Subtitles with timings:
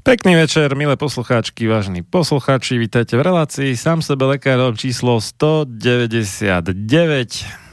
[0.00, 6.72] Pekný večer, milé poslucháčky, vážni poslucháči, vítajte v relácii sám sebe lekárom číslo 199.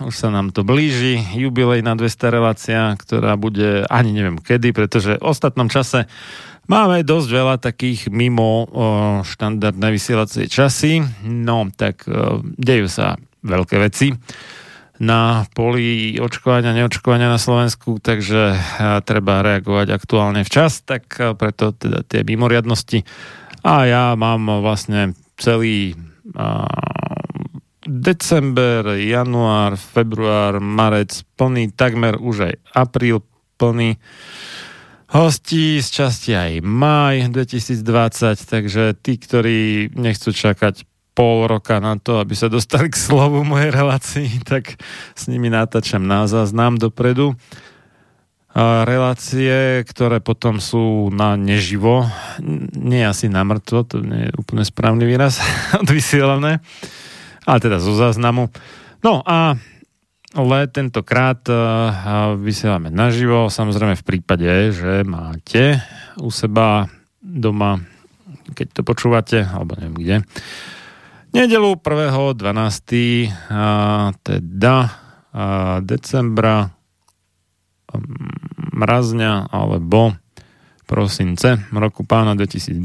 [0.03, 5.15] Už sa nám to blíži, jubilej na 200 relácia, ktorá bude ani neviem kedy, pretože
[5.15, 6.11] v ostatnom čase
[6.67, 8.65] máme dosť veľa takých mimo o,
[9.23, 14.11] štandardné vysielacie časy, no tak o, dejú sa veľké veci
[14.97, 18.57] na poli očkovania, neočkovania na Slovensku, takže
[19.05, 23.05] treba reagovať aktuálne včas, tak preto teda tie mimoriadnosti.
[23.61, 25.93] A ja mám vlastne celý
[27.85, 33.21] december, január, február, marec plný, takmer už aj apríl
[33.61, 34.01] plný
[35.13, 37.83] hostí, z časti aj maj 2020,
[38.43, 40.86] takže tí, ktorí nechcú čakať
[41.17, 44.77] pol roka na to, aby sa dostali k slovu mojej relácii, tak
[45.17, 47.33] s nimi natáčam na záznam dopredu.
[48.57, 52.05] A relácie, ktoré potom sú na neživo,
[52.73, 55.41] nie asi na mŕtvo, to nie je úplne správny výraz,
[55.81, 56.61] odvysielané,
[57.45, 58.53] ale teda zo záznamu.
[59.01, 59.57] No a
[60.37, 61.41] ale tentokrát
[62.37, 65.81] vysielame naživo, samozrejme v prípade, že máte
[66.19, 66.91] u seba
[67.23, 67.81] doma,
[68.53, 70.15] keď to počúvate, alebo neviem kde,
[71.35, 73.29] Nedelu 1.12.
[74.25, 74.77] teda
[75.85, 76.73] decembra
[78.73, 80.17] mrazňa alebo
[80.89, 82.81] prosince roku pána 2019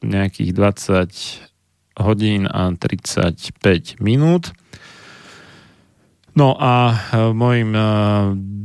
[0.00, 4.56] nejakých 20 hodín a 35 minút.
[6.32, 6.94] No a
[7.36, 7.76] môjim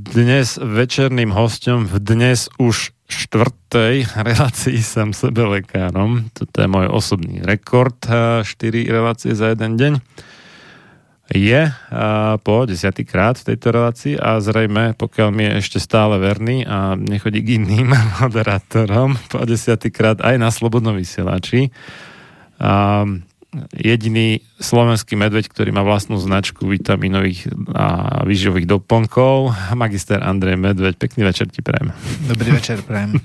[0.05, 6.29] dnes večerným hostom v dnes už štvrtej relácii som sebe lekárom.
[6.33, 7.97] Toto je môj osobný rekord.
[8.01, 8.45] 4
[8.89, 9.93] relácie za jeden deň
[11.33, 11.73] je
[12.45, 17.41] po desiatýkrát v tejto relácii a zrejme, pokiaľ mi je ešte stále verný a nechodí
[17.41, 21.73] k iným moderátorom, po desiatýkrát aj na Slobodnom vysielači.
[22.61, 23.03] A
[23.71, 29.53] jediný slovenský medveď, ktorý má vlastnú značku vitaminových a výživových doplnkov.
[29.73, 31.95] Magister Andrej Medveď, pekný večer ti prajem.
[32.27, 33.19] Dobrý večer prajem.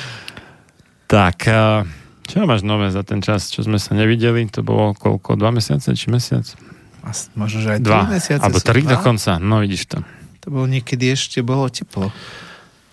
[1.12, 1.48] tak,
[2.28, 4.48] čo máš nové za ten čas, čo sme sa nevideli?
[4.56, 5.36] To bolo koľko?
[5.36, 6.46] Dva mesiace či mesiac?
[7.34, 8.42] Možno, že aj dva mesiace.
[8.42, 9.98] Alebo tri dokonca, no vidíš to.
[10.42, 12.10] To bolo niekedy ešte, bolo teplo.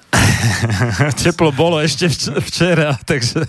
[1.21, 3.45] Teplo bolo ešte vč- včera, takže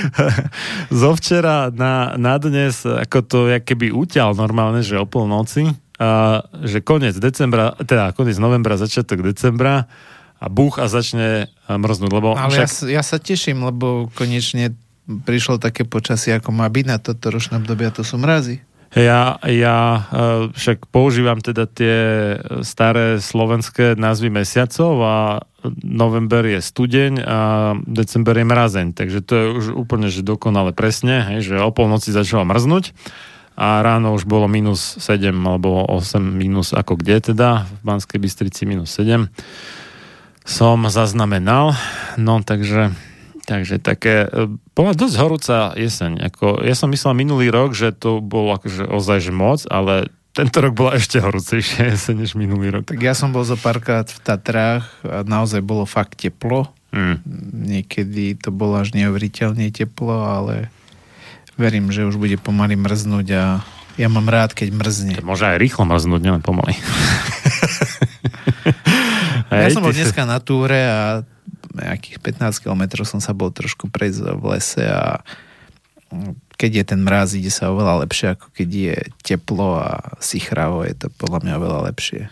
[1.00, 6.80] zo včera na, na dnes, ako to keby uťal normálne, že o polnoci, a, že
[6.84, 9.88] koniec decembra, teda koniec novembra, začiatok decembra
[10.40, 12.88] a buch a začne mrznúť, lebo Ale však...
[12.88, 14.72] ja, ja sa teším, lebo konečne
[15.04, 18.62] prišlo také počasie, ako má byť na toto ročné obdobie, a to sú mrazy.
[18.90, 20.00] Ja, ja e,
[20.50, 21.98] však používam teda tie
[22.66, 25.16] staré slovenské názvy mesiacov a
[25.86, 27.38] november je studeň a
[27.86, 32.10] december je mrazeň, takže to je už úplne že dokonale presne, hej, že o polnoci
[32.10, 32.90] začalo mrznúť
[33.54, 38.66] a ráno už bolo minus 7 alebo 8 minus ako kde teda, v Banskej Bystrici
[38.66, 39.30] minus 7
[40.42, 41.78] som zaznamenal,
[42.18, 42.90] no takže
[43.50, 44.46] Takže také, e,
[44.78, 46.22] bola dosť horúca jeseň.
[46.30, 50.78] Ako, ja som myslel minulý rok, že to bol akože ozaj moc, ale tento rok
[50.78, 52.86] bola ešte horúcejšia jeseň než minulý rok.
[52.86, 56.70] Tak ja som bol zo párkrát v Tatrách a naozaj bolo fakt teplo.
[56.94, 57.18] Hmm.
[57.66, 60.70] Niekedy to bolo až neuveriteľne teplo, ale
[61.58, 63.66] verím, že už bude pomaly mrznúť a
[63.98, 65.18] ja mám rád, keď mrzne.
[65.18, 66.78] To môže aj rýchlo mrznúť, nielen pomaly.
[69.50, 71.26] ja Hej, som bol dneska na túre a
[71.74, 75.22] nejakých 15 km som sa bol trošku prejsť v lese a
[76.60, 80.92] keď je ten mráz, ide sa oveľa lepšie, ako keď je teplo a sichravo, je
[80.92, 82.28] to podľa mňa oveľa lepšie.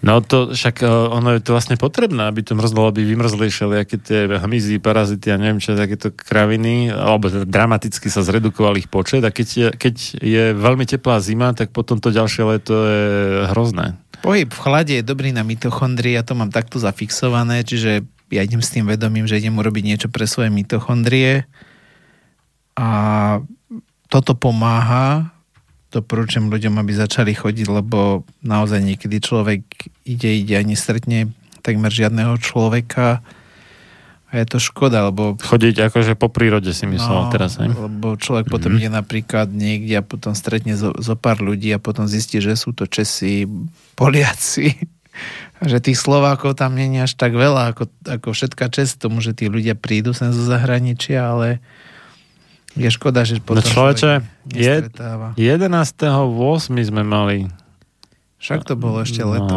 [0.00, 4.00] No to však uh, ono je to vlastne potrebné, aby to mrzlo, aby vymrzli všelijaké
[4.00, 9.30] tie hmyzy, parazity a neviem čo, takéto kraviny, alebo dramaticky sa zredukoval ich počet a
[9.32, 13.04] keď je, keď je veľmi teplá zima, tak potom to ďalšie leto je
[13.52, 14.00] hrozné.
[14.20, 18.60] Pohyb v chlade je dobrý na mitochondrie, ja to mám takto zafixované, čiže ja idem
[18.60, 21.48] s tým vedomím, že idem urobiť niečo pre svoje mitochondrie.
[22.76, 22.88] A
[24.06, 25.34] toto pomáha
[25.90, 29.62] doporučujem ľuďom, aby začali chodiť, lebo naozaj niekedy človek
[30.06, 31.34] ide, ide a nestretne
[31.66, 33.20] takmer žiadneho človeka
[34.30, 35.34] a je to škoda, lebo...
[35.42, 37.66] Chodiť akože po prírode si myslel no, teraz, ne?
[37.66, 38.54] Lebo človek mm-hmm.
[38.54, 42.54] potom ide napríklad niekde a potom stretne zo, zo pár ľudí a potom zistí, že
[42.54, 43.50] sú to Česi,
[43.98, 44.70] Poliaci.
[45.60, 49.36] Že tých Slovákov tam nie je až tak veľa, ako, ako všetka čest tomu, že
[49.36, 51.60] tí ľudia prídu sem zo zahraničia, ale
[52.72, 54.24] je škoda, že potom no človeče,
[54.56, 54.88] je,
[55.36, 55.36] 11.8.
[56.80, 57.52] sme mali.
[58.40, 59.54] Však to bolo ešte no, leto.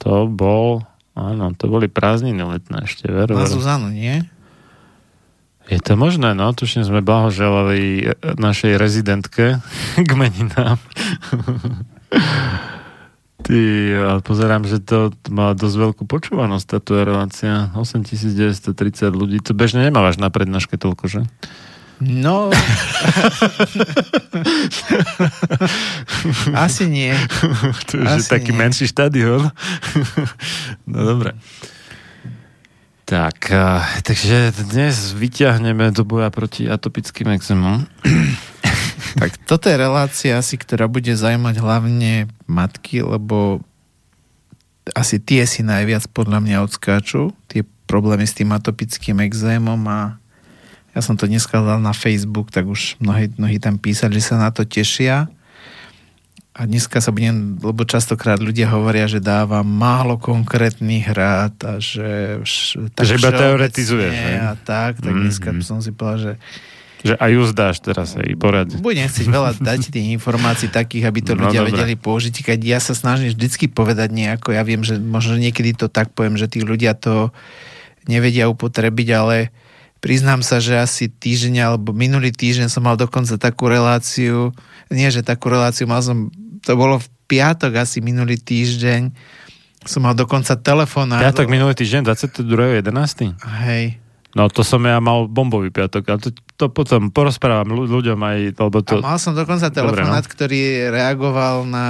[0.00, 0.80] to bol,
[1.12, 3.36] áno, to boli prázdniny letné ešte, veru.
[3.36, 4.24] Na Zuzanu, nie?
[5.70, 9.62] Je to možné, no, tuším sme blahoželali našej rezidentke
[10.08, 10.78] k meninám.
[13.42, 13.58] Ty,
[13.98, 17.74] ale pozerám, že to má dosť veľkú počúvanosť táto relácia.
[17.74, 19.42] 8930 ľudí.
[19.42, 21.20] To bežne nemávaš na prednáške toľko, že?
[22.02, 22.50] No...
[26.58, 27.14] Asi nie.
[27.86, 28.58] to je Asi taký nie.
[28.58, 29.54] menší štadión.
[30.90, 31.38] no dobre.
[33.06, 33.52] Tak,
[34.08, 37.84] takže dnes vyťahneme do boja proti atopickým exémom.
[39.20, 43.60] tak toto je relácia asi, ktorá bude zaujímať hlavne matky, lebo
[44.96, 50.16] asi tie si najviac podľa mňa odskáču, tie problémy s tým atopickým exémom a
[50.92, 54.36] ja som to dneska dal na Facebook, tak už mnohí, mnohí tam písali, že sa
[54.36, 55.32] na to tešia.
[56.52, 62.44] A dneska sa budem, lebo častokrát ľudia hovoria, že dáva málo konkrétnych rád a že...
[62.92, 64.12] Tak že iba teoretizuješ.
[64.36, 65.22] A tak, tak mm-hmm.
[65.24, 66.32] dneska som si povedal, že
[67.02, 68.70] že aj ju zdáš teraz aj porad.
[68.78, 72.54] Budem chcieť veľa dať tých informácií takých, aby to no, ľudia no, vedeli použiť.
[72.54, 76.38] Keď ja sa snažím vždycky povedať nejako, ja viem, že možno niekedy to tak poviem,
[76.38, 77.34] že tí ľudia to
[78.06, 79.50] nevedia upotrebiť, ale
[80.02, 84.50] priznám sa, že asi týždeň alebo minulý týždeň som mal dokonca takú reláciu,
[84.90, 86.28] nie že takú reláciu, mal som,
[86.66, 89.14] to bolo v piatok asi minulý týždeň,
[89.86, 91.14] som mal dokonca telefón.
[91.14, 93.38] Piatok minulý týždeň, 22.11.
[93.62, 94.02] Hej.
[94.32, 98.78] No to som ja mal bombový piatok, ale to, to potom porozprávam ľuďom aj, lebo
[98.80, 98.98] to...
[98.98, 100.30] A mal som dokonca telefonát, no.
[100.32, 101.88] ktorý reagoval na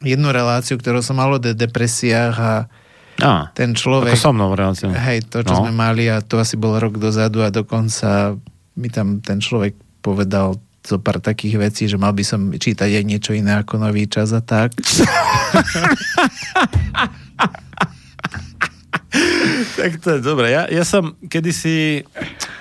[0.00, 2.52] jednu reláciu, ktorú som mal o depresiách a
[3.22, 4.18] Á, ten človek...
[4.18, 4.90] Ako so mnou reláciu.
[4.90, 5.62] Hej, to, čo no.
[5.64, 8.34] sme mali a to asi bol rok dozadu a dokonca
[8.74, 13.04] mi tam ten človek povedal zo pár takých vecí, že mal by som čítať aj
[13.06, 14.74] niečo iné ako nový čas a tak.
[19.78, 20.50] tak to je dobré.
[20.50, 22.02] Ja, ja som kedysi...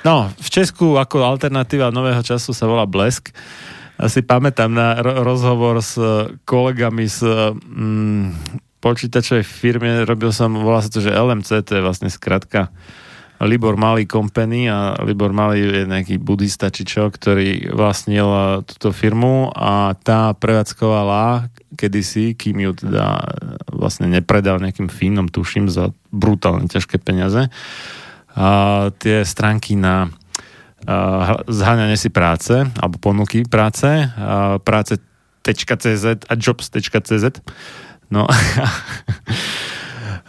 [0.06, 3.34] No, v Česku ako alternatíva nového času sa volá Blesk.
[3.98, 5.98] Asi pamätám na ro- rozhovor s
[6.46, 7.26] kolegami z
[7.58, 8.30] mm,
[8.82, 12.74] počítačovej firme, robil som, volá sa to, že LMC, to je vlastne skratka
[13.42, 18.94] Libor Malý Company a Libor Malý je nejaký budista či čo, ktorý vlastnil eh, túto
[18.94, 23.22] firmu a tá prevádzkovala kedysi, kým ju teda
[23.72, 27.50] vlastne nepredal nejakým fínom, tuším, za brutálne ťažké peniaze.
[28.36, 28.48] A
[28.96, 30.08] tie stránky na
[31.46, 33.86] zháňanie si práce alebo ponuky práce,
[34.66, 37.26] práce.cz a jobs.cz.
[38.12, 38.28] No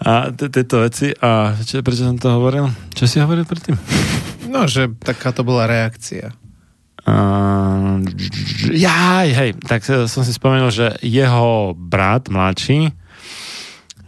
[0.08, 1.10] a tieto veci.
[1.18, 2.70] A čo, prečo som to hovoril?
[2.94, 3.74] Čo si hovoril predtým?
[4.46, 6.30] No, že taká to bola reakcia.
[7.02, 7.98] Uh,
[8.70, 12.94] jaj, hej, tak som si spomenul, že jeho brat mladší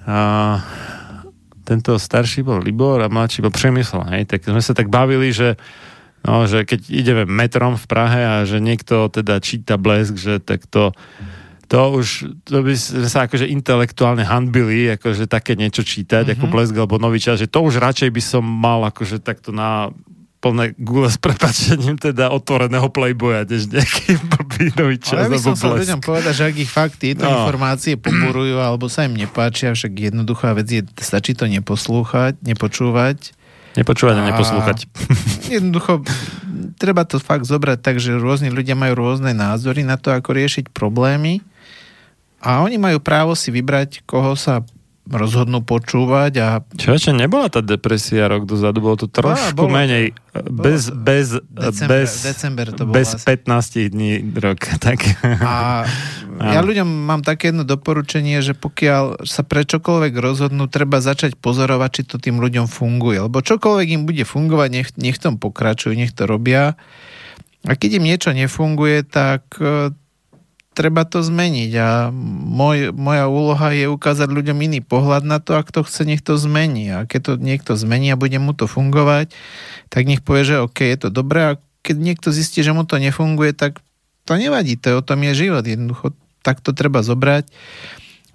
[0.06, 0.62] uh,
[1.66, 5.58] tento starší bol Libor a mladší bol Přemysl, hej, tak sme sa tak bavili, že
[6.24, 10.64] No, že keď ideme metrom v Prahe a že niekto teda číta blesk, že tak
[10.64, 10.96] to,
[11.74, 12.08] to už,
[12.46, 16.38] to by sme sa akože intelektuálne hanbili, akože také niečo čítať, mm-hmm.
[16.38, 19.90] ako blesk alebo nový čas, že to už radšej by som mal akože takto na
[20.38, 25.26] plné gule s prepačením teda otvoreného playboya, než nejaký blbý nový čas.
[25.26, 27.42] Ale by som sa ľuďom povedať, že ak ich fakt tieto no.
[27.42, 33.34] informácie poborujú alebo sa im nepáčia, však jednoduchá vec je, stačí to neposlúchať, nepočúvať
[33.74, 34.86] Nepočúvať a, a neposlúchať.
[35.58, 36.06] Jednoducho,
[36.78, 40.70] treba to fakt zobrať tak, že rôzni ľudia majú rôzne názory na to, ako riešiť
[40.70, 41.42] problémy
[42.44, 44.60] a oni majú právo si vybrať, koho sa
[45.04, 46.48] rozhodnú počúvať a...
[46.80, 50.16] Čo ešte nebola tá depresia rok dozadu, bolo to trošku bolo, menej,
[50.48, 53.24] bez, to, bez, december, bez, december to bez asi.
[53.28, 54.60] 15 dní rok.
[54.84, 55.00] Tak.
[55.44, 55.84] A
[56.40, 61.90] ja ľuďom mám také jedno doporučenie, že pokiaľ sa pre čokoľvek rozhodnú, treba začať pozorovať,
[62.00, 63.28] či to tým ľuďom funguje.
[63.28, 66.80] Lebo čokoľvek im bude fungovať, nech, nech tom pokračujú, nech to robia.
[67.64, 69.56] A keď im niečo nefunguje, tak
[70.74, 72.10] treba to zmeniť a
[72.50, 76.34] môj, moja úloha je ukázať ľuďom iný pohľad na to, ak to chce, nech to
[76.34, 76.90] zmení.
[76.90, 79.30] A keď to niekto zmení a bude mu to fungovať,
[79.88, 82.98] tak nech povie, že OK, je to dobré a keď niekto zistí, že mu to
[82.98, 83.78] nefunguje, tak
[84.26, 85.62] to nevadí, to je, o tom je život.
[85.62, 86.10] Jednoducho
[86.44, 87.48] tak to treba zobrať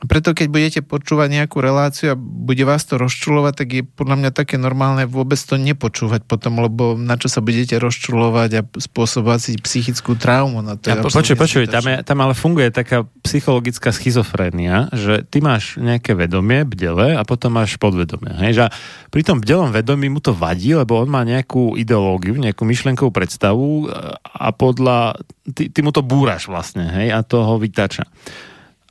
[0.08, 4.32] preto keď budete počúvať nejakú reláciu a bude vás to rozčulovať, tak je podľa mňa
[4.32, 9.52] také normálne vôbec to nepočúvať potom, lebo na čo sa budete rozčulovať a spôsobovať si
[9.60, 10.64] psychickú traumu.
[10.64, 15.28] No to ja, po, počuj, počuj, tam, je, tam ale funguje taká psychologická schizofrénia, že
[15.28, 18.32] ty máš nejaké vedomie, bdele a potom máš podvedomie.
[18.40, 18.52] Hej?
[18.56, 18.66] Že
[19.12, 23.92] pri tom bdelom vedomí mu to vadí, lebo on má nejakú ideológiu, nejakú myšlenkovú predstavu
[24.24, 25.20] a podľa...
[25.50, 28.06] Ty, ty mu to búraš vlastne, hej, a to ho vytača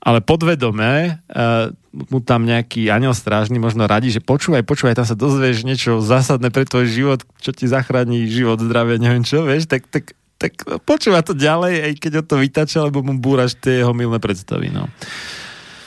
[0.08, 5.12] ale podvedome uh, mu tam nejaký aniel strážny možno radí, že počúvaj, počúvaj, tam sa
[5.12, 9.84] dozvieš niečo zásadné pre tvoj život, čo ti zachráni život, zdravie, neviem čo, vieš, tak,
[9.92, 10.56] tak, tak
[10.88, 14.72] počúva to ďalej, aj keď ho to vytača, lebo mu búraš tie jeho milné predstavy,
[14.72, 14.88] no.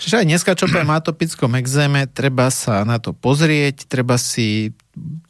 [0.01, 4.73] Čiže aj dneska, čo poviem atopickom exéme, treba sa na to pozrieť, treba si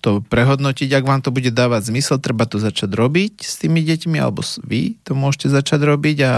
[0.01, 4.17] to prehodnotiť, ak vám to bude dávať zmysel, treba to začať robiť s tými deťmi,
[4.17, 6.33] alebo vy to môžete začať robiť a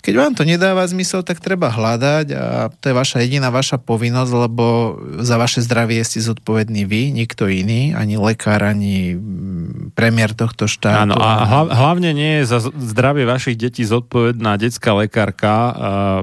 [0.00, 4.32] keď vám to nedáva zmysel, tak treba hľadať a to je vaša jediná vaša povinnosť,
[4.32, 10.64] lebo za vaše zdravie ste zodpovední vy, nikto iný, ani lekár, ani mm, premiér tohto
[10.64, 11.12] štátu.
[11.12, 15.54] Áno, a hlavne nie je za zdravie vašich detí zodpovedná detská lekárka.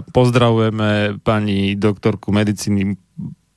[0.09, 2.97] Pozdravujeme pani doktorku medicíny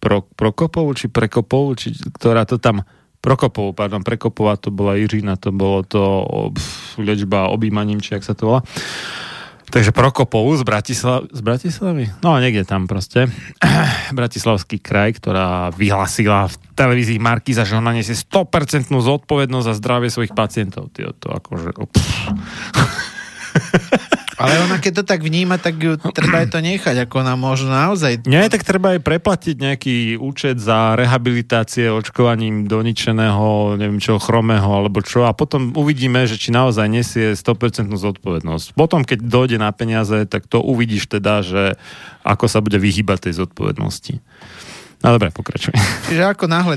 [0.00, 2.88] Pro, Prokopovú, či Prekopovú, či, ktorá to tam
[3.20, 6.00] Prokopovú, pardon, Prekopová to bola Iřina, to bolo to
[6.56, 8.60] pf, liečba objímaním, či ak sa to volá.
[9.70, 12.10] Takže Prokopov z, Bratislav, z Bratislavy?
[12.26, 13.30] No, niekde tam proste.
[14.18, 20.34] Bratislavský kraj, ktorá vyhlasila v televízii Markiza, že ona nesie 100% zodpovednosť za zdravie svojich
[20.34, 20.90] pacientov.
[20.90, 21.70] Tyjo, to akože...
[24.40, 27.68] Ale ona keď to tak vníma, tak ju treba aj to nechať, ako ona možno
[27.68, 28.24] naozaj...
[28.24, 34.66] Nie, tak treba aj preplatiť nejaký účet za rehabilitácie očkovaním do ničeného, neviem čo, chromého
[34.66, 38.72] alebo čo a potom uvidíme, že či naozaj nesie 100% zodpovednosť.
[38.72, 41.76] Potom, keď dojde na peniaze, tak to uvidíš teda, že
[42.24, 44.24] ako sa bude vyhýbať tej zodpovednosti.
[45.04, 45.76] No dobre, pokračuj.
[46.08, 46.76] Čiže ako náhle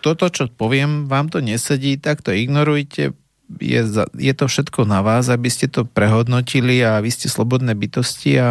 [0.00, 3.12] toto, čo poviem, vám to nesedí, tak to ignorujte,
[3.56, 8.36] je, je to všetko na vás, aby ste to prehodnotili a vy ste slobodné bytosti
[8.36, 8.48] a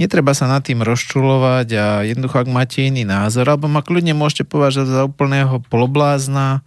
[0.00, 4.48] netreba sa nad tým rozčulovať a jednoducho, ak máte iný názor, alebo ma kľudne môžete
[4.48, 6.64] považať za úplného poloblázna.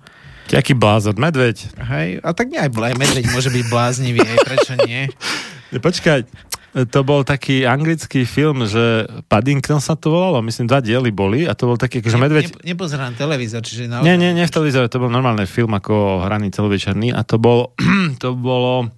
[0.53, 1.17] Jaký blázon?
[1.17, 1.73] Medveď?
[1.79, 5.09] Hej, a tak nie aj, aj medveď môže byť bláznivý, aj prečo nie?
[5.73, 6.29] Počkaj,
[6.73, 11.53] to bol taký anglický film, že Paddington sa to volalo, myslím, dva diely boli a
[11.53, 12.49] to bol taký, že medveď...
[12.49, 14.05] Ne, nepozerám televízor, čiže naozaj...
[14.09, 17.77] Nie, nie, nie v televízore, to bol normálny film ako hraný celovečerný a to bolo,
[18.23, 18.89] to bolo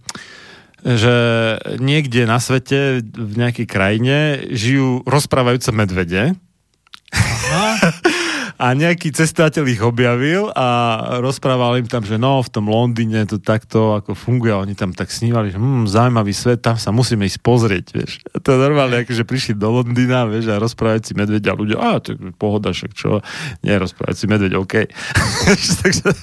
[0.86, 1.18] že
[1.82, 4.16] niekde na svete, v nejakej krajine
[4.54, 6.38] žijú rozprávajúce medvede.
[7.10, 7.90] Aha.
[8.56, 10.68] a nejaký cestovateľ ich objavil a
[11.20, 14.96] rozprával im tam, že no, v tom Londýne to takto ako funguje a oni tam
[14.96, 18.24] tak snívali, že hm, zaujímavý svet, tam sa musíme ísť pozrieť, vieš.
[18.32, 22.32] A to normálne, akože prišli do Londýna, vieš, a rozprávajúci medveď a ľudia, a je
[22.40, 23.20] pohoda, však čo,
[23.60, 24.88] nie, rozprávajúci medveď, OK.
[25.84, 26.16] Takže...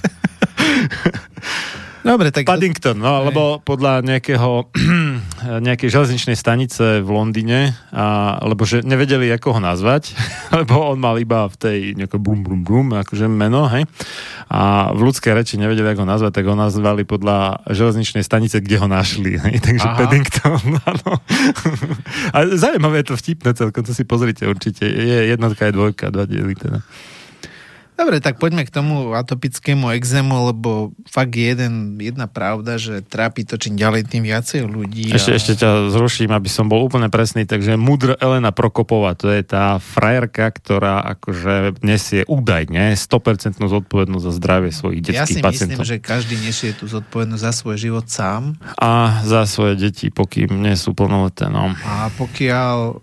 [2.02, 2.50] Dobre, tak...
[2.50, 4.74] Paddington, no, lebo podľa nejakého,
[5.70, 10.18] nejakej železničnej stanice v Londýne, a, lebo že nevedeli, ako ho nazvať,
[10.58, 13.86] lebo on mal iba v tej nejaké bum, bum, bum, akože meno, hej,
[14.50, 18.82] a v ľudskej reči nevedeli, ako ho nazvať, tak ho nazvali podľa železničnej stanice, kde
[18.82, 19.98] ho našli, hej, takže Aha.
[20.02, 21.12] Paddington, áno.
[22.34, 26.26] a zaujímavé je to vtipné celkom, to si pozrite určite, je jednotka, je dvojka, dva
[26.26, 26.82] diely teda.
[28.02, 33.46] Dobre, tak poďme k tomu atopickému exému, lebo fakt je jeden, jedna pravda, že trápi
[33.46, 35.14] to čím ďalej tým viacej ľudí.
[35.14, 35.38] Ešte, a...
[35.38, 39.78] ešte ťa zruším, aby som bol úplne presný, takže Mudr Elena Prokopová, to je tá
[39.78, 45.86] frajerka, ktorá akože nesie údajne 100% zodpovednosť za zdravie svojich detských pacientov.
[45.86, 48.58] Ja si myslím, že každý nesie tú zodpovednosť za svoj život sám.
[48.82, 51.46] A za svoje deti, pokým nie sú plnoleté.
[51.46, 51.70] No.
[51.86, 52.98] A pokiaľ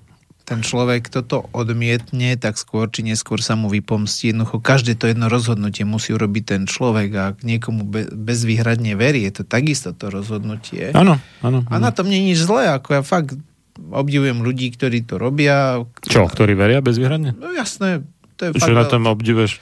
[0.50, 4.34] ten človek toto odmietne, tak skôr či neskôr sa mu vypomstí.
[4.34, 9.30] Jednoducho každé to jedno rozhodnutie musí urobiť ten človek a ak niekomu be, bezvýhradne verí,
[9.30, 10.90] je to takisto to rozhodnutie.
[10.98, 11.62] Áno, áno.
[11.70, 13.38] A na tom nie je nič zlé, ako ja fakt
[13.78, 15.86] obdivujem ľudí, ktorí to robia.
[16.02, 17.38] Čo, ktorí veria bezvýhradne?
[17.38, 18.02] No jasné.
[18.42, 19.62] To je Čo na tom obdivuješ?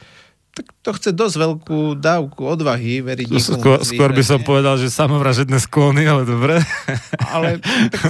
[0.58, 3.62] Tak to chce dosť veľkú dávku odvahy veriť niekomu.
[3.62, 6.58] Skôr, skôr by som povedal, že samovražedné sklony, ale dobre.
[7.30, 8.02] Ale tak,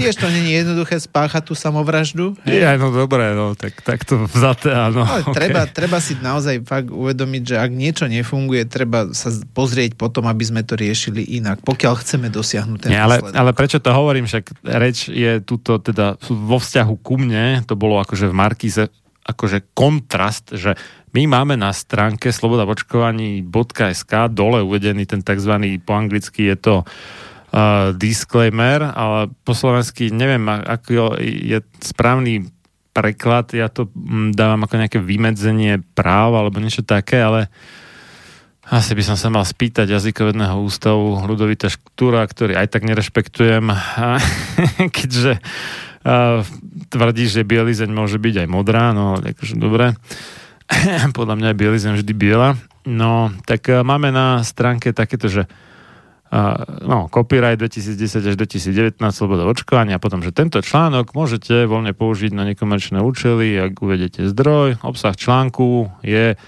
[0.00, 2.40] tiež to není jednoduché spáchať tú samovraždu.
[2.48, 5.04] Je, no dobre, no, tak, tak to vzaté, áno.
[5.04, 5.36] Ale okay.
[5.36, 10.44] treba, treba si naozaj fakt uvedomiť, že ak niečo nefunguje, treba sa pozrieť potom, aby
[10.48, 14.64] sme to riešili inak, pokiaľ chceme dosiahnuť ten Nie, ale, ale prečo to hovorím, však
[14.64, 18.84] reč je tuto teda vo vzťahu ku mne, to bolo akože v Markíze
[19.30, 20.74] akože kontrast, že
[21.10, 25.52] my máme na stránke slobodavočkovaní.sk dole uvedený ten tzv.
[25.82, 32.46] po anglicky je to uh, disclaimer, ale po slovensky neviem, ako je správny
[32.90, 37.50] preklad, ja to mm, dávam ako nejaké vymedzenie práv alebo niečo také, ale
[38.70, 43.66] asi by som sa mal spýtať jazykovedného ústavu Ludovita Štúra, ktorý aj tak nerešpektujem,
[44.96, 45.42] keďže
[46.06, 46.46] uh,
[46.86, 49.98] tvrdí, že bielizeň môže byť aj modrá, no akože dobre.
[51.18, 52.56] podľa mňa je bielizem vždy biela.
[52.86, 59.44] No, tak uh, máme na stránke takéto, že uh, no, copyright 2010 až 2019, sloboda
[59.44, 64.80] očkovania a potom, že tento článok môžete voľne použiť na nekomerčné účely, ak uvedete zdroj.
[64.80, 66.38] Obsah článku je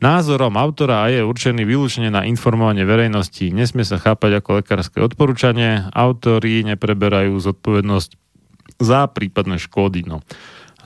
[0.00, 3.52] názorom autora a je určený vylúčene na informovanie verejnosti.
[3.52, 5.86] Nesmie sa chápať ako lekárske odporúčanie.
[5.92, 8.10] Autori nepreberajú zodpovednosť
[8.80, 10.08] za prípadné škody.
[10.08, 10.24] No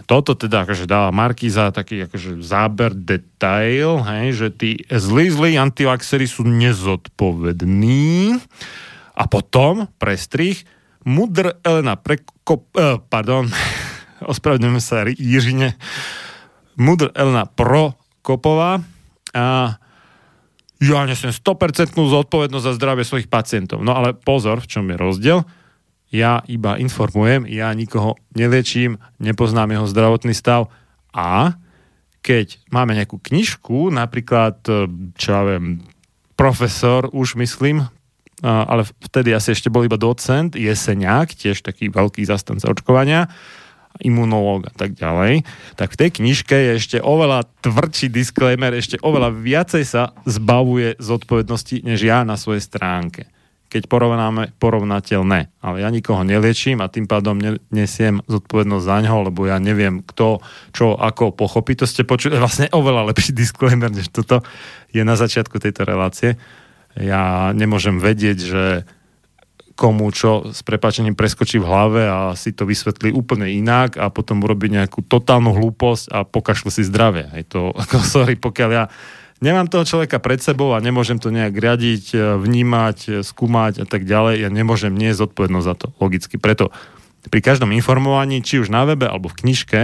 [0.05, 6.29] toto teda akože dáva Markíza taký akože záber detail, hej, že tí zlí, zlí antivaxery
[6.29, 8.37] sú nezodpovední.
[9.15, 10.61] A potom prestrih
[11.09, 13.49] Mudr Elena Prekop, eh, pardon,
[14.33, 15.77] ospravedlňujeme sa Jiřine,
[16.77, 18.85] Mudr Elena Prokopová.
[19.35, 19.77] A
[20.85, 23.81] ja nesem 100% zodpovednosť za zdravie svojich pacientov.
[23.81, 25.41] No ale pozor, v čom je rozdiel
[26.15, 30.71] ja iba informujem, ja nikoho neliečím, nepoznám jeho zdravotný stav
[31.11, 31.59] a
[32.23, 34.87] keď máme nejakú knižku, napríklad, e,
[35.19, 35.83] čo ja viem,
[36.39, 37.85] profesor, už myslím,
[38.45, 43.31] ale vtedy asi ešte bol iba docent, Jeseniak, tiež taký veľký zastanca očkovania,
[44.03, 45.47] imunológ a tak ďalej,
[45.79, 51.87] tak v tej knižke je ešte oveľa tvrdší disclaimer, ešte oveľa viacej sa zbavuje zodpovednosti,
[51.87, 53.31] než ja na svojej stránke
[53.75, 55.51] keď porovnáme porovnateľné.
[55.59, 57.43] Ale ja nikoho neliečím a tým pádom
[57.75, 60.39] nesiem zodpovednosť za ňoho, lebo ja neviem, kto,
[60.71, 61.75] čo, ako pochopí.
[61.83, 64.47] To ste počuli, vlastne oveľa lepší disclaimer, než toto
[64.95, 66.39] je na začiatku tejto relácie.
[66.95, 68.65] Ja nemôžem vedieť, že
[69.75, 74.39] komu čo s prepačením preskočí v hlave a si to vysvetlí úplne inak a potom
[74.47, 77.27] urobí nejakú totálnu hlúposť a pokašle si zdravie.
[77.35, 78.87] Je to, ako sorry, pokiaľ ja
[79.45, 83.87] nemám toho človeka pred sebou a nemôžem to nejak riadiť, e, vnímať, e, skúmať a
[83.87, 84.41] tak ďalej.
[84.41, 86.41] Ja nemôžem nie zodpovednosť za to, logicky.
[86.41, 86.73] Preto
[87.29, 89.81] pri každom informovaní, či už na webe alebo v knižke,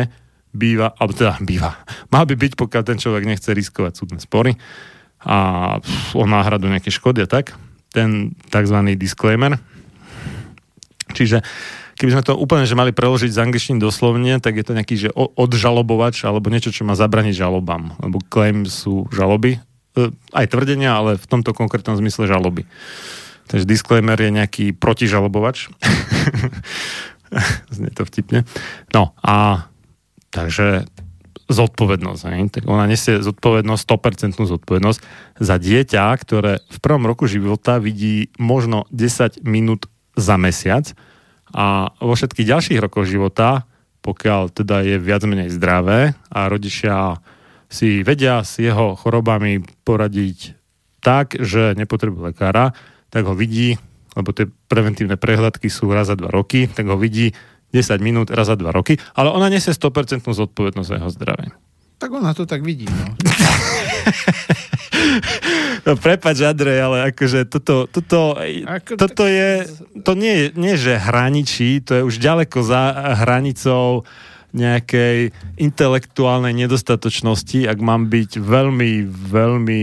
[0.56, 1.76] býva, alebo teda býva,
[2.14, 4.56] má by byť, pokiaľ ten človek nechce riskovať súdne spory
[5.20, 5.76] a
[6.16, 7.52] o náhradu nejaké škody a tak,
[7.92, 8.76] ten tzv.
[8.96, 9.60] disclaimer.
[11.12, 11.44] Čiže
[12.00, 15.10] keby sme to úplne že mali preložiť z angličtiny doslovne, tak je to nejaký že
[15.12, 18.00] odžalobovač alebo niečo, čo má zabraniť žalobám.
[18.00, 19.60] Lebo claim sú žaloby,
[20.00, 22.64] e, aj tvrdenia, ale v tomto konkrétnom zmysle žaloby.
[23.52, 25.68] Takže disclaimer je nejaký protižalobovač.
[27.76, 28.48] Znie to vtipne.
[28.96, 29.68] No a
[30.32, 30.88] takže
[31.50, 32.22] zodpovednosť.
[32.30, 32.42] Hej?
[32.54, 35.00] Tak ona nesie zodpovednosť, 100% zodpovednosť
[35.42, 40.94] za dieťa, ktoré v prvom roku života vidí možno 10 minút za mesiac
[41.54, 43.66] a vo všetkých ďalších rokoch života,
[44.00, 47.20] pokiaľ teda je viac menej zdravé a rodičia
[47.70, 50.58] si vedia s jeho chorobami poradiť
[51.00, 52.74] tak, že nepotrebuje lekára,
[53.08, 53.78] tak ho vidí,
[54.18, 57.32] lebo tie preventívne prehľadky sú raz za dva roky, tak ho vidí
[57.70, 61.48] 10 minút raz za 2 roky, ale ona nesie 100% zodpovednosť za jeho zdravie.
[62.02, 63.14] Tak ona to tak vidí, no.
[65.86, 69.32] no prepač, Andrej, ale akože toto, toto, Ako toto tak...
[69.32, 69.50] je,
[70.04, 72.82] to nie, nie, že hraničí, to je už ďaleko za
[73.24, 74.04] hranicou
[74.50, 75.30] nejakej
[75.62, 79.82] intelektuálnej nedostatočnosti, ak mám byť veľmi, veľmi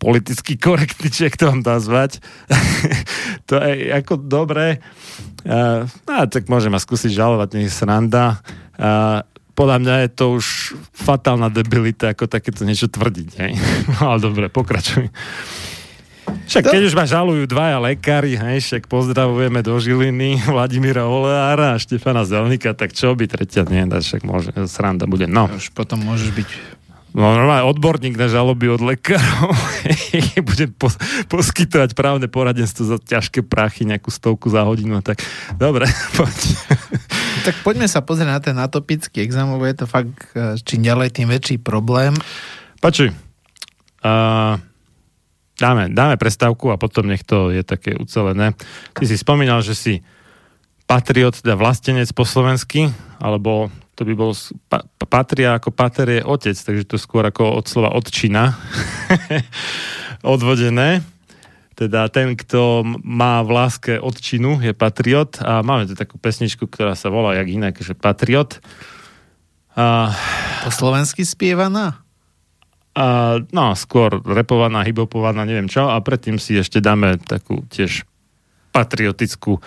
[0.00, 2.18] politicky korektný, či to mám nazvať.
[3.48, 4.80] to je ako dobre.
[5.44, 8.40] Uh, no, tak môžem ma skúsiť žalovať, nech sranda.
[8.80, 9.22] Uh,
[9.60, 10.46] podľa mňa je to už
[10.96, 13.30] fatálna debilita, ako takéto niečo tvrdiť.
[13.36, 13.52] Hej?
[14.00, 15.12] No ale dobre, pokračuj.
[16.48, 21.80] Však keď už ma žalujú dvaja lekári, hej, však pozdravujeme do Žiliny Vladimíra Oleára a
[21.80, 25.28] Štefana Zelnika, tak čo by tretia nie, však môže, sranda bude.
[25.28, 25.52] No.
[25.52, 26.48] Už potom môžeš byť
[27.10, 29.50] No normálne odborník na žaloby od lekárov
[30.46, 30.94] bude pos-
[31.26, 35.02] poskytovať právne poradenstvo za ťažké prachy, nejakú stovku za hodinu.
[35.02, 35.18] Tak
[35.58, 36.38] dobre, poď.
[37.46, 41.08] Tak poďme sa pozrieť na ten atopický exam, lebo je to fakt e, čím ďalej,
[41.14, 42.12] tým väčší problém.
[42.80, 44.54] Počuj, uh,
[45.60, 48.56] dáme, dáme prestávku a potom nech to je také ucelené.
[48.96, 50.00] Ty si spomínal, že si
[50.88, 52.88] patriot, teda vlastenec po slovensky,
[53.20, 54.32] alebo to by bol
[54.72, 58.56] pa, patria ako pater je otec, takže to skôr ako od slova odčina
[60.24, 61.04] odvodené.
[61.78, 66.92] Teda ten, kto má v láske odčinu, je patriot a máme tu takú pesničku, ktorá
[66.92, 68.60] sa volá jak inak, že patriot.
[69.78, 70.12] A,
[70.66, 72.04] po slovensky spievaná?
[72.92, 75.88] A, no, skôr repovaná, hybopovaná, neviem čo.
[75.88, 78.04] A predtým si ešte dáme takú tiež
[78.74, 79.62] patriotickú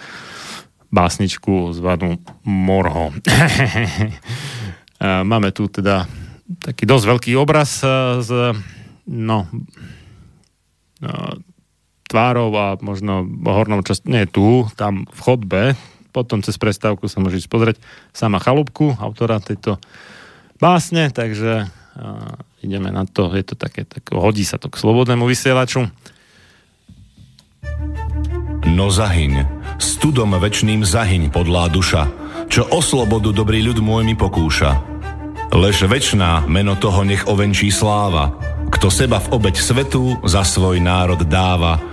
[0.94, 3.10] básničku zvanú Morho.
[5.32, 6.06] Máme tu teda
[6.62, 7.82] taký dosť veľký obraz
[8.22, 8.32] z
[9.10, 9.50] no,
[12.14, 15.62] tvárov a možno hornou časť, nie tu, tam v chodbe,
[16.14, 17.82] potom cez prestávku sa môžete pozrieť
[18.14, 19.82] sama Chalúbku, autora tejto
[20.62, 25.26] básne, takže uh, ideme na to, je to také, tak hodí sa to k slobodnému
[25.26, 25.90] vysielaču.
[28.64, 29.50] No zahyň,
[29.82, 32.08] studom večným zahyň podlá duša,
[32.48, 34.80] čo o slobodu dobrý ľud môj mi pokúša.
[35.54, 38.34] Lež večná meno toho nech ovenčí sláva,
[38.74, 41.93] kto seba v obeď svetu za svoj národ dáva.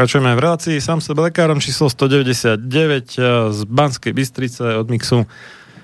[0.00, 3.04] Pokračujeme v relácii sám sebe lekárom číslo 199 eh,
[3.52, 5.28] z Banskej Bystrice od Mixu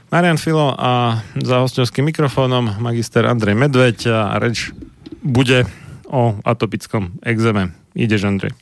[0.08, 4.72] Marian Filo a za hostovským mikrofónom magister Andrej Medveď a reč
[5.20, 5.68] bude
[6.08, 7.76] o atopickom exeme.
[7.92, 8.56] Ideš, Andrej.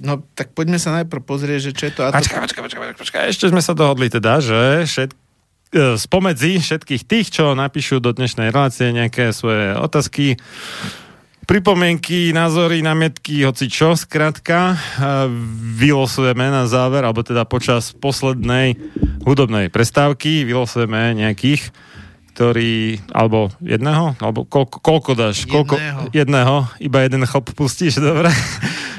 [0.00, 2.00] No tak poďme sa najprv pozrieť, že čo je to...
[2.08, 2.24] Atop...
[2.24, 7.28] Počkaj, počkaj, počkaj, počkaj, ešte sme sa dohodli teda, že všet, e, spomedzi všetkých tých,
[7.28, 10.40] čo napíšu do dnešnej relácie nejaké svoje otázky,
[11.48, 14.76] pripomienky, názory, námietky, hoci čo, skrátka, e,
[15.80, 18.76] vylosujeme na záver, alebo teda počas poslednej
[19.24, 21.72] hudobnej prestávky vylosujeme nejakých,
[22.36, 25.48] ktorý, alebo jedného, alebo koľko, koľko dáš?
[25.48, 25.52] Jedného.
[25.56, 25.74] Koľko,
[26.12, 28.28] jedného, iba jeden chop pustíš, dobre?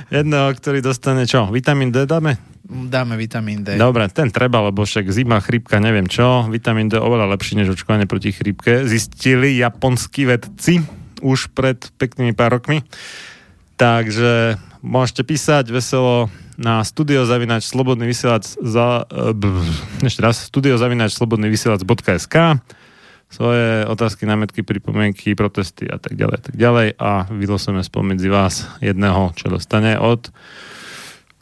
[0.10, 1.54] jedného, ktorý dostane čo?
[1.54, 2.42] Vitamín D dáme?
[2.70, 3.78] Dáme vitamín D.
[3.78, 6.50] Dobre, ten treba, lebo však zima, chrípka, neviem čo.
[6.50, 8.86] Vitamín D oveľa lepší než očkovanie proti chrípke.
[8.86, 12.84] Zistili japonskí vedci už pred peknými pár rokmi.
[13.80, 16.28] Takže môžete písať veselo
[16.60, 22.60] na studiozavinač slobodný vysielač za, uh, ešte raz, studiozavinač slobodný vysielač.sk
[23.30, 29.38] svoje otázky, námetky, pripomienky, protesty a tak ďalej, tak ďalej a vylosujeme spomedzi vás jedného,
[29.38, 30.34] čo dostane od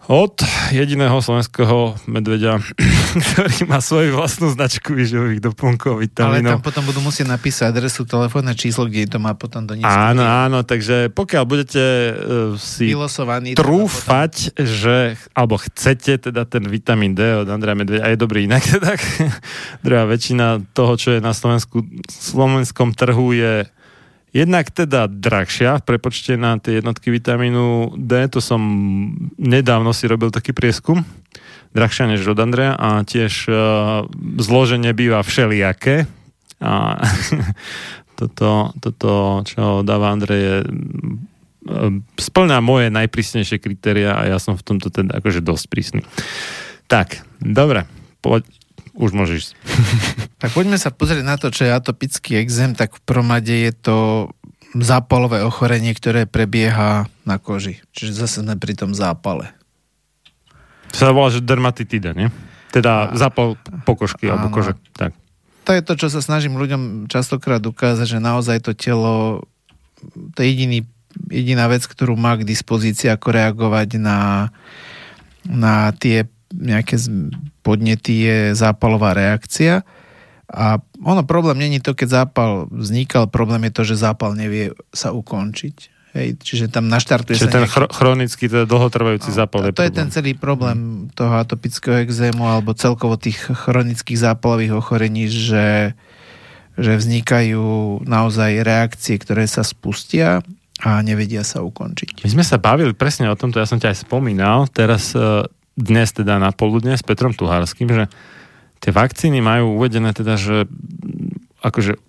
[0.08, 0.40] od
[0.72, 2.64] jediného slovenského medveďa,
[3.28, 6.56] ktorý má svoju vlastnú značku výživových doplnkov, vitamínov.
[6.56, 9.92] Ale tam potom budú musieť napísať adresu, telefónne číslo, kde to má potom doniesť.
[9.92, 12.16] Áno, áno, takže pokiaľ budete uh,
[12.56, 14.64] si Vylosovaný, trúfať, potom...
[14.64, 14.98] že,
[15.36, 19.04] alebo chcete teda ten vitamín D od Andreja Medveďa, a je dobrý inak, tak
[19.84, 23.68] druhá väčšina toho, čo je na Slovensku, slovenskom trhu je
[24.36, 28.60] Jednak teda drahšia v prepočte na tie jednotky vitamínu D, to som
[29.40, 31.08] nedávno si robil taký prieskum,
[31.72, 33.56] drahšia než od Andrea a tiež uh,
[34.38, 36.12] zloženie býva všelijaké
[36.60, 37.00] a
[38.20, 39.12] toto, toto,
[39.48, 45.24] čo dáva Andrej, je uh, splňa moje najprísnejšie kritéria a ja som v tomto teda
[45.24, 46.02] akože dosť prísny.
[46.92, 47.88] Tak, dobre,
[48.20, 48.44] poď,
[48.98, 49.54] už môžeš.
[50.42, 53.98] tak poďme sa pozrieť na to, čo je atopický exém, tak v promade je to
[54.76, 57.80] zápalové ochorenie, ktoré prebieha na koži.
[57.94, 59.54] Čiže zase sme pri tom zápale.
[60.92, 62.34] To sa volá, že dermatitida, nie?
[62.74, 63.56] Teda zápal
[63.88, 64.76] pokožky alebo kože.
[64.98, 65.16] Tak.
[65.68, 69.44] To je to, čo sa snažím ľuďom častokrát ukázať, že naozaj to telo,
[70.36, 70.80] to je jediný,
[71.28, 74.52] jediná vec, ktorú má k dispozícii, ako reagovať na,
[75.44, 76.96] na tie nejaké
[77.68, 79.84] podnety je zápalová reakcia.
[80.48, 85.12] A ono, problém není to, keď zápal vznikal, problém je to, že zápal nevie sa
[85.12, 86.00] ukončiť.
[86.16, 87.92] Hej, čiže tam naštartuje čiže sa ten nejaký...
[87.92, 89.92] chronický, teda dlhotrvajúci no, zápal je To problém.
[89.92, 90.80] je ten celý problém
[91.14, 95.94] toho atopického exému alebo celkovo tých chronických zápalových ochorení, že,
[96.80, 100.42] že vznikajú naozaj reakcie, ktoré sa spustia
[100.82, 102.24] a nevedia sa ukončiť.
[102.24, 105.44] My sme sa bavili presne o tomto, ja som ťa aj spomínal, teraz e,
[105.78, 108.10] dnes teda na poludne s Petrom Tuhárským, že
[108.82, 110.66] tie vakcíny majú uvedené teda, že
[111.62, 112.02] akože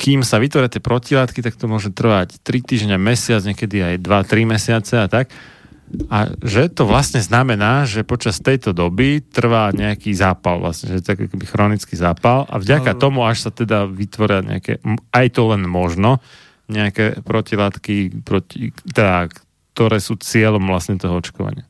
[0.00, 4.48] kým sa vytvoria tie protilátky, tak to môže trvať 3 týždňa, mesiac, niekedy aj 2-3
[4.48, 5.28] mesiace a tak.
[6.08, 11.04] A že to vlastne znamená, že počas tejto doby trvá nejaký zápal, vlastne, že je
[11.04, 14.80] taký chronický zápal a vďaka tomu, až sa teda vytvoria nejaké,
[15.12, 16.22] aj to len možno,
[16.70, 19.28] nejaké protilátky, proti, teda,
[19.74, 21.66] ktoré sú cieľom vlastne toho očkovania.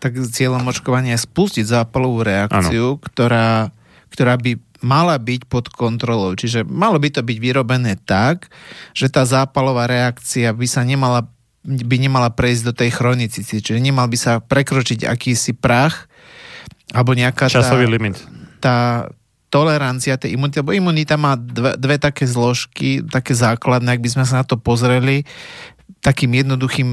[0.00, 3.68] Tak cieľom očkovania je spustiť zápalovú reakciu, ktorá,
[4.08, 6.32] ktorá by mala byť pod kontrolou.
[6.32, 8.48] Čiže malo by to byť vyrobené tak,
[8.96, 11.28] že tá zápalová reakcia by sa nemala
[11.60, 16.08] by nemala prejsť do tej chronicity, čiže nemal by sa prekročiť akýsi prach
[16.96, 18.16] alebo nejaká Časový tá, limit.
[18.64, 18.76] tá
[19.52, 24.24] tolerancia tej imunity, lebo imunita má dve, dve také zložky, také základné, ak by sme
[24.24, 25.26] sa na to pozreli,
[26.00, 26.88] takým jednoduchým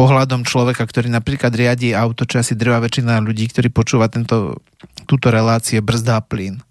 [0.00, 4.64] pohľadom človeka, ktorý napríklad riadi auto, čo asi drvá väčšina ľudí, ktorí počúva tento,
[5.04, 6.64] túto relácie, brzdá plyn.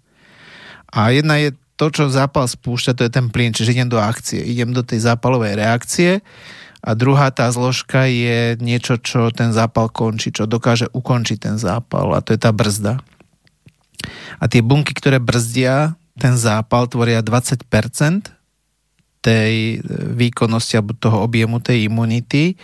[0.90, 4.42] A jedna je to, čo zápal spúšťa, to je ten plyn, čiže idem do akcie,
[4.42, 6.26] idem do tej zápalovej reakcie
[6.82, 12.10] a druhá tá zložka je niečo, čo ten zápal končí, čo dokáže ukončiť ten zápal
[12.16, 12.98] a to je tá brzda.
[14.42, 17.64] A tie bunky, ktoré brzdia ten zápal, tvoria 20%
[19.20, 19.78] tej e,
[20.16, 22.56] výkonnosti alebo toho objemu tej imunity.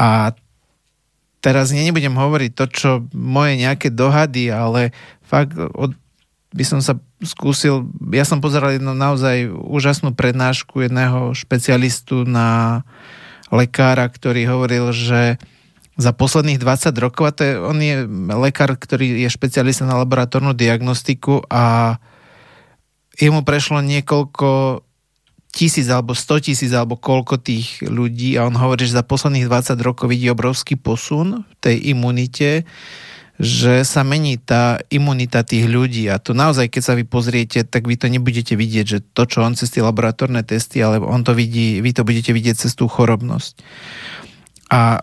[0.00, 0.32] A
[1.44, 5.92] teraz ne- nebudem hovoriť to, čo moje nejaké dohady, ale fakt od,
[6.56, 7.84] by som sa skúsil,
[8.16, 12.80] ja som pozeral jednu naozaj úžasnú prednášku jedného špecialistu na
[13.52, 15.36] lekára, ktorý hovoril, že
[16.00, 18.08] za posledných 20 rokov, a to je, on je
[18.40, 21.96] lekár, ktorý je špecialista na laboratórnu diagnostiku a
[23.20, 24.80] jemu prešlo niekoľko
[25.50, 29.76] tisíc alebo 100 tisíc alebo koľko tých ľudí a on hovorí, že za posledných 20
[29.82, 32.64] rokov vidí obrovský posun v tej imunite,
[33.40, 37.88] že sa mení tá imunita tých ľudí a to naozaj, keď sa vy pozriete, tak
[37.88, 41.34] vy to nebudete vidieť, že to, čo on cez tie laboratórne testy, ale on to
[41.34, 43.58] vidí, vy to budete vidieť cez tú chorobnosť.
[44.70, 45.02] A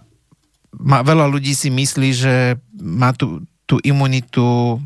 [0.77, 2.35] má, veľa ľudí si myslí, že
[2.77, 4.77] má tú, tú imunitu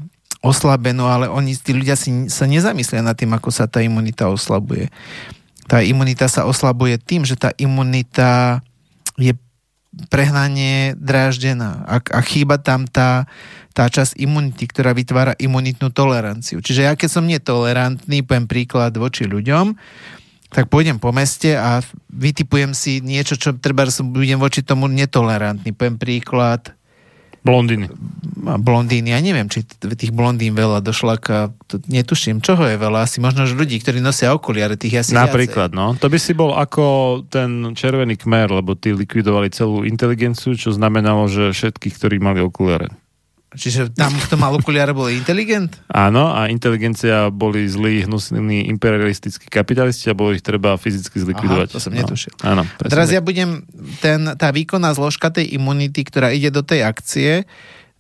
[0.42, 4.90] oslabenú, ale oni, tí ľudia si, sa nezamyslia nad tým, ako sa tá imunita oslabuje.
[5.72, 8.60] Tá imunita sa oslabuje tým, že tá imunita
[9.16, 9.32] je
[10.12, 11.88] prehnanie dráždená.
[11.88, 13.24] A, a chýba tam tá,
[13.72, 16.60] tá časť imunity, ktorá vytvára imunitnú toleranciu.
[16.60, 19.80] Čiže ja keď som netolerantný, poviem príklad voči ľuďom,
[20.52, 21.80] tak pôjdem po meste a
[22.12, 25.72] vytipujem si niečo, čo treba, som budem voči tomu netolerantný.
[25.72, 26.76] Poviem príklad
[27.42, 27.90] Blondiny.
[28.46, 33.10] a blondíny, ja neviem, či tých blondín veľa do šlaka, to netuším, čoho je veľa,
[33.10, 35.98] asi možno že ľudí, ktorí nosia okuliare, tých asi Napríklad, no.
[35.98, 41.26] To by si bol ako ten červený kmer, lebo tí likvidovali celú inteligenciu, čo znamenalo,
[41.26, 42.94] že všetkých, ktorí mali okuliare.
[43.52, 45.76] Čiže tam, kto mal okuliare, bol inteligent?
[45.92, 51.68] Áno, a inteligencia boli zlí, hnusní imperialistickí kapitalisti a bolo ich treba fyzicky zlikvidovať.
[51.68, 52.00] Aha, to som no.
[52.00, 52.32] netušil.
[52.48, 52.64] Áno.
[52.64, 53.68] A teraz ja budem,
[54.00, 57.44] ten, tá výkonná zložka tej imunity, ktorá ide do tej akcie,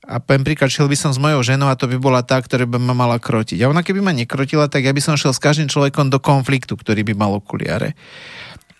[0.01, 2.65] a poviem príklad, šiel by som s mojou ženou a to by bola tá, ktorá
[2.65, 3.61] by ma mala krotiť.
[3.61, 6.73] A ona keby ma nekrotila, tak ja by som šiel s každým človekom do konfliktu,
[6.73, 7.93] ktorý by mal okuliare.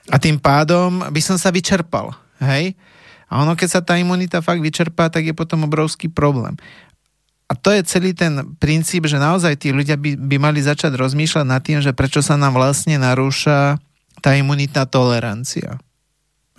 [0.10, 2.16] A tým pádom by som sa vyčerpal.
[2.42, 2.74] Hej?
[3.32, 6.60] A ono, keď sa tá imunita fakt vyčerpá, tak je potom obrovský problém.
[7.48, 11.46] A to je celý ten princíp, že naozaj tí ľudia by, by mali začať rozmýšľať
[11.48, 13.80] nad tým, že prečo sa nám vlastne narúša
[14.20, 15.80] tá imunitná tolerancia.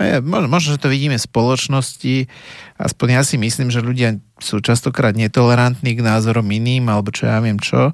[0.00, 2.26] Je, možno, že to vidíme v spoločnosti,
[2.80, 7.38] aspoň ja si myslím, že ľudia sú častokrát netolerantní k názorom iným, alebo čo ja
[7.38, 7.92] viem čo.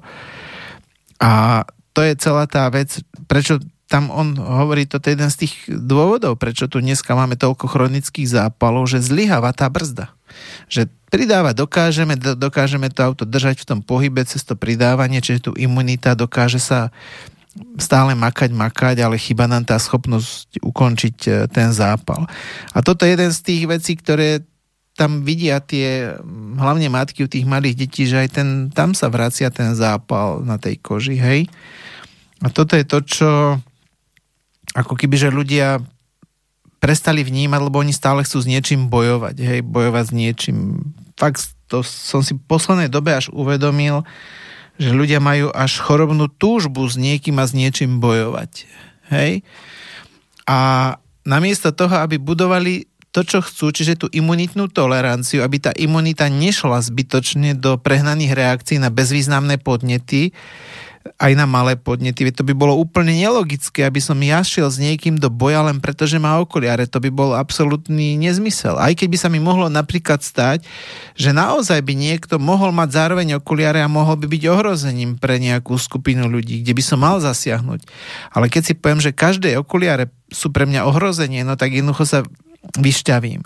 [1.19, 5.53] A to je celá tá vec, prečo tam on hovorí, toto je jeden z tých
[5.65, 10.13] dôvodov, prečo tu dneska máme toľko chronických zápalov, že zlyháva tá brzda.
[10.69, 15.49] Že pridávať dokážeme, do- dokážeme to auto držať v tom pohybe cez to pridávanie, čiže
[15.49, 16.93] tu imunita dokáže sa
[17.81, 22.29] stále makať, makať, ale chyba nám tá schopnosť ukončiť e, ten zápal.
[22.77, 24.45] A toto je jeden z tých vecí, ktoré
[24.93, 26.13] tam vidia tie,
[26.61, 30.61] hlavne matky u tých malých detí, že aj ten, tam sa vracia ten zápal na
[30.61, 31.49] tej koži, hej.
[32.45, 33.29] A toto je to, čo
[34.73, 35.81] ako keby, že ľudia
[36.79, 40.57] prestali vnímať, lebo oni stále chcú s niečím bojovať, hej, bojovať s niečím.
[41.19, 44.07] Fakt, to som si v poslednej dobe až uvedomil,
[44.79, 48.63] že ľudia majú až chorobnú túžbu s niekým a s niečím bojovať.
[49.11, 49.43] Hej?
[50.47, 50.57] A
[51.27, 56.79] namiesto toho, aby budovali to, čo chcú, čiže tú imunitnú toleranciu, aby tá imunita nešla
[56.79, 60.31] zbytočne do prehnaných reakcií na bezvýznamné podnety,
[61.19, 62.23] aj na malé podnety.
[62.31, 66.07] To by bolo úplne nelogické, aby som ja šiel s niekým do boja len preto,
[66.07, 66.87] že má okuliare.
[66.87, 68.79] To by bol absolútny nezmysel.
[68.79, 70.63] Aj keď by sa mi mohlo napríklad stať,
[71.19, 75.75] že naozaj by niekto mohol mať zároveň okuliare a mohol by byť ohrozením pre nejakú
[75.75, 77.83] skupinu ľudí, kde by som mal zasiahnuť.
[78.31, 82.23] Ale keď si poviem, že každé okuliare sú pre mňa ohrozenie, no tak jednoducho sa
[82.59, 83.41] vyšťavím.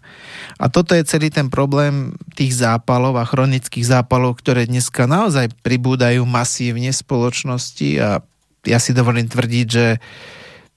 [0.57, 6.25] A toto je celý ten problém tých zápalov a chronických zápalov, ktoré dneska naozaj pribúdajú
[6.25, 8.09] masívne v spoločnosti a
[8.63, 10.01] ja si dovolím tvrdiť, že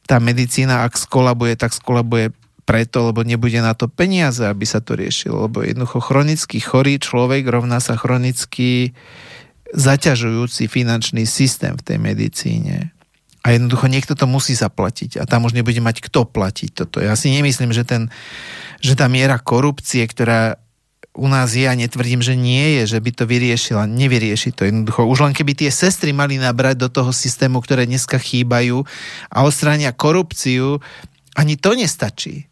[0.07, 2.31] tá medicína, ak skolabuje, tak skolabuje
[2.67, 5.47] preto, lebo nebude na to peniaze, aby sa to riešilo.
[5.47, 8.95] Lebo jednoducho chronicky chorý človek rovná sa chronicky
[9.71, 12.96] zaťažujúci finančný systém v tej medicíne.
[13.47, 15.23] A jednoducho niekto to musí zaplatiť.
[15.23, 16.99] A tam už nebude mať kto platiť toto.
[16.99, 18.11] Ja si nemyslím, že, ten,
[18.83, 20.59] že tá miera korupcie, ktorá
[21.15, 23.87] u nás je a netvrdím, že nie je, že by to vyriešila.
[23.87, 25.07] Nevyrieši to jednoducho.
[25.07, 28.83] Už len keby tie sestry mali nabrať do toho systému, ktoré dneska chýbajú
[29.31, 30.83] a odstránia korupciu,
[31.39, 32.51] ani to nestačí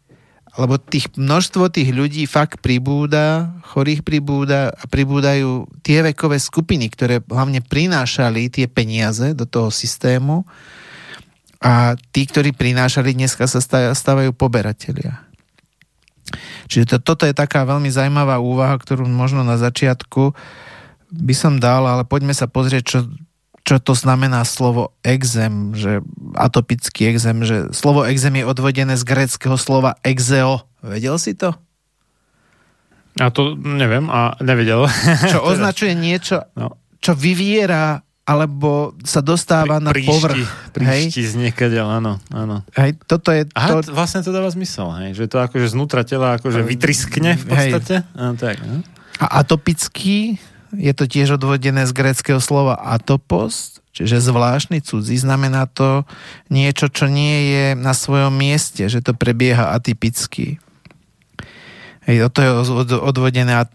[0.55, 7.19] lebo tých množstvo tých ľudí fakt pribúda, chorých pribúda a pribúdajú tie vekové skupiny, ktoré
[7.27, 10.47] hlavne prinášali tie peniaze do toho systému
[11.63, 13.59] a tí, ktorí prinášali, dneska sa
[13.93, 15.25] stávajú poberatelia.
[16.67, 20.33] Čiže to, toto je taká veľmi zaujímavá úvaha, ktorú možno na začiatku
[21.15, 22.99] by som dal, ale poďme sa pozrieť, čo,
[23.61, 26.01] čo to znamená slovo exem, že
[26.35, 30.65] atopický exem, že slovo exem je odvodené z greckého slova exeo.
[30.81, 31.53] Vedel si to?
[33.15, 34.85] A to neviem a nevedel.
[35.31, 36.75] Čo označuje niečo, no.
[36.99, 40.45] čo vyviera alebo sa dostáva Pri, na príšti, povrch.
[40.73, 41.29] Príšti hej?
[41.29, 42.65] z niekadeľ, áno, áno.
[42.73, 43.45] Hej, toto je...
[43.53, 43.93] Aha, to...
[43.93, 48.01] vlastne to dáva zmysel, hej, že to akože znútra tela akože vytriskne v podstate.
[48.01, 48.17] Hej.
[48.17, 48.81] A, tak, no.
[49.21, 50.41] a atopický
[50.73, 56.03] je to tiež odvodené z greckého slova atopos, čiže zvláštny cudzí, znamená to
[56.49, 60.57] niečo, čo nie je na svojom mieste, že to prebieha atypicky.
[62.05, 63.65] Hej, je odvodené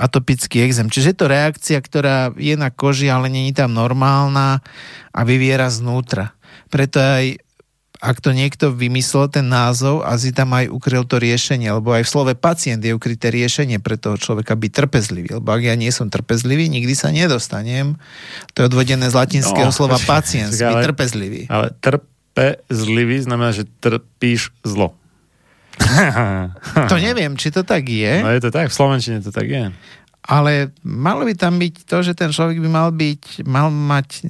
[0.00, 0.88] atopický exém.
[0.88, 4.64] Čiže je to reakcia, ktorá je na koži, ale je tam normálna
[5.12, 6.32] a vyviera znútra.
[6.72, 7.36] Preto aj
[8.00, 12.04] ak to niekto vymyslel ten názov a si tam aj ukryl to riešenie, lebo aj
[12.04, 15.88] v slove pacient je ukryté riešenie pre toho človeka byť trpezlivý, lebo ak ja nie
[15.88, 17.96] som trpezlivý, nikdy sa nedostanem.
[18.52, 21.48] To je odvodené z latinského no, slova pacient, byť trpezlivý.
[21.48, 24.92] Ale trpezlivý znamená, že trpíš zlo.
[26.90, 28.22] to neviem, či to tak je.
[28.22, 29.72] No je to tak, v Slovenčine to tak je.
[30.26, 34.26] Ale malo by tam byť to, že ten človek by mal byť, mal mať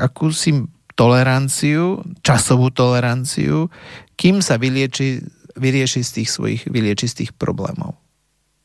[0.00, 0.64] akúsi
[0.96, 3.68] toleranciu, časovú toleranciu,
[4.16, 5.20] kým sa vylieči,
[5.56, 7.96] vyrieši z tých svojich, vylieči z tých problémov.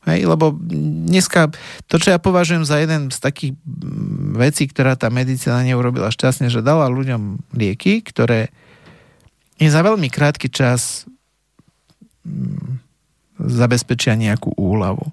[0.08, 1.52] Hej, lebo dneska
[1.84, 6.48] to, čo ja považujem za jeden z takých mm, vecí, ktorá tá medicína neurobila šťastne,
[6.48, 8.48] že dala ľuďom lieky, ktoré
[9.60, 11.04] im za veľmi krátky čas
[13.38, 15.06] zabezpečia nejakú úľavu.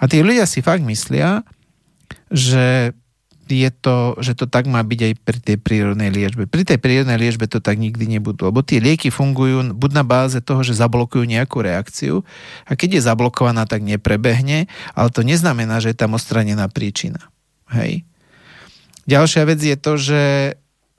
[0.00, 1.46] A tí ľudia si fakt myslia,
[2.28, 2.92] že
[3.48, 6.44] je to, že to tak má byť aj pri tej prírodnej liečbe.
[6.44, 10.36] Pri tej prírodnej liečbe to tak nikdy nebudú, lebo tie lieky fungujú buď na báze
[10.44, 12.28] toho, že zablokujú nejakú reakciu
[12.68, 17.32] a keď je zablokovaná, tak neprebehne, ale to neznamená, že je tam ostranená príčina.
[17.72, 18.04] Hej.
[19.08, 20.22] Ďalšia vec je to, že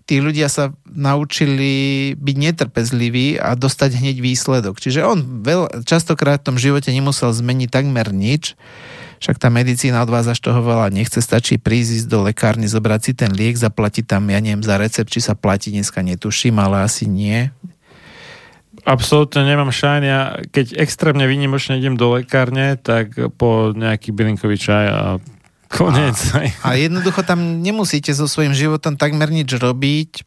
[0.09, 4.81] tí ľudia sa naučili byť netrpezliví a dostať hneď výsledok.
[4.81, 8.57] Čiže on veľ, častokrát v tom živote nemusel zmeniť takmer nič,
[9.21, 13.11] však tá medicína od vás až toho veľa nechce, stačí prísť do lekárny, zobrať si
[13.13, 17.05] ten liek, zaplatiť tam, ja neviem, za recept, či sa platí, dneska netuším, ale asi
[17.05, 17.53] nie.
[18.87, 20.01] Absolútne nemám šajn.
[20.07, 25.01] Ja keď extrémne výnimočne idem do lekárne, tak po nejaký bylinkový čaj a
[25.69, 26.17] koniec.
[26.33, 30.25] A, a jednoducho tam nemusíte so svojím životom takmer nič robiť,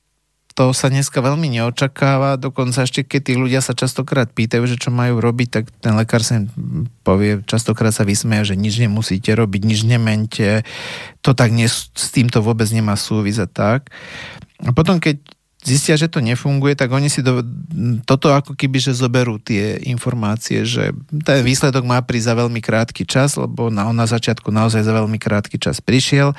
[0.53, 4.93] to sa dneska veľmi neočakáva, dokonca ešte keď tí ľudia sa častokrát pýtajú, že čo
[4.93, 6.45] majú robiť, tak ten lekár sa
[7.03, 10.63] povie, častokrát sa vysmeje, že nič nemusíte robiť, nič nemente,
[11.25, 13.81] to tak nie, s týmto vôbec nemá súvisť a tak.
[14.63, 15.25] A potom, keď
[15.63, 17.41] zistia, že to nefunguje, tak oni si do,
[18.03, 20.91] toto ako keby, že zoberú tie informácie, že
[21.23, 25.23] ten výsledok má prísť za veľmi krátky čas, lebo na, na začiatku naozaj za veľmi
[25.23, 26.35] krátky čas prišiel.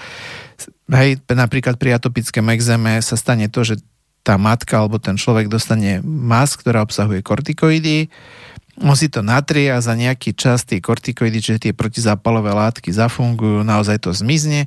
[0.92, 3.80] Hej, napríklad pri atopickom exéme sa stane to, že
[4.24, 8.08] tá matka alebo ten človek dostane mas, ktorá obsahuje kortikoidy,
[8.82, 13.62] on si to natrie a za nejaký čas tie kortikoidy, čiže tie protizápalové látky zafungujú,
[13.62, 14.66] naozaj to zmizne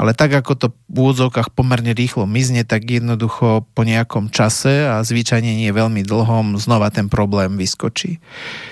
[0.00, 5.04] ale tak ako to v úvodzovkách pomerne rýchlo mizne, tak jednoducho po nejakom čase a
[5.04, 8.16] zvyčajne nie veľmi dlhom znova ten problém vyskočí.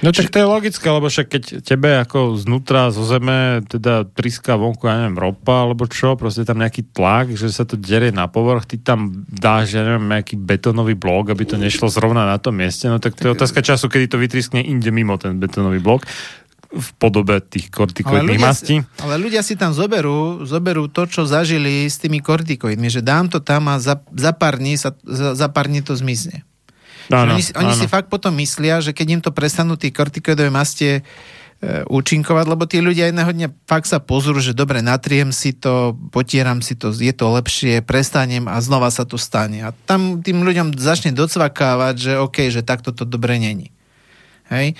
[0.00, 4.56] No tak to je logické, lebo však keď tebe ako znútra zo zeme teda triská
[4.56, 8.24] vonku, ja neviem, ropa alebo čo, proste tam nejaký tlak, že sa to derie na
[8.24, 12.56] povrch, ty tam dáš, ja neviem, nejaký betónový blok, aby to nešlo zrovna na tom
[12.56, 16.04] mieste, no tak to je otázka času, kedy to vytriskne inde mimo ten betónový blok
[16.68, 18.84] v podobe tých kortikoidných mastí.
[19.00, 23.40] Ale ľudia si tam zoberú, zoberú to, čo zažili s tými kortikoidmi, že dám to
[23.40, 26.44] tam a za, za, pár, dní sa, za, za pár dní to zmizne.
[27.08, 27.80] Áno, oni si, oni áno.
[27.80, 31.02] si fakt potom myslia, že keď im to prestanú tie kortikoidové mastie e,
[31.88, 36.60] účinkovať, lebo tí ľudia jedného dňa fakt sa pozrú, že dobre, natriem si to, potieram
[36.60, 39.64] si to, je to lepšie, prestanem a znova sa to stane.
[39.64, 43.72] A tam tým ľuďom začne docvakávať, že OK, že takto to dobre není.
[44.50, 44.76] Hej?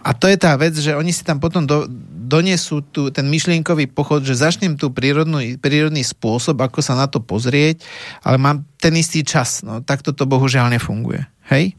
[0.00, 1.84] A to je tá vec, že oni si tam potom do,
[2.32, 7.20] donesú tu, ten myšlienkový pochod, že začnem tu prírodnú, prírodný spôsob, ako sa na to
[7.20, 7.84] pozrieť,
[8.24, 9.60] ale mám ten istý čas.
[9.60, 11.28] No, takto to bohužiaľ nefunguje.
[11.52, 11.76] Hej?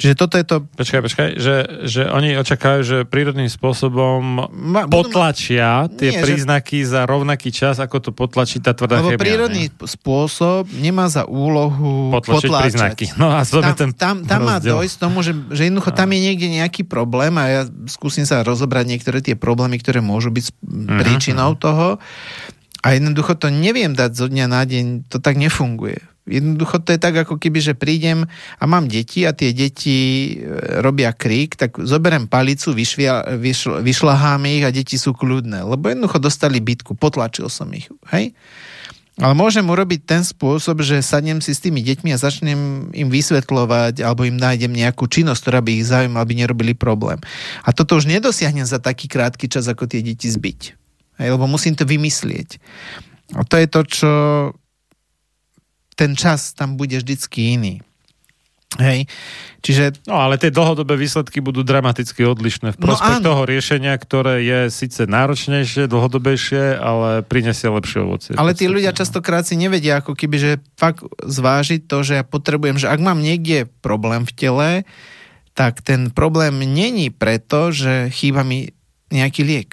[0.00, 0.64] Čiže toto je to...
[0.64, 6.16] Počkaj, počkaj, že, že oni očakajú, že prírodným spôsobom Ma, budú ma- potlačia tie Nie,
[6.16, 9.76] že- príznaky za rovnaký čas, ako to potlačí tá tvrdá Lebo prírodný ne?
[9.78, 12.64] spôsob nemá za úlohu Potlačiť potláčať.
[12.64, 13.04] príznaky.
[13.14, 16.48] No a tam, ten tam, tam má dojsť tomu, že, že jednoducho tam je niekde
[16.50, 20.98] nejaký problém a ja skúsim sa rozobrať niektoré tie problémy, ktoré môžu byť Mhm, uh-huh.
[20.98, 22.00] príčinou toho.
[22.80, 26.00] A jednoducho to neviem dať zo dňa na deň, to tak nefunguje.
[26.30, 29.98] Jednoducho to je tak, ako keby, že prídem a mám deti a tie deti
[30.38, 35.66] e, robia krík, tak zoberiem palicu, vyšvia, vyšl, vyšľahám ich a deti sú kľudné.
[35.66, 37.90] Lebo jednoducho dostali bitku, potlačil som ich.
[38.14, 38.32] Hej?
[39.20, 44.00] Ale môžem urobiť ten spôsob, že sadnem si s tými deťmi a začnem im vysvetľovať
[44.00, 47.20] alebo im nájdem nejakú činnosť, ktorá by ich zaujímala, aby nerobili problém.
[47.60, 50.60] A toto už nedosiahnem za taký krátky čas, ako tie deti zbyť.
[51.20, 52.56] Hej, lebo musím to vymyslieť.
[53.36, 54.10] A to je to, čo
[55.94, 57.74] ten čas tam bude vždycky iný.
[58.78, 59.10] Hej.
[59.66, 63.26] Čiže No ale tie dlhodobé výsledky budú dramaticky odlišné v No prospech áno.
[63.26, 68.32] toho riešenia, ktoré je síce náročnejšie, dlhodobejšie, ale prinesie lepšie ovocie.
[68.38, 68.98] Ale tí ľudia no.
[69.02, 73.18] častokrát si nevedia, ako keby, že fakt zvážiť to, že ja potrebujem, že ak mám
[73.18, 74.70] niekde problém v tele,
[75.58, 78.70] tak ten problém není preto, že chýba mi
[79.10, 79.70] nejaký liek.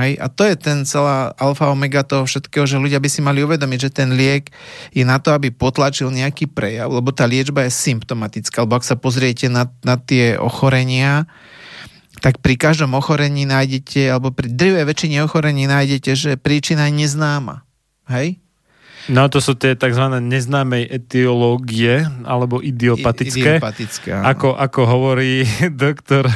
[0.00, 0.16] Hej?
[0.16, 3.78] A to je ten celá alfa omega toho všetkého, že ľudia by si mali uvedomiť,
[3.78, 4.48] že ten liek
[4.96, 8.96] je na to, aby potlačil nejaký prejav, lebo tá liečba je symptomatická, lebo ak sa
[8.96, 11.28] pozriete na, na tie ochorenia,
[12.24, 17.62] tak pri každom ochorení nájdete, alebo pri drvej väčšine ochorení nájdete, že príčina je neznáma.
[18.08, 18.39] Hej?
[19.10, 20.06] No to sú tie tzv.
[20.22, 23.58] neznámej etiológie, alebo idiopatické.
[23.58, 24.10] Idiopatické.
[24.14, 25.42] Ako, ako hovorí
[25.74, 26.30] doktor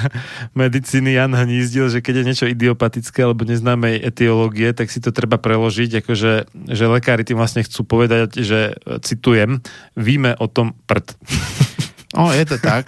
[0.59, 5.39] medicíny Jan Hnízdil, že keď je niečo idiopatické alebo neznámej etiológie, tak si to treba
[5.39, 6.33] preložiť, akože
[6.75, 8.75] že lekári tým vlastne chcú povedať, že
[9.07, 9.63] citujem,
[9.95, 11.15] víme o tom prd.
[12.15, 12.87] O, je to tak.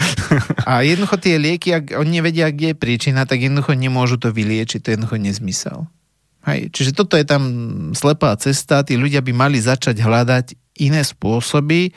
[0.62, 4.78] A jednoducho tie lieky, ak oni nevedia, kde je príčina, tak jednoducho nemôžu to vyliečiť.
[4.78, 5.90] To je jednoducho nezmysel.
[6.46, 6.70] Hej.
[6.70, 7.42] Čiže toto je tam
[7.92, 8.86] slepá cesta.
[8.86, 11.90] Tí ľudia by mali začať hľadať iné spôsoby,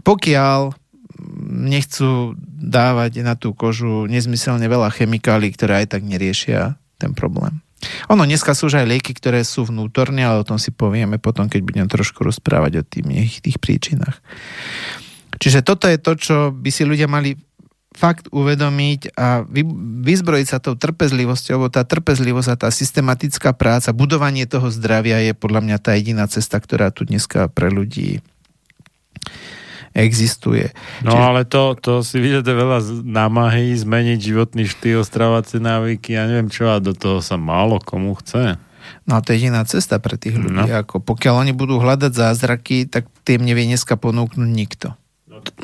[0.00, 0.72] pokiaľ
[1.48, 7.60] nechcú dávať na tú kožu nezmyselne veľa chemikálií, ktoré aj tak neriešia ten problém.
[8.08, 11.46] Ono, dneska sú už aj lieky, ktoré sú vnútorne, ale o tom si povieme potom,
[11.46, 14.16] keď budem trošku rozprávať o tých, tých príčinách.
[15.36, 17.36] Čiže toto je to, čo by si ľudia mali
[17.96, 19.64] fakt uvedomiť a vy,
[20.04, 25.32] vyzbrojiť sa tou trpezlivosťou, lebo tá trpezlivosť a tá systematická práca, budovanie toho zdravia je
[25.32, 28.20] podľa mňa tá jediná cesta, ktorá tu dneska pre ľudí
[29.96, 30.76] existuje.
[31.00, 36.52] No ale to, to si vyžaduje veľa námahy, zmeniť životný štýl, stravacie návyky, ja neviem
[36.52, 38.60] čo, a do toho sa málo komu chce.
[39.08, 40.52] No a to je jediná cesta pre tých ľudí.
[40.52, 40.68] No.
[40.68, 44.92] Ako pokiaľ oni budú hľadať zázraky, tak tým nevie dneska ponúknuť nikto.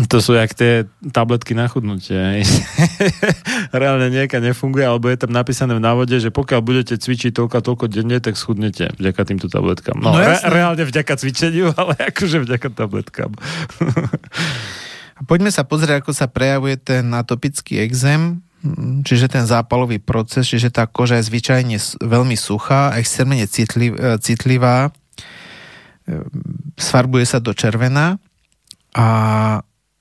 [0.09, 2.17] To sú jak tie tabletky na chudnutie.
[3.75, 7.63] Reálne nejaká nefunguje, alebo je tam napísané v návode, že pokiaľ budete cvičiť toľko a
[7.63, 10.01] toľko denne, tak schudnete vďaka týmto tabletkám.
[10.01, 13.37] No, No re- reálne vďaka cvičeniu, ale akože vďaka tabletkám.
[15.29, 20.73] Poďme sa pozrieť, ako sa prejavuje ten atopický exém, mm, čiže ten zápalový proces, čiže
[20.73, 24.91] tá koža je zvyčajne veľmi suchá, extrémne citliv, e, citlivá, e,
[26.75, 28.19] sfarbuje sa do červená
[28.93, 29.07] a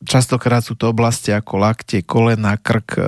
[0.06, 3.04] častokrát sú to oblasti ako lakte, kolena, krk, e,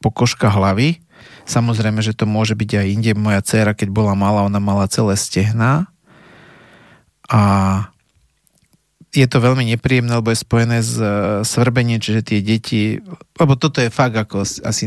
[0.00, 1.00] pokožka hlavy.
[1.48, 3.12] Samozrejme, že to môže byť aj inde.
[3.16, 5.88] Moja dcéra, keď bola malá, ona mala celé stehná
[7.28, 7.42] a
[9.12, 13.00] je to veľmi nepríjemné, lebo je spojené s e, svrbením, čiže tie deti,
[13.40, 14.84] lebo toto je fakt ako asi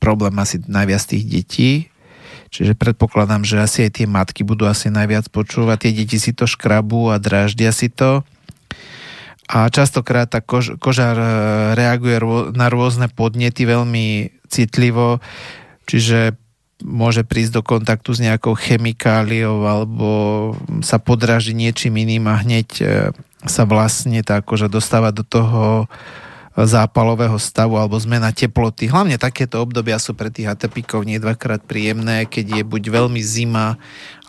[0.00, 1.70] problém asi najviac tých detí,
[2.48, 6.48] čiže predpokladám, že asi aj tie matky budú asi najviac počúvať, tie deti si to
[6.48, 8.24] škrabú a dráždia si to
[9.44, 11.18] a častokrát tá kož, koža e,
[11.76, 15.20] reaguje rô- na rôzne podnety veľmi citlivo,
[15.84, 16.36] čiže
[16.84, 20.08] môže prísť do kontaktu s nejakou chemikáliou alebo
[20.84, 22.84] sa podráži niečím iným a hneď e,
[23.44, 25.88] sa vlastne tá koža dostáva do toho
[26.54, 28.86] zápalového stavu alebo zmena teploty.
[28.86, 33.74] Hlavne takéto obdobia sú pre tých atopikov nie dvakrát príjemné, keď je buď veľmi zima,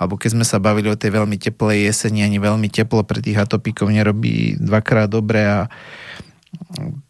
[0.02, 3.38] alebo keď sme sa bavili o tej veľmi teplej jeseni, ani veľmi teplo pre tých
[3.38, 5.70] atopikov nerobí dvakrát dobre a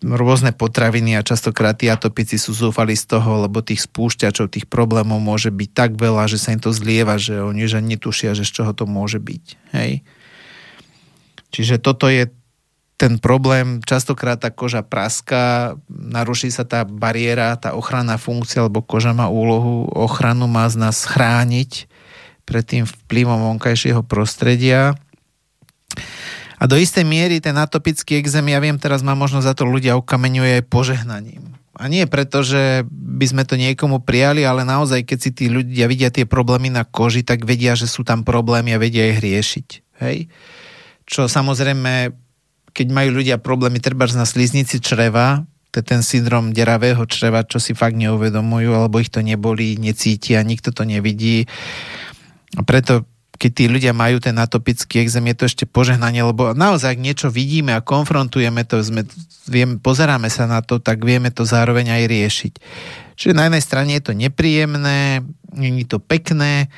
[0.03, 5.21] rôzne potraviny a častokrát tí atopici sú zúfali z toho, lebo tých spúšťačov, tých problémov
[5.21, 8.51] môže byť tak veľa, že sa im to zlieva, že oni že netušia, že z
[8.51, 9.43] čoho to môže byť.
[9.77, 10.03] Hej?
[11.55, 12.27] Čiže toto je
[12.95, 19.11] ten problém, častokrát tá koža praská, naruší sa tá bariéra, tá ochranná funkcia, lebo koža
[19.11, 21.91] má úlohu, ochranu má z nás chrániť
[22.47, 24.95] pred tým vplyvom vonkajšieho prostredia.
[26.55, 29.99] A do istej miery ten atopický exém, ja viem, teraz má možno za to ľudia
[29.99, 31.51] ukameňuje aj požehnaním.
[31.75, 35.91] A nie preto, že by sme to niekomu prijali, ale naozaj, keď si tí ľudia
[35.91, 39.67] vidia tie problémy na koži, tak vedia, že sú tam problémy a vedia ich riešiť.
[39.99, 40.31] Hej?
[41.03, 42.24] Čo samozrejme
[42.75, 47.63] keď majú ľudia problémy treba na sliznici čreva, to je ten syndrom deravého čreva, čo
[47.63, 51.47] si fakt neuvedomujú, alebo ich to neboli, necítia, nikto to nevidí.
[52.55, 56.95] A preto keď tí ľudia majú ten atopický exém, je to ešte požehnanie, lebo naozaj,
[56.95, 59.03] ak niečo vidíme a konfrontujeme to, sme,
[59.51, 62.53] viem, pozeráme sa na to, tak vieme to zároveň aj riešiť.
[63.19, 66.71] Čiže na jednej strane je to nepríjemné, je to pekné,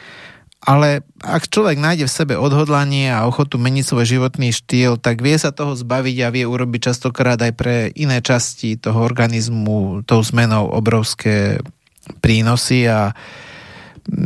[0.67, 5.39] ale ak človek nájde v sebe odhodlanie a ochotu meniť svoj životný štýl, tak vie
[5.39, 10.67] sa toho zbaviť a vie urobiť častokrát aj pre iné časti toho organizmu tou zmenou
[10.67, 11.63] obrovské
[12.19, 13.15] prínosy a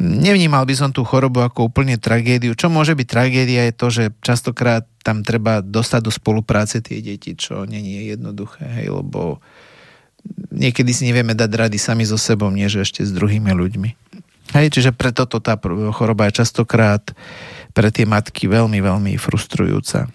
[0.01, 2.57] nevnímal by som tú chorobu ako úplne tragédiu.
[2.57, 7.37] Čo môže byť tragédia je to, že častokrát tam treba dostať do spolupráce tie deti,
[7.37, 9.37] čo není je jednoduché, hej, lebo
[10.53, 13.89] niekedy si nevieme dať rady sami so sebou, nie že ešte s druhými ľuďmi.
[14.51, 15.55] Hej, čiže preto to tá
[15.95, 17.01] choroba je častokrát
[17.71, 20.11] pre tie matky veľmi, veľmi frustrujúca.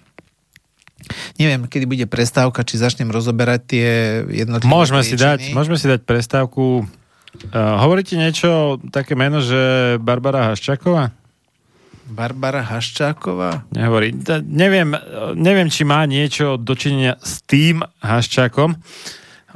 [1.39, 3.87] Neviem, kedy bude prestávka, či začnem rozoberať tie
[4.27, 6.83] jednotlivé môžeme si, dať, môžeme si dať prestávku.
[6.83, 11.15] Uh, hovoríte niečo, také meno, že Barbara Haščáková?
[12.07, 13.67] Barbara Haščáková?
[13.71, 14.15] Nehovorí.
[14.47, 14.95] neviem,
[15.35, 18.79] neviem, či má niečo dočinenia s tým Haščákom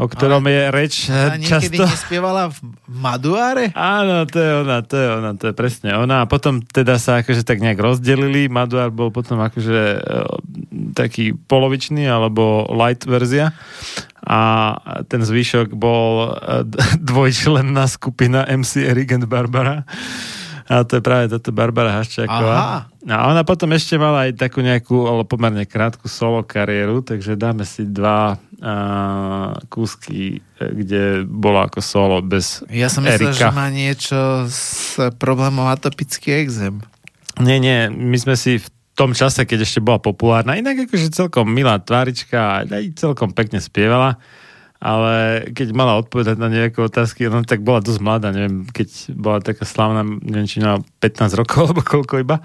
[0.02, 1.86] o ktorom Ale je reč ona často.
[1.86, 2.58] nespievala v
[2.89, 3.70] Maduáre?
[3.78, 6.26] Áno, to je ona, to je ona, to je presne ona.
[6.26, 8.49] A potom teda sa akože tak nejak rozdelili.
[8.49, 9.99] Maduár bol potom akože e,
[10.97, 13.54] taký polovičný alebo light verzia
[14.26, 14.41] a
[15.06, 16.66] ten zvyšok bol e,
[17.14, 19.86] dvojčlenná skupina MC Eric and Barbara.
[20.72, 22.55] A to je práve toto Barbara Haščáková.
[22.55, 22.80] Aha.
[23.11, 27.67] A ona potom ešte mala aj takú nejakú, ale pomerne krátku solo kariéru, takže dáme
[27.67, 34.47] si dva uh, kúsky, kde bola ako solo bez Ja som myslel, že má niečo
[34.47, 36.80] s problémom atopický exém.
[37.43, 41.51] Nie, nie, my sme si v tom čase, keď ešte bola populárna, inak akože celkom
[41.51, 44.22] milá tvárička, aj celkom pekne spievala
[44.82, 49.38] ale keď mala odpovedať na nejaké otázky, no tak bola dosť mladá, neviem, keď bola
[49.38, 52.41] taká slavná, neviem, či na 15 rokov, alebo koľko iba,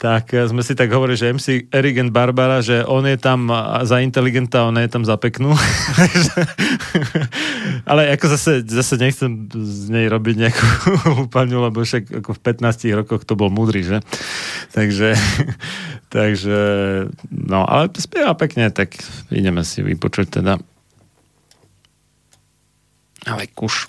[0.00, 3.52] tak sme si tak hovorili, že MC Eric and Barbara, že on je tam
[3.84, 5.52] za inteligenta, ona je tam za peknú.
[7.90, 10.64] Ale ako zase, zase nechcem z nej robiť nejakú
[11.04, 14.00] hlúpaňu, lebo však ako v 15 rokoch to bol múdry, že?
[14.72, 15.12] Takže,
[16.08, 16.58] takže
[17.28, 18.96] no, ale spieva pekne, tak
[19.28, 20.56] ideme si vypočuť teda
[23.26, 23.88] ale kuš.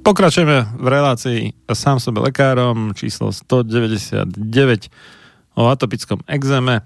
[0.00, 4.32] Pokračujeme v relácii sám sebe lekárom číslo 199
[5.54, 6.80] o atopickom exéme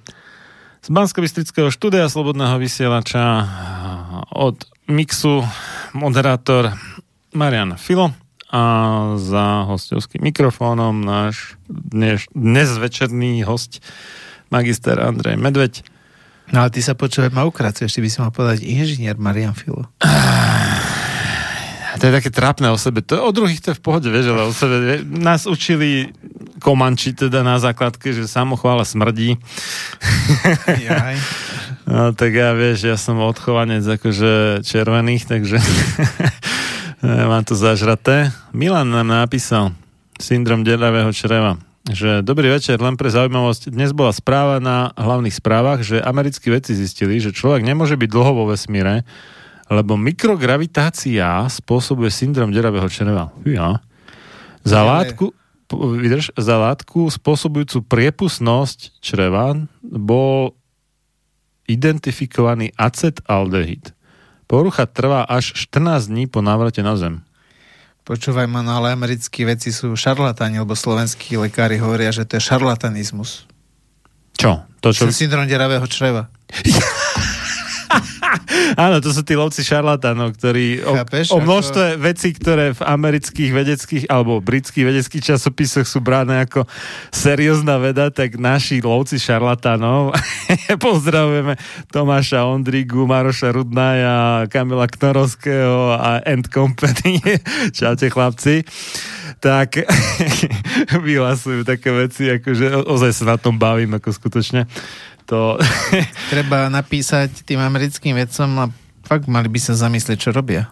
[0.85, 1.23] z bansko
[1.71, 3.25] štúdia Slobodného vysielača
[4.35, 5.47] od Mixu
[5.95, 6.75] moderátor
[7.33, 8.11] Marian Filo
[8.51, 8.63] a
[9.17, 13.79] za hostovským mikrofónom náš dnes, dnes večerný host
[14.51, 15.87] magister Andrej Medveď.
[16.53, 19.89] No ale ty sa počúvaj ma ukracuješ, ty by si mal povedať inžinier Marian Filo.
[21.95, 23.03] To je také trápne o sebe.
[23.07, 24.77] To, o druhých to je v pohode, vieš, ale o sebe.
[24.83, 26.11] vie- Nás učili
[26.59, 29.39] komanči teda na základke, že samochvála smrdí.
[30.67, 31.17] Jaj.
[31.85, 35.61] No, tak ja vieš, ja som odchovanec akože červených, takže
[37.05, 38.33] Mám to zažraté.
[38.57, 39.77] Milan nám napísal
[40.17, 43.69] syndrom deravého čreva že dobrý večer, len pre zaujímavosť.
[43.69, 48.33] Dnes bola správa na hlavných správach, že americkí vedci zistili, že človek nemôže byť dlho
[48.33, 49.05] vo vesmíre,
[49.75, 53.35] lebo mikrogravitácia spôsobuje syndrom deravého čreva.
[53.43, 53.83] Ja.
[54.63, 55.35] Za Ale- látku,
[55.75, 60.55] vydrž, za látku spôsobujúcu priepustnosť čreva bol
[61.67, 63.93] identifikovaný acetaldehyd.
[64.45, 67.25] Porucha trvá až 14 dní po návrate na Zem.
[68.05, 72.45] Počúvaj ma, no ale americkí veci sú šarlatáni, lebo slovenskí lekári hovoria, že to je
[72.45, 73.49] šarlatanizmus.
[74.37, 74.61] Čo?
[74.85, 75.09] To, čo...
[75.09, 75.25] Čo...
[75.25, 76.29] Syndrom deravého čreva.
[78.85, 82.83] Áno, to sú tí lovci šarlatánov, ktorí o, Chápeš, o ako- množstve vecí, ktoré v
[82.83, 86.67] amerických vedeckých alebo britských vedeckých časopisoch sú bráne ako
[87.15, 90.15] seriózna veda, tak naši lovci šarlatánov,
[90.85, 91.57] pozdravujeme
[91.91, 97.19] Tomáša Ondrigu, Maroša Rudnaja, Kamila Knorovského a End Company.
[97.79, 98.67] Čaute chlapci.
[99.41, 99.85] Tak
[101.05, 104.65] vyhlasujú také veci, akože ozaj sa na tom bavím, ako skutočne.
[105.33, 105.57] To,
[106.33, 108.65] Treba napísať tým americkým vedcom a
[109.09, 110.69] fakt mali by sa zamyslieť, čo robia.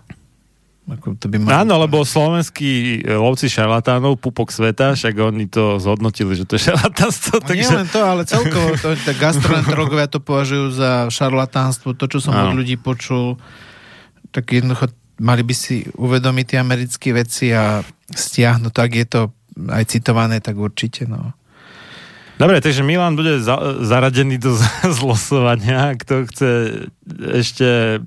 [0.83, 1.55] Ako to by mali...
[1.55, 6.65] Áno, lebo slovenskí e, lovci šarlatánov, pupok sveta, však oni to zhodnotili, že to je
[6.75, 7.39] šarlatánstvo.
[7.39, 7.77] No nie takže...
[7.79, 12.51] len to, ale celkovo to, to gastroenterológovia to považujú za šarlatánstvo, to, čo som Áno.
[12.51, 13.39] od ľudí počul,
[14.35, 14.91] tak jednoducho
[15.23, 19.21] mali by si uvedomiť tie americké veci a stiahnuť, tak je to
[19.71, 21.31] aj citované, tak určite, no.
[22.41, 24.57] Dobre, takže Milan bude za- zaradený do
[24.99, 25.95] zlosovania.
[25.97, 26.51] Kto chce
[27.43, 28.01] ešte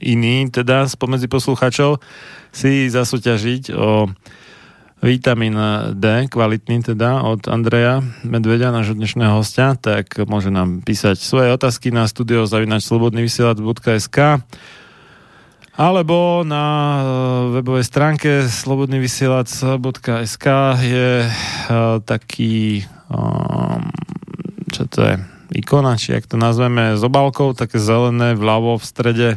[0.00, 1.98] iný, teda spomedzi poslucháčov,
[2.54, 4.06] si zasúťažiť o
[5.04, 5.52] vitamín
[6.00, 11.92] D, kvalitný teda, od Andreja Medvedia, nášho dnešného hostia, tak môže nám písať svoje otázky
[11.92, 14.40] na studiozavinačslobodnyvysielac.sk
[15.74, 20.46] alebo na e, webovej stránke slobodnyvysielac.sk
[20.86, 21.30] je e,
[22.06, 23.94] taký um,
[24.74, 25.14] čo to je,
[25.54, 29.30] ikona, či jak to nazveme, s obálkou, také zelené vľavo v strede.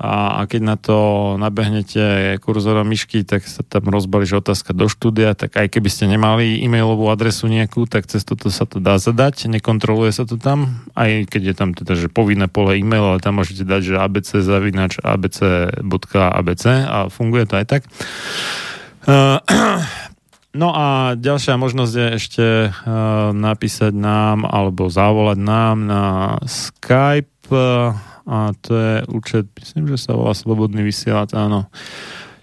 [0.00, 0.96] A, a keď na to
[1.36, 6.56] nabehnete kurzorom myšky, tak sa tam rozbalí, otázka do štúdia, tak aj keby ste nemali
[6.64, 11.28] e-mailovú adresu nejakú, tak cez toto sa to dá zadať, nekontroluje sa to tam, aj
[11.28, 14.96] keď je tam teda, že povinné pole e-mail, ale tam môžete dať, že abc zavinač
[15.04, 17.82] abc.abc a funguje to aj tak.
[19.04, 19.36] Uh,
[20.50, 26.04] No a ďalšia možnosť je ešte uh, napísať nám alebo zavolať nám na
[26.42, 27.94] Skype uh,
[28.30, 31.66] a to je účet, myslím, že sa volá Slobodný vysielač, áno.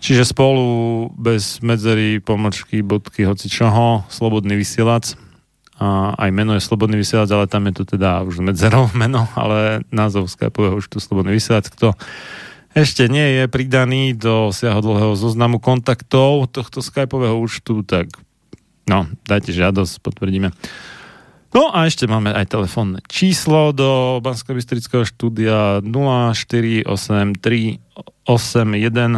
[0.03, 5.15] Čiže spolu bez medzery, pomočky, bodky, hoci čoho, Slobodný vysielač.
[5.79, 9.85] A aj meno je Slobodný vysielač, ale tam je to teda už medzerov meno, ale
[9.95, 11.71] názov Skypeového účtu Slobodný vysielač.
[11.71, 11.95] Kto
[12.77, 18.13] ešte nie je pridaný do siahodlhého zoznamu kontaktov tohto skypového účtu, tak
[18.85, 20.53] no, dajte žiadosť, potvrdíme.
[21.55, 24.53] No a ešte máme aj telefónne číslo do bansko
[25.07, 27.81] štúdia 0483 81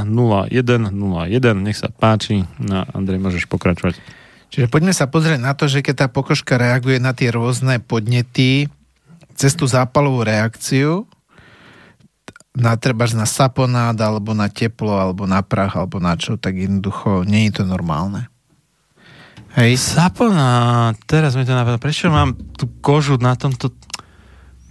[0.07, 1.59] 01 01.
[1.59, 2.45] Nech sa páči.
[2.61, 3.97] No, Andrej, môžeš pokračovať.
[4.49, 8.69] Čiže poďme sa pozrieť na to, že keď tá pokožka reaguje na tie rôzne podnety
[9.33, 11.05] cez tú zápalovú reakciu,
[12.57, 17.23] na trebárs na saponát, alebo na teplo, alebo na prach, alebo na čo, tak jednoducho
[17.23, 18.29] nie je to normálne.
[19.57, 19.81] Hej?
[19.81, 21.81] Sapona, teraz mi to napadlo.
[21.81, 23.73] Prečo mám tú kožu na tomto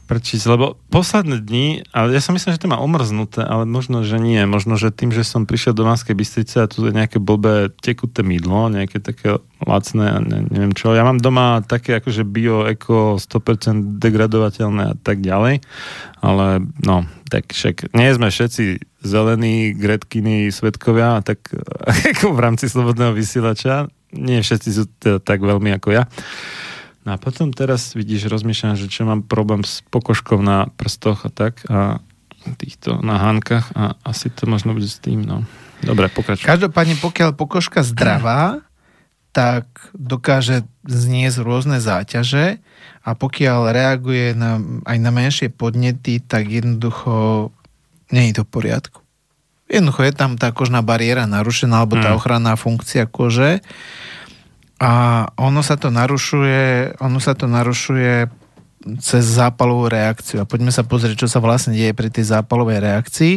[0.08, 0.40] prčiť?
[0.48, 4.40] Lebo posledné dni, ale ja som myslel, že to má omrznuté, ale možno, že nie.
[4.48, 8.24] Možno, že tým, že som prišiel do Banskej Bystrice a tu je nejaké blbé tekuté
[8.24, 10.96] mydlo, nejaké také lacné a ne, neviem čo.
[10.96, 15.60] Ja mám doma také akože bio, eko, 100% degradovateľné a tak ďalej.
[16.24, 21.52] Ale no, tak však nie sme všetci zelení, gretkiny, svetkovia, tak
[22.16, 23.92] ako v rámci slobodného vysielača.
[24.16, 26.08] Nie všetci sú teda tak veľmi ako ja.
[27.06, 31.30] No a potom teraz vidíš, rozmýšľam, že čo mám problém s pokožkou na prstoch a
[31.30, 32.02] tak a
[32.58, 35.44] týchto na hánkach a asi to možno bude s tým, no.
[35.84, 36.48] Dobre, pokračuj.
[36.48, 38.62] Každopádne, pokiaľ pokožka zdravá,
[39.36, 42.58] tak dokáže zniesť rôzne záťaže
[43.04, 47.48] a pokiaľ reaguje na, aj na menšie podnety, tak jednoducho
[48.10, 49.00] nie je to v poriadku.
[49.68, 52.18] Jednoducho je tam tá kožná bariéra narušená, alebo tá Hmm.
[52.18, 53.60] ochranná funkcia kože
[54.78, 58.30] a ono sa to narušuje, ono sa to narušuje
[59.02, 60.38] cez zápalovú reakciu.
[60.38, 63.34] A poďme sa pozrieť, čo sa vlastne deje pri tej zápalovej reakcii.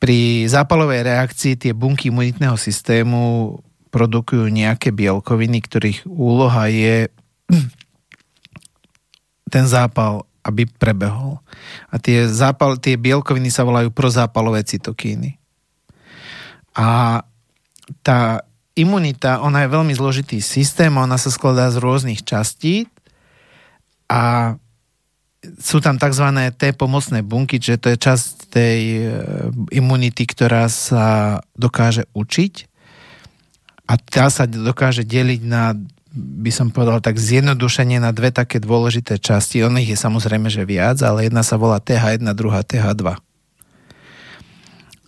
[0.00, 3.54] Pri zápalovej reakcii tie bunky imunitného systému
[3.92, 7.12] produkujú nejaké bielkoviny, ktorých úloha je
[9.52, 11.44] ten zápal, aby prebehol.
[11.92, 15.36] A tie, zápal, tie bielkoviny sa volajú prozápalové cytokíny.
[16.72, 17.20] A
[18.00, 18.48] tá
[18.80, 22.88] imunita, ona je veľmi zložitý systém, ona sa skladá z rôznych častí
[24.10, 24.54] a
[25.40, 26.26] sú tam tzv.
[26.56, 29.02] T pomocné bunky, čiže to je časť tej e,
[29.72, 32.68] imunity, ktorá sa dokáže učiť
[33.88, 35.74] a tá sa dokáže deliť na
[36.10, 39.62] by som povedal tak zjednodušenie na dve také dôležité časti.
[39.62, 43.29] On ich je samozrejme, že viac, ale jedna sa volá TH1, druhá TH2.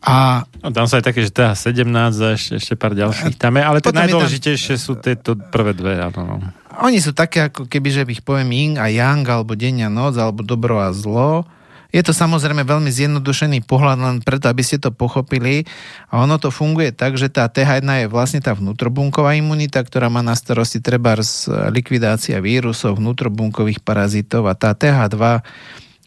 [0.03, 1.87] A no, tam sa aj také, že TH17
[2.19, 4.83] a ešte, ešte pár ďalších tam je, ale tie najdôležitejšie tam...
[4.83, 5.95] sú tieto prvé dve.
[6.03, 6.37] Áno, no.
[6.83, 10.19] Oni sú také, ako keby, že ich poviem yin a yang, alebo deň a noc,
[10.19, 11.47] alebo dobro a zlo.
[11.93, 15.69] Je to samozrejme veľmi zjednodušený pohľad, len preto, aby ste to pochopili.
[16.09, 20.25] A ono to funguje tak, že tá TH1 je vlastne tá vnútrobunková imunita, ktorá má
[20.25, 25.45] na starosti treba z likvidácia vírusov, vnútrobunkových parazitov a tá TH2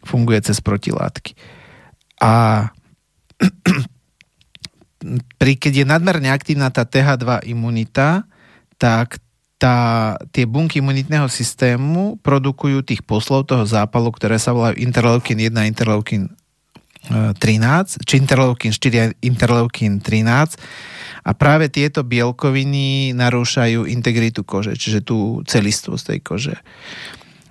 [0.02, 1.38] funguje cez protilátky.
[2.18, 2.66] A
[5.40, 8.24] pri, keď je nadmerne aktívna tá TH2 imunita,
[8.76, 9.20] tak
[9.56, 15.56] tá, tie bunky imunitného systému produkujú tých poslov toho zápalu, ktoré sa volajú interleukin 1
[15.56, 16.28] a interleukin
[17.06, 20.60] 13, e, či interleukin 4 a interleukin 13
[21.26, 26.56] a práve tieto bielkoviny narúšajú integritu kože, čiže tú celistvosť tej kože.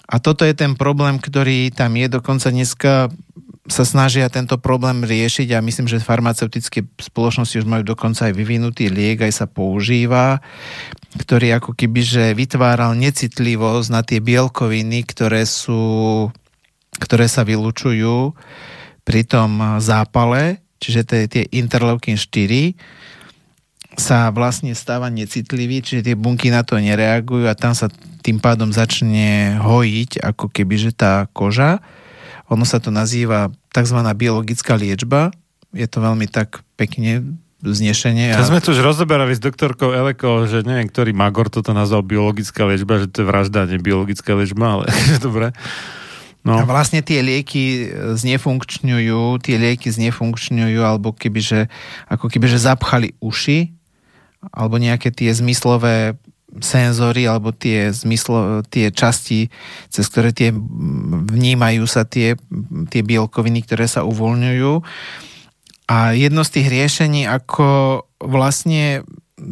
[0.06, 2.06] A toto je ten problém, ktorý tam je.
[2.06, 3.10] Dokonca dneska
[3.66, 8.94] sa snažia tento problém riešiť a myslím, že farmaceutické spoločnosti už majú dokonca aj vyvinutý
[8.94, 10.38] liek, aj sa používa,
[11.18, 16.30] ktorý ako keby že vytváral necitlivosť na tie bielkoviny, ktoré sú
[16.96, 18.38] ktoré sa vylučujú
[19.04, 22.78] pri tom zápale, čiže tie, tie interleukin 4
[23.96, 27.88] sa vlastne stáva necitlivý, čiže tie bunky na to nereagujú a tam sa
[28.22, 31.80] tým pádom začne hojiť ako keby že tá koža
[32.50, 34.00] ono sa to nazýva tzv.
[34.14, 35.34] biologická liečba.
[35.74, 38.36] Je to veľmi tak pekne znešenie.
[38.36, 38.42] A...
[38.42, 42.68] To sme tu už rozoberali s doktorkou Eleko, že neviem, ktorý Magor toto nazval biologická
[42.70, 44.86] liečba, že to je vražda, nie biologická liečba, ale
[45.26, 45.56] dobre.
[46.46, 46.62] No.
[46.62, 47.90] A vlastne tie lieky
[48.22, 51.74] znefunkčňujú, tie lieky znefunkčňujú, alebo kebyže,
[52.06, 53.74] ako kebyže zapchali uši,
[54.54, 56.22] alebo nejaké tie zmyslové
[56.62, 59.52] senzory alebo tie, zmyslo, tie časti,
[59.92, 60.54] cez ktoré tie
[61.30, 62.40] vnímajú sa tie,
[62.90, 64.74] tie bielkoviny, ktoré sa uvoľňujú.
[65.86, 69.06] A jedno z tých riešení, ako vlastne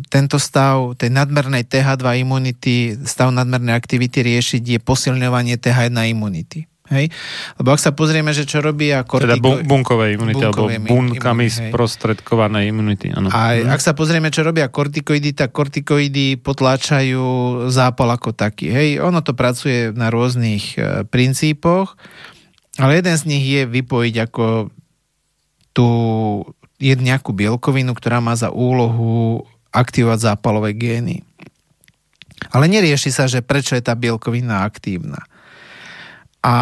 [0.07, 6.65] tento stav tej nadmernej TH2 imunity, stav nadmernej aktivity riešiť je posilňovanie TH1 imunity.
[6.91, 7.15] Hej?
[7.55, 9.39] Lebo ak sa pozrieme, že čo robia kortiko...
[9.39, 13.07] Teda bun- bunkové imunity, alebo bunkami imunity, sprostredkované imunity.
[13.15, 13.31] Ano.
[13.31, 13.71] A mhm.
[13.71, 17.23] ak sa pozrieme, čo robia kortikoidy, tak kortikoidy potláčajú
[17.71, 18.67] zápal ako taký.
[18.67, 21.95] Hej, ono to pracuje na rôznych e, princípoch,
[22.75, 24.73] ale jeden z nich je vypojiť ako
[25.71, 25.87] tú
[26.83, 31.23] jednu nejakú bielkovinu, ktorá má za úlohu aktivovať zápalové gény.
[32.51, 35.23] Ale nerieši sa, že prečo je tá bielkovina aktívna.
[36.43, 36.55] A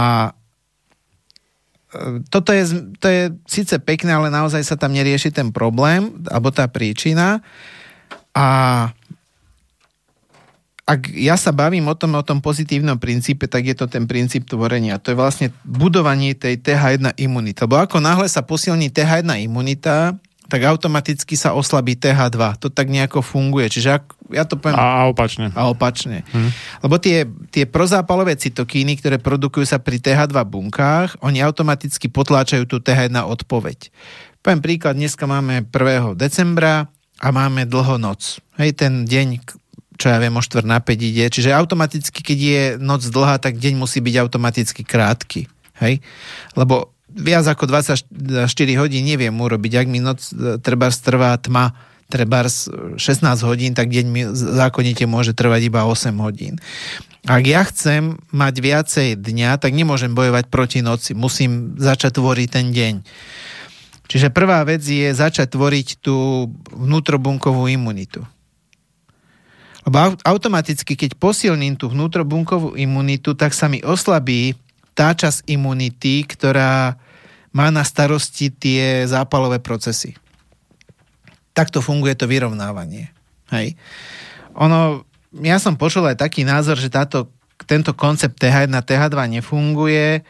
[1.92, 2.64] e, toto je,
[3.02, 7.42] to je síce pekné, ale naozaj sa tam nerieši ten problém, alebo tá príčina.
[8.32, 8.46] A
[10.92, 14.44] ak ja sa bavím o tom, o tom pozitívnom princípe, tak je to ten princíp
[14.44, 15.00] tvorenia.
[15.00, 17.64] To je vlastne budovanie tej TH1 imunity.
[17.64, 20.20] Lebo ako náhle sa posilní TH1 imunita,
[20.52, 22.60] tak automaticky sa oslabí TH2.
[22.60, 23.72] To tak nejako funguje.
[23.72, 24.04] Čiže ak,
[24.36, 24.76] ja to poviem...
[24.76, 25.48] A opačne.
[25.56, 26.28] A opačne.
[26.36, 26.52] Hm.
[26.84, 27.24] Lebo tie,
[27.56, 33.96] tie prozápalové cytokíny, ktoré produkujú sa pri TH2 bunkách, oni automaticky potláčajú tú TH1 odpoveď.
[34.44, 36.20] Poviem príklad, dneska máme 1.
[36.20, 36.92] decembra
[37.24, 38.44] a máme dlho noc.
[38.60, 39.40] Hej, ten deň,
[39.96, 41.32] čo ja viem, o 4 na 5 ide.
[41.32, 45.48] Čiže automaticky, keď je noc dlhá, tak deň musí byť automaticky krátky.
[45.80, 46.04] Hej?
[46.60, 48.08] Lebo viac ako 24
[48.80, 49.72] hodín neviem urobiť.
[49.84, 51.76] Ak mi noc e, treba trvá tma,
[52.12, 53.00] treba 16
[53.48, 56.60] hodín, tak deň mi zákonite môže trvať iba 8 hodín.
[57.24, 61.14] Ak ja chcem mať viacej dňa, tak nemôžem bojovať proti noci.
[61.14, 62.94] Musím začať tvoriť ten deň.
[64.10, 68.26] Čiže prvá vec je začať tvoriť tú vnútrobunkovú imunitu.
[69.88, 74.58] Lebo automaticky, keď posilním tú vnútrobunkovú imunitu, tak sa mi oslabí
[75.02, 76.94] tá časť imunity, ktorá
[77.50, 80.14] má na starosti tie zápalové procesy.
[81.58, 83.10] Takto funguje to vyrovnávanie.
[83.50, 83.74] Hej.
[84.54, 85.02] Ono,
[85.42, 87.34] ja som počul aj taký názor, že táto,
[87.66, 90.22] tento koncept TH1, TH2 nefunguje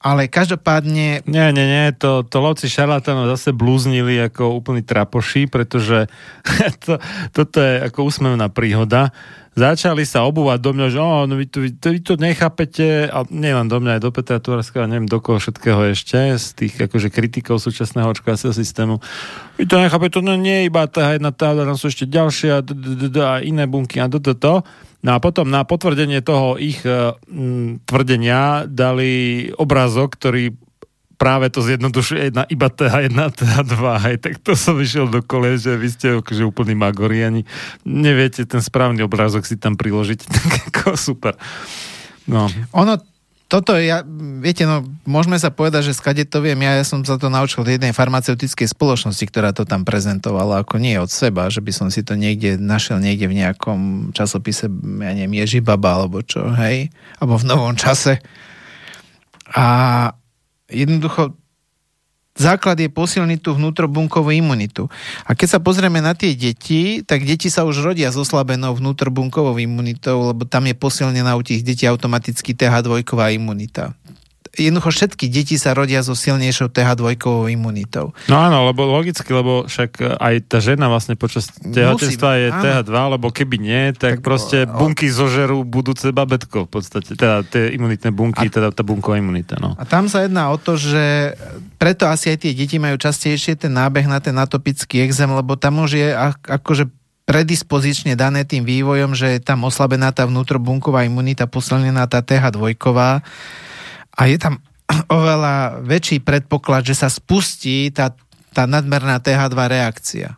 [0.00, 6.08] Ale každopádne Nie, nie, nie, to, to lovci šarlatánov zase blúznili ako úplný trapoši, pretože
[6.88, 6.96] to,
[7.36, 9.12] toto je ako úsmevná príhoda.
[9.60, 13.12] Začali sa obúvať do mňa, že oh, no vy, to, vy, to, vy to nechápete,
[13.12, 16.74] a nielen do mňa, aj do Petra Turska, neviem do koho všetkého ešte, z tých
[16.80, 19.04] akože kritikov súčasného očkovacieho systému.
[19.60, 22.48] Vy to nechápete, to no nie je iba tá jedna tá, tam sú ešte ďalšie
[22.56, 24.32] a, d- d- d- a iné bunky a toto.
[24.32, 24.54] To.
[25.00, 27.16] No a potom na potvrdenie toho ich uh,
[27.88, 30.52] tvrdenia dali obrázok, ktorý
[31.20, 33.76] práve to zjednodušuje na iba TH1, TH2,
[34.08, 37.44] hej, tak to som išiel do kole, že vy ste akože úplný magori, ani
[37.84, 41.36] neviete ten správny obrázok si tam priložiť, tak ako super.
[42.24, 42.48] No.
[42.72, 42.96] Ono,
[43.50, 44.06] toto, ja,
[44.38, 47.66] viete, no, môžeme sa povedať, že skade to viem, ja, ja som sa to naučil
[47.66, 51.90] od jednej farmaceutickej spoločnosti, ktorá to tam prezentovala, ako nie od seba, že by som
[51.90, 54.70] si to niekde našiel niekde v nejakom časopise,
[55.02, 58.22] ja neviem, Ježibaba, alebo čo, hej, alebo v novom čase.
[59.50, 59.66] A
[60.70, 61.34] jednoducho
[62.40, 64.88] základ je posilniť tú vnútrobunkovú imunitu.
[65.28, 69.60] A keď sa pozrieme na tie deti, tak deti sa už rodia s oslabenou vnútrobunkovou
[69.60, 73.04] imunitou, lebo tam je posilnená u tých detí automaticky TH2
[73.36, 73.92] imunita.
[74.50, 77.14] Jednoducho všetky deti sa rodia so silnejšou TH2
[77.48, 78.10] imunitou.
[78.26, 82.58] no áno, lebo logicky, lebo však aj tá žena vlastne počas tehotenstva je áno.
[82.58, 87.46] TH2, lebo keby nie, tak, Tak, proste o- bunky zožerú budúce babetko v podstate, teda
[87.46, 89.78] tie imunitné bunky, teda tá bunková imunita, no.
[89.78, 91.38] A tam sa jedná o to, že
[91.78, 95.78] preto asi aj tie deti majú častejšie ten nábeh na ten atopický exém, lebo tam
[95.80, 96.90] už je ak- akože
[97.24, 102.74] predispozične dané tým vývojom, že je tam oslabená tá vnútrobunková imunita, posilnená tá TH2
[104.20, 104.60] a je tam
[105.08, 108.12] oveľa väčší predpoklad, že sa spustí tá,
[108.52, 110.36] tá nadmerná TH2 reakcia.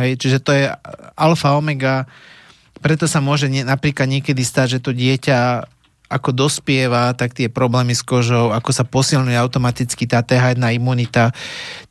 [0.00, 0.72] Hej, čiže to je
[1.12, 2.08] alfa, omega,
[2.80, 5.68] preto sa môže nie, napríklad niekedy stať, že to dieťa
[6.10, 11.30] ako dospieva, tak tie problémy s kožou, ako sa posilňuje automaticky tá TH1 imunita,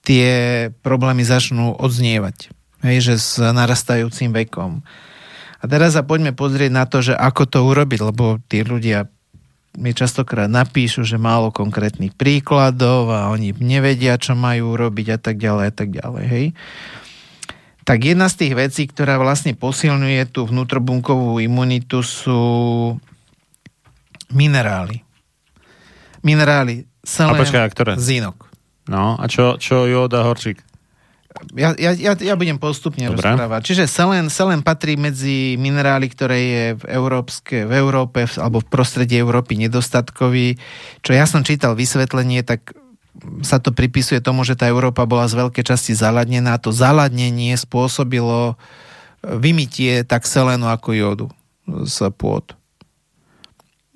[0.04, 2.52] tie problémy začnú odznievať.
[2.84, 4.84] Hej, že s narastajúcim vekom.
[5.60, 9.08] A teraz sa poďme pozrieť na to, že ako to urobiť, lebo tí ľudia
[9.78, 15.38] mi častokrát napíšu, že málo konkrétnych príkladov a oni nevedia, čo majú robiť a tak
[15.38, 16.26] ďalej a tak ďalej.
[16.26, 16.46] Hej.
[17.86, 22.42] Tak jedna z tých vecí, ktorá vlastne posilňuje tú vnútrobunkovú imunitu sú
[24.30, 25.02] minerály.
[26.22, 27.92] Minerály A selen, počkaj, a ktoré?
[27.98, 28.46] zinok.
[28.90, 30.62] No, a čo, čo Joda Horčík?
[31.54, 33.22] Ja, ja, ja, ja budem postupne Dobre.
[33.22, 33.62] rozprávať.
[33.62, 38.68] Čiže selen, selen patrí medzi minerály, ktoré je v, európske, v Európe v- alebo v
[38.68, 40.58] prostredí Európy nedostatkový.
[41.06, 42.74] Čo ja som čítal vysvetlenie, tak
[43.46, 46.58] sa to pripisuje tomu, že tá Európa bola z veľkej časti zaladnená.
[46.60, 48.58] To zaladnenie spôsobilo
[49.22, 51.28] vymytie tak selenu ako jodu
[51.86, 52.59] z pôd.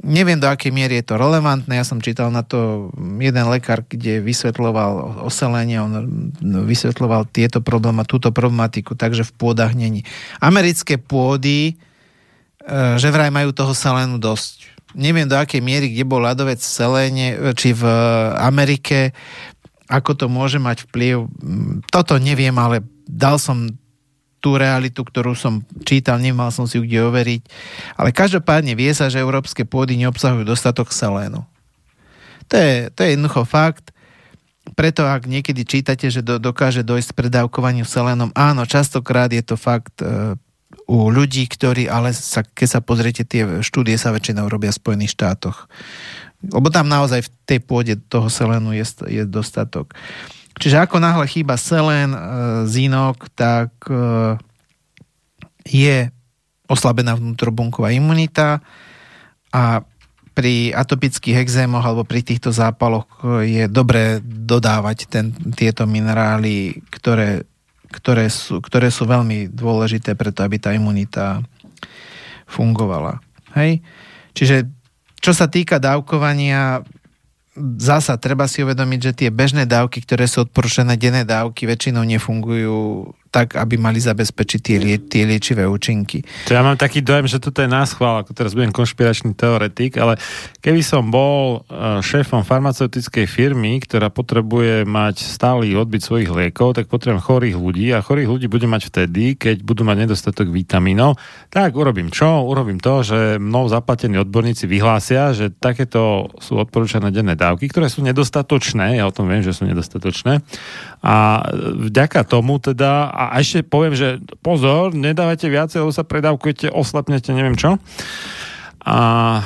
[0.03, 1.79] Neviem, do akej miery je to relevantné.
[1.79, 5.91] Ja som čítal na to jeden lekár, kde vysvetloval oselenie, on
[6.67, 10.03] vysvetloval tieto problémy, túto problematiku, takže v pôdach není.
[10.43, 11.79] Americké pôdy,
[12.59, 14.67] e, že vraj majú toho selénu dosť.
[14.91, 17.87] Neviem, do akej miery, kde bol ľadovec v seléne, e, či v
[18.43, 19.15] Amerike,
[19.87, 21.31] ako to môže mať vplyv.
[21.87, 23.71] Toto neviem, ale dal som
[24.43, 27.41] tú realitu, ktorú som čítal, nemal som si ju kde overiť.
[27.95, 31.47] Ale každopádne vie sa, že európske pôdy neobsahujú dostatok selénu.
[32.51, 33.95] To je, to je jednoducho fakt.
[34.75, 39.55] Preto ak niekedy čítate, že do, dokáže dojsť k predávkovaniu selénom, áno, častokrát je to
[39.55, 40.35] fakt e,
[40.87, 45.15] u ľudí, ktorí, ale sa, keď sa pozriete, tie štúdie sa väčšinou robia v Spojených
[45.15, 45.71] štátoch.
[46.43, 49.95] Lebo tam naozaj v tej pôde toho selénu je, je dostatok.
[50.57, 52.19] Čiže ako náhle chýba selén, e,
[52.69, 54.37] zinok, tak e,
[55.65, 56.11] je
[56.69, 58.61] oslabená vnútrobunková imunita
[59.53, 59.83] a
[60.33, 63.05] pri atopických exémoch alebo pri týchto zápaloch
[63.45, 67.45] je dobré dodávať ten, tieto minerály, ktoré,
[67.93, 71.45] ktoré, sú, ktoré sú veľmi dôležité preto, aby tá imunita
[72.49, 73.21] fungovala.
[73.53, 73.85] Hej?
[74.33, 74.65] Čiže
[75.21, 76.81] čo sa týka dávkovania,
[77.57, 83.11] zasa treba si uvedomiť, že tie bežné dávky, ktoré sú odporúčané denné dávky, väčšinou nefungujú
[83.33, 86.21] tak, aby mali zabezpečiť tie, lie, tie liečivé účinky.
[86.45, 90.21] To ja mám taký dojem, že toto je náschvál, ako teraz budem konšpiračný teoretik, ale
[90.61, 96.85] keby som bol eh, šéfom farmaceutickej firmy, ktorá potrebuje mať stály odbyt svojich liekov, tak
[96.85, 101.17] potrebujem chorých ľudí a chorých ľudí budem mať vtedy, keď budú mať nedostatok vitamínov.
[101.49, 102.45] Tak urobím čo?
[102.45, 108.05] Urobím to, že mnou zaplatení odborníci vyhlásia, že takéto sú odporúčané denné dávky, ktoré sú
[108.05, 110.45] nedostatočné, ja o tom viem, že sú nedostatočné.
[111.03, 111.43] A
[111.89, 117.55] vďaka tomu teda, a ešte poviem, že pozor, nedávajte viacej, lebo sa predávkujete, oslepnete, neviem
[117.55, 117.77] čo.
[118.83, 118.97] A
[119.39, 119.43] e,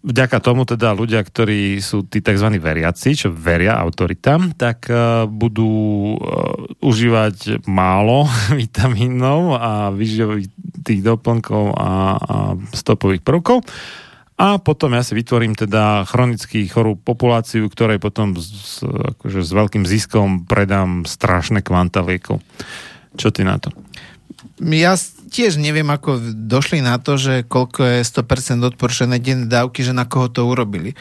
[0.00, 2.56] vďaka tomu teda ľudia, ktorí sú tí tzv.
[2.56, 8.24] veriaci, čo veria autoritám, tak uh, budú uh, užívať málo
[8.60, 10.48] vitamínov a výživových
[10.80, 12.36] tých doplnkov a, a
[12.72, 13.60] stopových prvkov.
[14.40, 19.84] A potom ja si vytvorím teda chronicky chorú populáciu, ktorej potom s, akože s veľkým
[19.84, 22.40] ziskom predám strašné kvanta liekov.
[23.16, 23.74] Čo ty na to?
[24.60, 24.94] Ja
[25.30, 30.04] tiež neviem, ako došli na to, že koľko je 100% odporúčané denné dávky, že na
[30.04, 30.98] koho to urobili.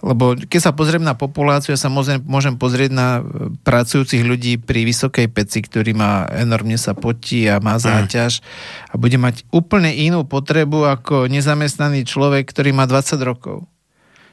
[0.00, 3.20] Lebo keď sa pozriem na populáciu, ja sa môžem, môžem pozrieť na
[3.66, 8.40] pracujúcich ľudí pri vysokej peci, ktorý má enormne sa potí a má záťaž
[8.88, 13.66] a bude mať úplne inú potrebu ako nezamestnaný človek, ktorý má 20 rokov.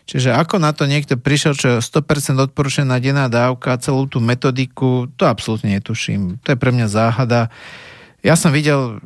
[0.10, 5.30] Čiže ako na to niekto prišiel, čo 100% odporúčaná denná dávka, celú tú metodiku, to
[5.30, 6.41] absolútne netuším.
[6.41, 7.53] To je pre mňa záhada.
[8.26, 8.98] Ja som videl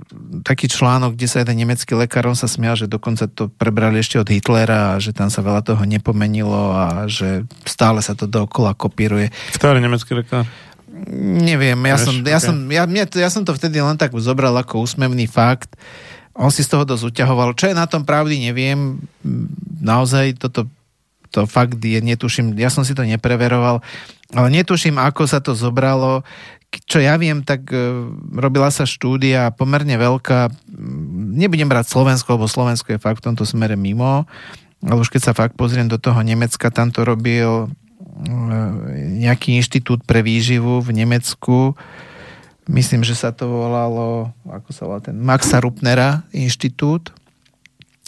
[0.48, 4.16] taký článok, kde sa jeden nemecký lekár, on sa smial, že dokonca to prebrali ešte
[4.16, 8.72] od Hitlera a že tam sa veľa toho nepomenilo a že stále sa to dookola
[8.72, 9.28] kopíruje.
[9.60, 10.48] Ktorý nemecký lekár?
[11.44, 14.88] Neviem, ja som, ja, som, ja, mne, ja som to vtedy len tak zobral ako
[14.88, 15.76] úsmevný fakt.
[16.32, 17.60] On si z toho dosť uťahoval.
[17.60, 19.04] Čo je na tom pravdy, neviem.
[19.84, 20.66] Naozaj toto
[21.34, 23.82] to fakt je, netuším, ja som si to nepreveroval,
[24.38, 26.22] ale netuším, ako sa to zobralo,
[26.86, 27.78] čo ja viem, tak e,
[28.34, 30.54] robila sa štúdia pomerne veľká,
[31.38, 34.26] nebudem brať Slovensko, lebo Slovensko je fakt v tomto smere mimo,
[34.82, 37.68] ale už keď sa fakt pozriem do toho Nemecka, tam to robil e,
[39.22, 41.78] nejaký inštitút pre výživu v Nemecku,
[42.70, 47.14] myslím, že sa to volalo, ako sa volá ten, Maxa Rupnera inštitút,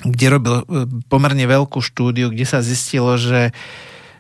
[0.04, 0.64] kde robil e,
[1.08, 3.56] pomerne veľkú štúdiu, kde sa zistilo, že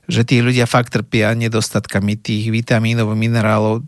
[0.06, 3.81] že tí ľudia fakt trpia nedostatkami tých vitamínov, minerálov.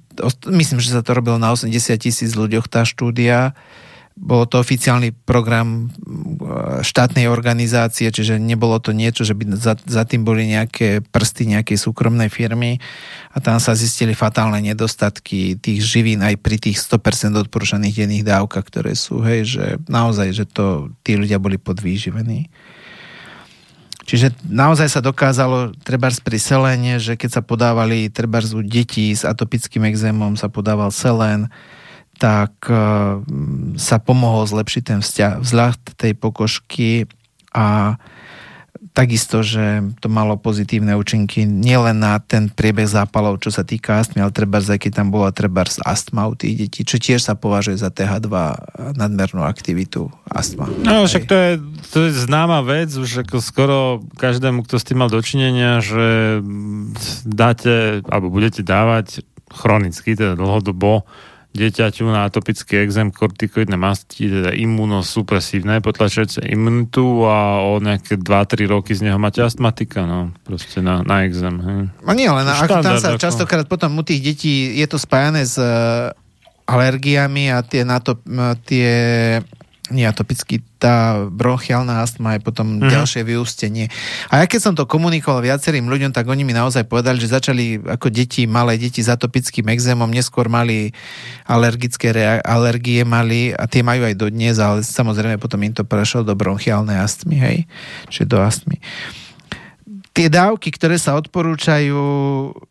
[0.49, 1.69] Myslím, že sa to robilo na 80
[2.01, 3.53] tisíc ľuďoch tá štúdia.
[4.17, 5.93] Bolo to oficiálny program
[6.81, 11.77] štátnej organizácie, čiže nebolo to niečo, že by za, za tým boli nejaké prsty nejakej
[11.77, 12.81] súkromnej firmy
[13.29, 18.65] a tam sa zistili fatálne nedostatky tých živín aj pri tých 100% odporúčaných denných dávkach,
[18.65, 22.49] ktoré sú, hej, že naozaj, že to tí ľudia boli podvýživení.
[24.07, 29.27] Čiže naozaj sa dokázalo, treba pri selene, že keď sa podávali treba u detí s
[29.27, 31.51] atopickým exémom sa podával selen,
[32.17, 33.21] tak uh,
[33.77, 37.05] sa pomohol zlepšiť ten vzťah, vzľah tej pokožky
[37.53, 37.97] a
[38.97, 44.25] takisto, že to malo pozitívne účinky nielen na ten priebeh zápalov, čo sa týka astmy,
[44.25, 47.77] ale treba aj keď tam bola treba astma u tých detí, čo tiež sa považuje
[47.77, 48.33] za TH2
[48.97, 50.65] nadmernú aktivitu astma.
[50.81, 51.51] No, však to je,
[51.93, 53.77] to je známa vec, už ako skoro
[54.17, 56.41] každému, kto s tým mal dočinenia, že
[57.21, 59.21] dáte, alebo budete dávať
[59.53, 61.05] chronicky, teda dlhodobo
[61.57, 68.93] dieťaťu na atopický exém kortikoidné masti, teda imunosupresívne, potlačujúce imunitu a o nejaké 2-3 roky
[68.93, 71.57] z neho máte astmatika, no, proste na, na exém.
[71.57, 71.81] Hej.
[72.05, 73.19] No nie, ale na, ako tam sa ako...
[73.19, 76.13] častokrát potom u tých detí je to spájane s uh,
[76.69, 78.93] alergiami a tie, na to, uh, tie
[79.89, 82.91] nie atopický, tá bronchiálna astma je potom mm.
[82.91, 83.87] ďalšie vyústenie.
[84.27, 87.79] A ja keď som to komunikoval viacerým ľuďom, tak oni mi naozaj povedali, že začali
[87.81, 90.91] ako deti, malé deti s atopickým exémom, neskôr mali
[91.47, 95.87] alergické rea- alergie mali a tie majú aj do dnes, ale samozrejme potom im to
[95.87, 97.57] prešlo do bronchiálnej astmy, hej,
[98.11, 98.83] čiže do astmy.
[100.17, 102.01] Tie dávky, ktoré sa odporúčajú,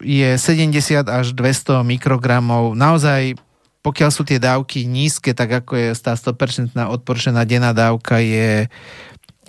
[0.02, 2.74] je 70 až 200 mikrogramov.
[2.74, 3.38] Naozaj
[3.86, 8.66] pokiaľ sú tie dávky nízke, tak ako je tá 100% odporúčaná denná dávka, je,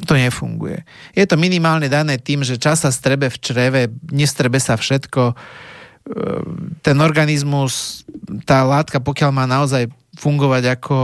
[0.05, 0.85] to nefunguje.
[1.17, 3.81] Je to minimálne dané tým, že čas sa strebe v čreve,
[4.13, 5.33] nestrebe sa všetko.
[5.33, 8.05] Ehm, ten organizmus,
[8.45, 9.89] tá látka, pokiaľ má naozaj
[10.21, 10.97] fungovať ako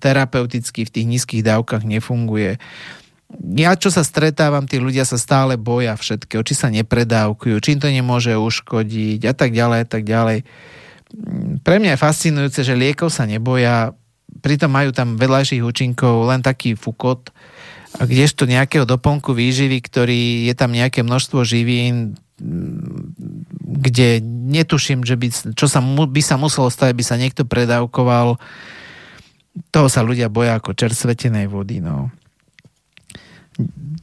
[0.00, 2.56] terapeuticky v tých nízkych dávkach, nefunguje.
[3.52, 7.80] Ja, čo sa stretávam, tí ľudia sa stále boja všetkého, či sa nepredávkujú, či im
[7.84, 10.48] to nemôže uškodiť a tak ďalej a tak ďalej
[11.64, 13.96] pre mňa je fascinujúce, že liekov sa neboja,
[14.44, 17.32] pritom majú tam vedľajších účinkov len taký fukot,
[17.96, 22.20] kdežto nejakého doplnku výživy, ktorý je tam nejaké množstvo živín,
[23.64, 28.36] kde netuším, že by, čo sa, by sa muselo stať, by sa niekto predávkoval.
[29.72, 31.80] Toho sa ľudia boja ako čersvetenej vody.
[31.80, 32.12] No.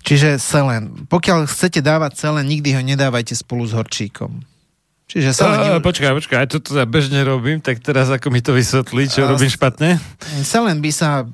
[0.01, 1.05] Čiže selen.
[1.05, 4.41] Pokiaľ chcete dávať selen, nikdy ho nedávajte spolu s horčíkom.
[5.13, 5.45] Čiže sa...
[5.53, 5.77] len...
[5.77, 9.45] počkaj, počkaj, aj toto ja bežne robím, tak teraz ako mi to vysvetlí, čo robím
[9.45, 10.01] špatne?
[10.41, 11.29] Selen by sa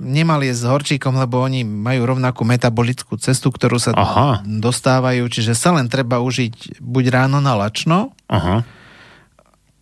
[0.00, 4.42] nemal jesť s horčíkom, lebo oni majú rovnakú metabolickú cestu, ktorú sa Aha.
[4.42, 8.66] dostávajú, čiže sa len treba užiť buď ráno na lačno, Aha.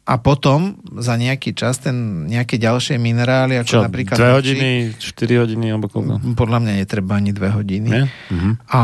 [0.05, 4.19] a potom za nejaký čas ten nejaké ďalšie minerály, ako Čo, napríklad...
[4.19, 6.37] dve horčík, hodiny, 4 hodiny, alebo koľko?
[6.37, 7.89] Podľa mňa netreba ani dve hodiny.
[7.89, 8.05] Nie?
[8.29, 8.51] Mhm.
[8.75, 8.83] A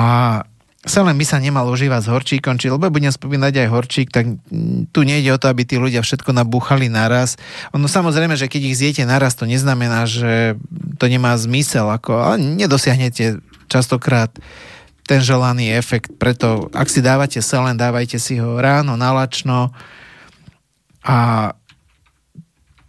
[0.84, 4.92] selen by sa nemal užívať s horčíkom, či lebo budem spomínať aj horčík, tak mm,
[4.92, 7.40] tu nejde o to, aby tí ľudia všetko nabúchali naraz.
[7.72, 10.60] Ono samozrejme, že keď ich zjete naraz, to neznamená, že
[11.00, 13.40] to nemá zmysel, ako, ale nedosiahnete
[13.72, 14.30] častokrát
[15.04, 16.16] ten želaný efekt.
[16.16, 19.72] Preto, ak si dávate selen, dávajte si ho ráno, nalačno
[21.04, 21.52] a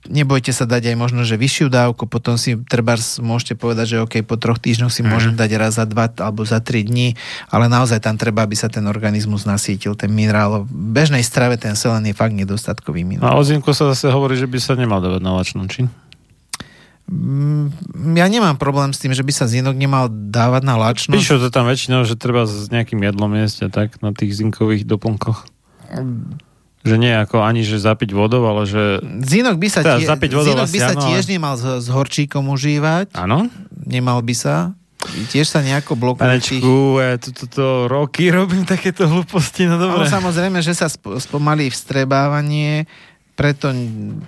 [0.08, 4.16] nebojte sa dať aj možno, že vyššiu dávku, potom si treba môžete povedať, že OK,
[4.22, 7.14] po troch týždňoch si môžem dať raz za dva alebo za tri dní,
[7.50, 10.64] ale naozaj tam treba, aby sa ten organizmus nasítil, ten minerál.
[10.64, 13.38] V bežnej strave ten selen je fakt nedostatkový A minerál.
[13.38, 15.86] o zinku sa zase hovorí, že by sa nemal dávať na lačno, či?
[17.06, 17.70] Mm,
[18.18, 21.14] Ja nemám problém s tým, že by sa zinok nemal dávať na lačno.
[21.14, 24.90] Píšu to tam väčšinou, že treba s nejakým jedlom jesť a tak na tých zinkových
[24.90, 25.46] doplnkoch.
[26.86, 29.02] Že nie ako ani, že zapiť vodou, ale že...
[29.26, 31.66] Zinok by sa, Teda tie, zapiť vodou zinok by sa áno, tiež ale- nemal s,
[31.82, 33.18] s horčíkom užívať.
[33.18, 33.50] Áno?
[33.84, 34.78] Nemal by sa.
[35.30, 36.26] Tiež sa nejako blokuje.
[36.26, 37.30] Panečku, ja tu,
[37.86, 40.10] roky robím takéto hlúposti, no Ale dobre.
[40.10, 42.90] samozrejme, že sa sp- spomalí vstrebávanie,
[43.36, 43.68] preto,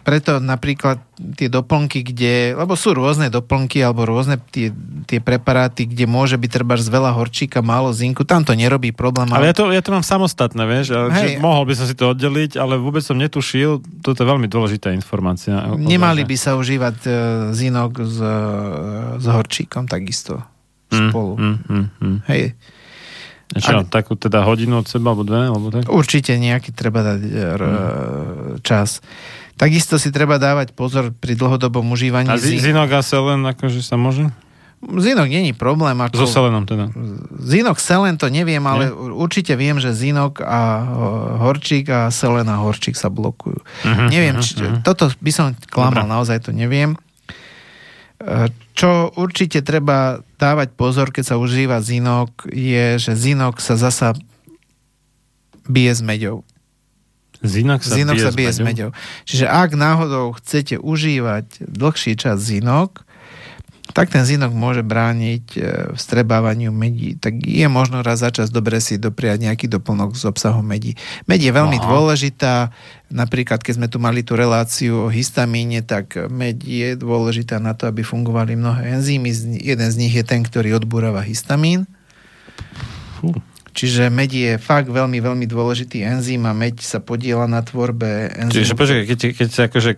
[0.03, 0.99] preto napríklad
[1.39, 4.69] tie doplnky, kde, lebo sú rôzne doplnky alebo rôzne tie,
[5.07, 9.31] tie preparáty, kde môže byť treba z veľa horčíka, málo zinku, tam to nerobí problém.
[9.31, 11.23] Ale ja to, ja to mám samostatné, vieš, ale Hej.
[11.23, 14.91] že mohol by som si to oddeliť, ale vôbec som netušil, toto je veľmi dôležitá
[14.91, 15.55] informácia.
[15.79, 17.11] Nemali by sa užívať e,
[17.55, 18.37] zinok s, e,
[19.23, 20.43] s horčíkom takisto
[20.91, 21.39] spolu.
[21.39, 22.17] Mm, mm, mm.
[22.27, 22.55] Hej.
[23.55, 25.87] Čo, takú teda hodinu od seba, alebo dve, alebo tak?
[25.87, 28.99] Určite nejaký treba dať e, r- čas.
[29.55, 32.27] Takisto si treba dávať pozor pri dlhodobom užívaní.
[32.27, 34.27] A zi- zinok a selen, akože sa môže?
[34.77, 35.97] zinok není problém.
[35.97, 36.21] Ako...
[36.21, 36.93] So selenom teda.
[37.41, 42.61] Zinok, selen to neviem, ale určite viem, že zinok a ho- horčík a selen a
[42.61, 43.57] horčík sa blokujú.
[43.83, 44.85] Mhm, neviem, mhm, či, mhm.
[44.85, 46.13] toto by som klamal, Dobre.
[46.13, 46.93] naozaj to neviem.
[48.75, 54.11] Čo určite treba dávať pozor, keď sa užíva zinok, je, že zinok sa zasa
[55.63, 56.43] bije s meďou.
[57.39, 58.89] Zinok sa Zinok bije sa bije s meďou.
[59.23, 63.06] Čiže ak náhodou chcete užívať dlhší čas zinok,
[63.93, 65.59] tak ten zinok môže brániť e,
[65.95, 67.15] vstrebávaniu medí.
[67.15, 70.99] Tak je možno raz za čas dobre si dopriať nejaký doplnok s obsahom medí.
[71.25, 71.85] Med je veľmi Aha.
[71.87, 72.53] dôležitá.
[73.07, 77.87] Napríklad, keď sme tu mali tú reláciu o histamíne, tak med je dôležitá na to,
[77.87, 79.31] aby fungovali mnohé enzymy.
[79.63, 81.87] Jeden z nich je ten, ktorý odbúrava histamín.
[83.17, 83.31] Fú.
[83.77, 88.57] Čiže med je fakt veľmi, veľmi dôležitý enzym a meď sa podiela na tvorbe enzymu.
[88.57, 89.91] Čiže počkaj, keď, keď sa akože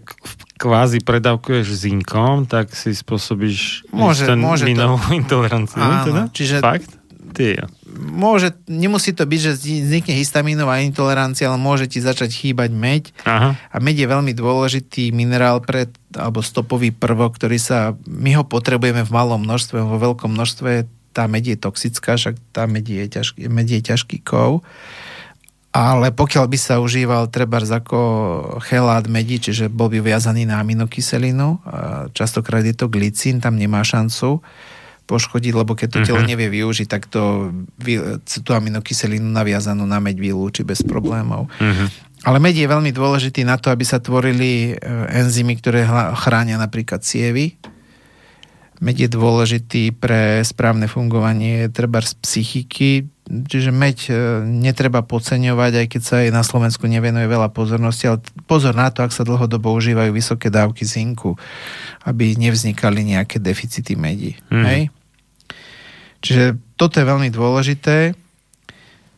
[0.59, 4.99] kvázi predávkuješ zinkom, tak si spôsobíš Môže- ten môže to.
[5.23, 5.79] intoleranciu.
[5.79, 6.21] Áno, teda?
[6.35, 6.99] čiže- Fakt?
[7.29, 7.69] Ty.
[7.85, 13.03] môže, nemusí to byť, že vznikne histamínová intolerancia, ale môže ti začať chýbať meď.
[13.23, 13.53] Aha.
[13.53, 15.87] A meď je veľmi dôležitý minerál pre,
[16.17, 21.25] alebo stopový prvok, ktorý sa, my ho potrebujeme v malom množstve, vo veľkom množstve tá
[21.25, 24.61] meď je toxická, však tá meď je ťažký, meď je ťažký kov.
[25.69, 28.01] Ale pokiaľ by sa užíval trebárs ako
[28.65, 31.61] chelát medi, čiže bol by viazaný na aminokyselinu,
[32.17, 34.41] častokrát je to glicín, tam nemá šancu
[35.05, 37.49] poškodiť, lebo keď to telo nevie využiť, tak to,
[38.45, 41.49] tú aminokyselinu naviazanú na meď vylúči bez problémov.
[42.27, 44.83] Ale med je veľmi dôležitý na to, aby sa tvorili e,
[45.23, 45.87] enzymy, ktoré
[46.19, 47.55] chránia napríklad cievy.
[48.79, 54.11] Med je dôležitý pre správne fungovanie treba z psychiky, čiže meď e,
[54.47, 59.03] netreba podceňovať, aj keď sa aj na Slovensku nevenuje veľa pozornosti, ale pozor na to,
[59.03, 61.35] ak sa dlhodobo užívajú vysoké dávky zinku,
[62.07, 64.39] aby nevznikali nejaké deficity medi.
[64.49, 64.65] Mhm.
[64.65, 64.81] Hej?
[66.19, 66.43] Čiže
[66.75, 68.15] toto je veľmi dôležité.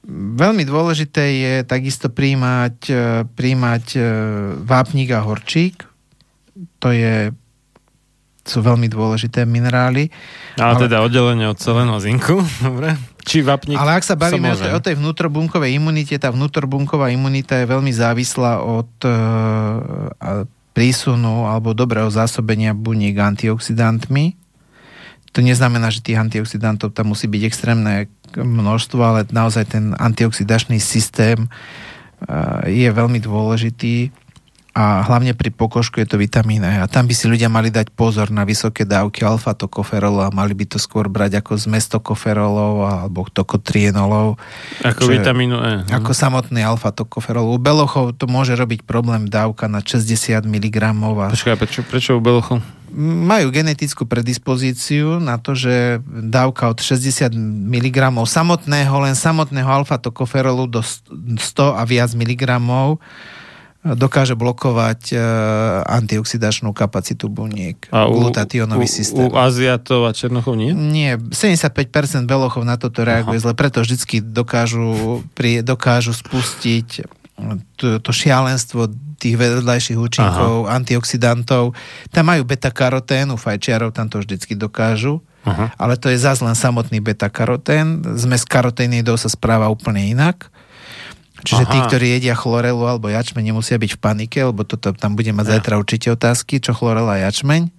[0.09, 3.99] Veľmi dôležité je takisto príjmať, e, príjmať e,
[4.65, 5.85] vápnik a horčík.
[6.81, 7.29] To je,
[8.41, 10.09] sú veľmi dôležité minerály.
[10.57, 12.97] Ale, Ale- teda oddelenie od celého zinku, dobre?
[13.22, 17.61] Či vapník Ale ak sa bavíme o tej, o tej vnútrobunkovej imunite, tá vnútrobunková imunita
[17.61, 19.09] je veľmi závislá od e,
[20.18, 24.39] a- prísunu alebo dobrého zásobenia buniek antioxidantmi.
[25.35, 31.45] To neznamená, že tých antioxidantov tam musí byť extrémne množstvo, ale naozaj ten antioxidačný systém
[31.45, 31.49] e,
[32.72, 34.11] je veľmi dôležitý
[34.72, 36.80] a hlavne pri pokožku je to vitamín E.
[36.80, 40.64] A tam by si ľudia mali dať pozor na vysoké dávky alfa-tokoferolu a mali by
[40.64, 44.39] to skôr brať ako zmes tokoferolov alebo tokotrienolov.
[44.80, 45.72] Ako že- vitamínu E.
[45.84, 45.91] no.
[45.91, 47.52] Ako samotný alfa-tokoferol.
[47.52, 50.77] U belochov to môže robiť problém dávka na 60 mg.
[51.19, 52.64] A Počkaj, prečo, prečo u belochov?
[53.02, 57.31] majú genetickú predispozíciu na to, že dávka od 60
[57.72, 61.39] mg samotného, len samotného alfa-tokoferolu do 100
[61.72, 62.99] a viac miligramov
[63.82, 65.16] dokáže blokovať e,
[65.90, 67.82] antioxidačnú kapacitu buniek.
[67.90, 69.26] A u, glutationový u, systém.
[69.26, 70.70] u Aziatov a Černochov nie?
[70.74, 77.10] Nie, 75% belochov na toto reaguje zle, preto vždycky dokážu, pri, dokážu spustiť
[77.78, 80.78] to, to šialenstvo tých vedľajších účinkov, Aha.
[80.82, 81.78] antioxidantov.
[82.10, 85.74] Tam majú beta-karotén, u fajčiarov tam to vždycky dokážu, Aha.
[85.78, 88.02] ale to je zase len samotný beta-karotén.
[88.18, 90.49] Zmes karoténidov sa správa úplne inak.
[91.41, 91.72] Čiže Aha.
[91.73, 95.57] tí, ktorí jedia chlorelu alebo jačmeň, nemusia byť v panike, lebo toto tam bude mať
[95.57, 97.73] zajtra určite otázky, čo chlorela a jačmeň.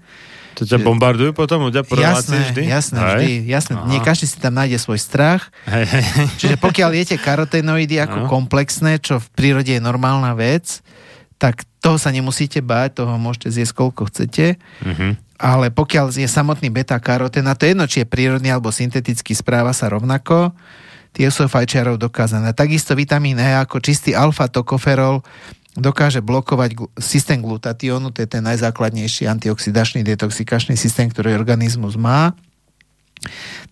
[0.61, 2.63] To ťa bombardujú potom ľudia po Jasné, vždy?
[2.69, 3.09] jasné, Hej?
[3.17, 3.73] vždy, jasné.
[3.79, 3.89] Aha.
[3.89, 5.49] Nie každý si tam nájde svoj strach.
[5.65, 5.89] Hej.
[6.37, 8.29] Čiže pokiaľ jete karotenoidy ako Áno.
[8.29, 10.85] komplexné, čo v prírode je normálna vec,
[11.41, 14.61] tak toho sa nemusíte báť, toho môžete zjesť koľko chcete.
[14.85, 15.33] Mhm.
[15.43, 19.75] Ale pokiaľ je samotný beta-karotén, a to je jedno, či je prírodný alebo syntetický, správa
[19.75, 20.55] sa rovnako,
[21.13, 22.57] tie sú fajčiarov dokázané.
[22.57, 25.21] Takisto vitamín E ako čistý alfa-tokoferol
[25.73, 32.37] dokáže blokovať gl- systém glutatiónu, to je ten najzákladnejší antioxidačný detoxikačný systém, ktorý organizmus má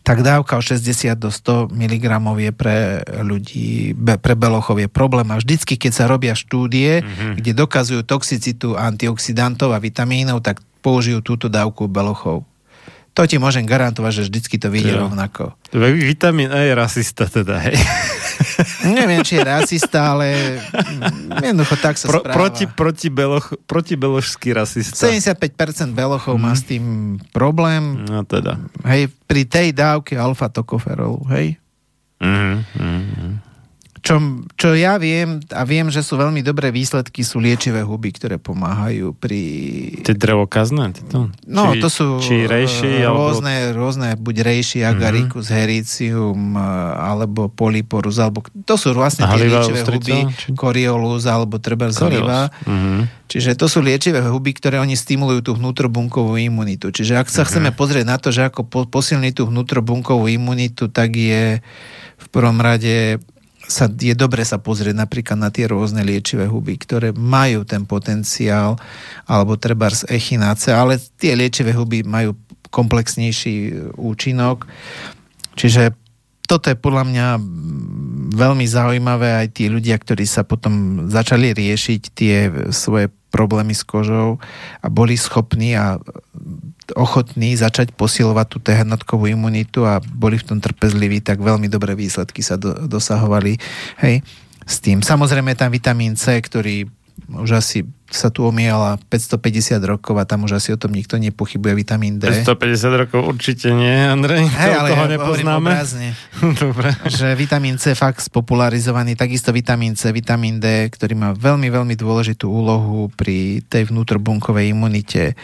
[0.00, 2.04] tak dávka od 60 do 100 mg
[2.40, 3.92] je pre ľudí,
[4.22, 5.28] pre belochov je problém.
[5.28, 7.32] A vždycky, keď sa robia štúdie, mm-hmm.
[7.36, 12.48] kde dokazujú toxicitu antioxidantov a vitamínov, tak použijú túto dávku belochov.
[13.10, 15.58] To ti môžem garantovať, že vždycky to vyjde rovnako.
[15.74, 17.74] Vitamín E je rasista teda, hej.
[18.96, 22.36] Neviem, či je rasista, ale mm, jednoducho tak sa Pro, správa.
[22.38, 25.10] proti, proti, beloch, proti beložský rasista.
[25.10, 25.36] 75%
[25.92, 28.06] belochov má s tým problém.
[28.06, 28.62] No teda.
[28.86, 31.58] Hej, pri tej dávke alfa-tokoferolu, hej?
[32.22, 33.49] Mhm, mhm.
[34.00, 34.16] Čo,
[34.56, 39.12] čo ja viem, a viem, že sú veľmi dobré výsledky, sú liečivé huby, ktoré pomáhajú
[39.12, 39.40] pri...
[40.00, 40.96] Tie drevokazné?
[40.96, 41.28] Tieto?
[41.44, 43.28] No, či, to sú Či rejši, eh, alebo...
[43.28, 46.64] rôzne, rôzne, buď rejši, agaricus, hericium, eh,
[46.96, 51.92] alebo polyporus, alebo to sú vlastne tie Haliva liečivé ústrica, huby, či- coriolus, alebo treba
[51.92, 52.48] zaliva.
[52.64, 53.20] Mhm.
[53.30, 56.90] Čiže to sú liečivé huby, ktoré oni stimulujú tú vnútrobunkovú imunitu.
[56.90, 61.14] Čiže ak sa chceme pozrieť na to, že ako po, posilniť tú vnútrobunkovú imunitu, tak
[61.14, 61.62] je
[62.20, 63.22] v prvom rade
[63.70, 68.74] sa, je dobre sa pozrieť napríklad na tie rôzne liečivé huby, ktoré majú ten potenciál,
[69.30, 72.34] alebo treba z echináce, ale tie liečivé huby majú
[72.74, 74.66] komplexnejší e, účinok.
[75.54, 75.94] Čiže
[76.50, 77.26] toto je podľa mňa
[78.34, 82.34] veľmi zaujímavé aj tí ľudia, ktorí sa potom začali riešiť tie
[82.74, 84.42] svoje problémy s kožou
[84.82, 86.02] a boli schopní a
[86.94, 92.40] ochotní začať posilovať tú jednotkovú imunitu a boli v tom trpezliví, tak veľmi dobré výsledky
[92.40, 93.58] sa do, dosahovali
[94.02, 94.22] hej,
[94.64, 95.02] s tým.
[95.02, 96.88] Samozrejme je tam vitamín C, ktorý
[97.28, 101.78] už asi sa tu omiela 550 rokov a tam už asi o tom nikto nepochybuje
[101.78, 102.26] vitamín D.
[102.26, 104.50] 550 rokov určite nie, Andrej.
[104.50, 105.70] To, ale toho ja nepoznáme.
[106.62, 106.90] Dobre.
[107.06, 112.50] že vitamín C fakt spopularizovaný, takisto vitamín C, vitamín D, ktorý má veľmi, veľmi dôležitú
[112.50, 115.38] úlohu pri tej vnútrobunkovej imunite.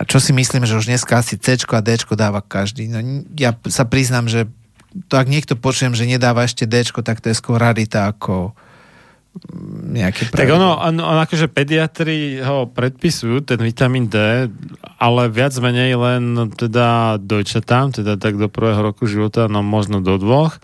[0.00, 2.88] A čo si myslím, že už dneska asi C a D dáva každý.
[2.88, 3.00] No,
[3.36, 4.48] ja sa priznám, že
[5.08, 8.52] to ak niekto počujem, že nedáva ešte D, tak to je skôr rarita ako
[9.52, 10.56] mm, nejaké Tak pravidlo.
[10.56, 14.48] ono, ono, ono akože pediatri ho predpisujú, ten vitamín D,
[15.00, 20.16] ale viac menej len teda dojčatám, teda tak do prvého roku života, no možno do
[20.16, 20.60] dvoch.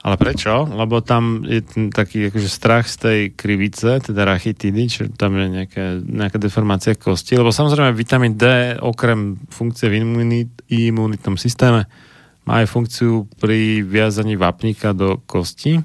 [0.00, 0.64] Ale prečo?
[0.64, 5.46] Lebo tam je ten taký akože strach z tej krivice, teda rachitidy, čiže tam je
[5.60, 7.36] nejaká, nejaká deformácia kosti.
[7.36, 11.84] Lebo samozrejme vitamín D okrem funkcie v imunit, imunitnom systéme
[12.48, 15.84] má aj funkciu pri viazaní vápnika do kosti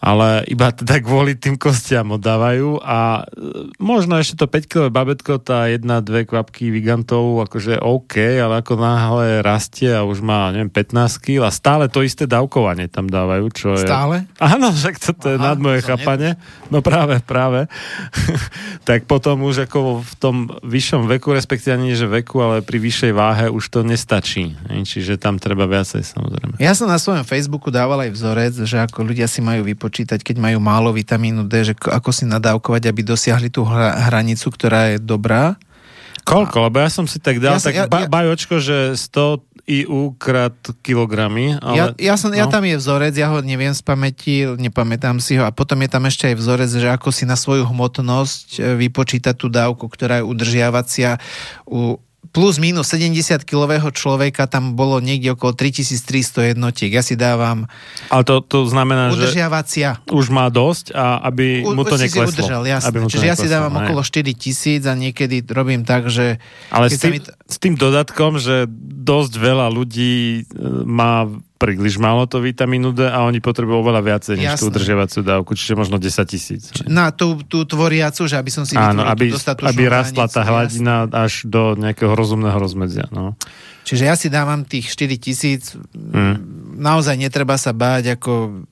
[0.00, 5.36] ale iba teda kvôli tým kostiam ho dávajú a e, možno ešte to 5-kilové babetko,
[5.38, 10.72] tá jedna, dve kvapky vigantov, akože OK, ale ako náhle rastie a už má, neviem,
[10.72, 13.84] 15 kg a stále to isté dávkovanie tam dávajú, čo je...
[13.84, 14.24] Stále?
[14.40, 16.40] Áno, však toto je Aha, nad moje chápanie.
[16.72, 17.68] No práve, práve.
[18.88, 23.12] tak potom už ako v tom vyššom veku, respektíve nie že veku, ale pri vyššej
[23.12, 24.56] váhe už to nestačí.
[24.64, 26.56] Čiže tam treba viacej samozrejme.
[26.56, 30.36] Ja som na svojom Facebooku dával aj vzorec, že ako ľudia si majú vypočítať, keď
[30.38, 34.98] majú málo vitamínu D, že ako si nadávkovať, aby dosiahli tú hra- hranicu, ktorá je
[34.98, 35.58] dobrá.
[36.20, 36.68] Koľko?
[36.70, 39.40] Lebo ja som si tak dal Ja som- tak ja- ba- ja- bajočko, že 100
[39.66, 40.52] IU krát
[40.82, 41.54] kilogramy.
[41.54, 42.52] Ja, Ale, ja, som, ja no.
[42.52, 46.04] tam je vzorec, ja ho neviem z pamäti, nepamätám si ho a potom je tam
[46.04, 50.24] ešte aj vzorec, že ako si na svoju hmotnosť e, vypočítať tú dávku, ktorá je
[50.26, 51.22] udržiavacia
[51.64, 51.96] u
[52.30, 56.06] plus minus 70-kilového človeka tam bolo niekde okolo 3300
[56.48, 56.88] jednotiek.
[56.88, 57.66] Ja si dávam
[58.06, 59.98] ale to, to znamená, že udržiavacia.
[60.06, 62.30] už má dosť a aby U- mu to nekleslo.
[62.30, 62.86] udržal, jasné.
[62.86, 63.80] Aby mu to Čiže ja si nekleslo, dávam hej.
[63.82, 66.38] okolo 4 tisíc a niekedy robím tak, že
[66.68, 68.70] Ale s tým, to- s tým dodatkom, že
[69.00, 70.54] dosť veľa ľudí e,
[70.84, 71.26] má
[71.60, 74.68] príliš málo to vitamínu D a oni potrebujú oveľa viacej než tú Jasné.
[74.72, 76.72] udržiavaciu dávku, čiže možno 10 tisíc.
[76.88, 80.48] Na tú, tú tvoriacu, že aby som si Áno, aby, tú aby rastla tá jasné.
[80.48, 83.12] hladina až do nejakého rozumného rozmedzia.
[83.12, 83.36] No.
[83.84, 86.40] Čiže ja si dávam tých 4 tisíc, Mm.
[86.80, 88.64] naozaj netreba sa báť, ako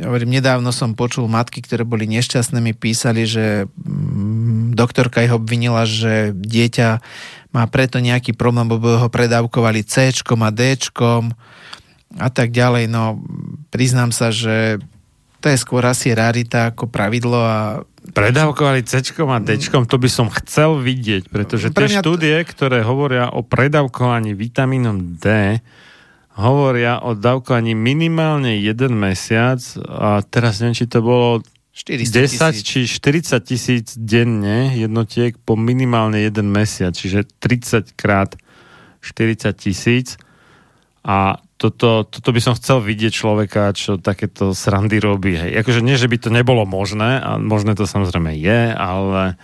[0.00, 5.84] hovorím, nedávno som počul matky, ktoré boli nešťastné, mi písali, že mm, doktorka ich obvinila,
[5.84, 6.88] že dieťa
[7.52, 10.60] má preto nejaký problém, lebo ho predávkovali C a D
[12.14, 12.86] a tak ďalej.
[12.90, 13.18] No,
[13.74, 14.78] priznám sa, že
[15.42, 17.60] to je skôr asi rarita ako pravidlo a
[18.04, 22.84] Predávkovali C a D, to by som chcel vidieť, pretože Pre tie to- štúdie, ktoré
[22.84, 25.56] hovoria o predávkovaní vitamínom D,
[26.36, 29.56] hovoria o dávkovaní minimálne jeden mesiac
[29.88, 31.40] a teraz neviem, či to bolo
[31.72, 32.62] 400 10 tisíc.
[32.62, 38.36] či 40 tisíc denne jednotiek po minimálne jeden mesiac, čiže 30 krát
[39.00, 40.20] 40 tisíc
[41.00, 45.32] a toto, toto by som chcel vidieť človeka, čo takéto srandy robí.
[45.32, 45.64] Hej.
[45.64, 49.40] Akože nie, že by to nebolo možné, a možné to samozrejme je, ale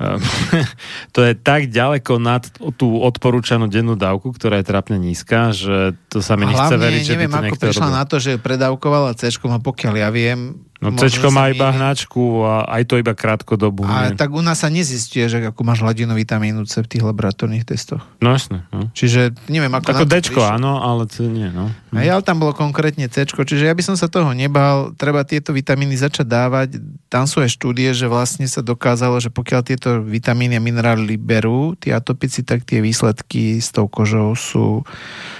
[0.00, 0.24] ehm,
[1.14, 2.48] to je tak ďaleko nad
[2.80, 7.16] tú odporúčanú dennú dávku, ktorá je trápne nízka, že to sa mi nechce veriť, že
[7.20, 7.98] by neviem, to ako prišla robil.
[8.00, 10.64] na to, že predávkovala C, a pokiaľ ja viem...
[10.82, 13.86] No C má iba hnačku a aj to iba krátkodobu.
[13.86, 14.18] A nie?
[14.18, 18.04] tak u nás sa nezistuje, že ako máš hladinu vitamínu C v tých laboratórnych testoch.
[18.20, 18.66] No jasne.
[18.68, 18.90] No.
[18.92, 20.44] Čiže neviem, ako Ako prišlo.
[20.44, 21.72] áno, ale C nie, no.
[21.94, 24.92] A ja tam bolo konkrétne C, čiže ja by som sa toho nebal.
[24.98, 26.68] Treba tieto vitamíny začať dávať.
[27.08, 31.78] Tam sú aj štúdie, že vlastne sa dokázalo, že pokiaľ tieto vitamíny a minerály berú,
[31.78, 34.82] tí atopici, tak tie výsledky s tou kožou sú,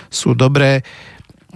[0.08, 0.86] sú dobré.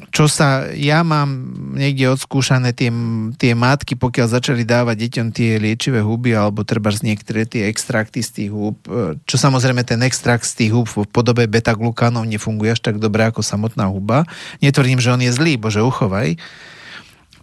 [0.08, 2.88] Čo sa, ja mám niekde odskúšané tie,
[3.36, 8.24] tie matky, pokiaľ začali dávať deťom tie liečivé huby, alebo treba z niektoré tie extrakty
[8.24, 12.72] z tých húb, e, čo samozrejme ten extrakt z tých húb v podobe beta-glukánov nefunguje
[12.72, 14.24] až tak dobre ako samotná huba.
[14.64, 16.40] Netvrdím, že on je zlý, bože uchovaj.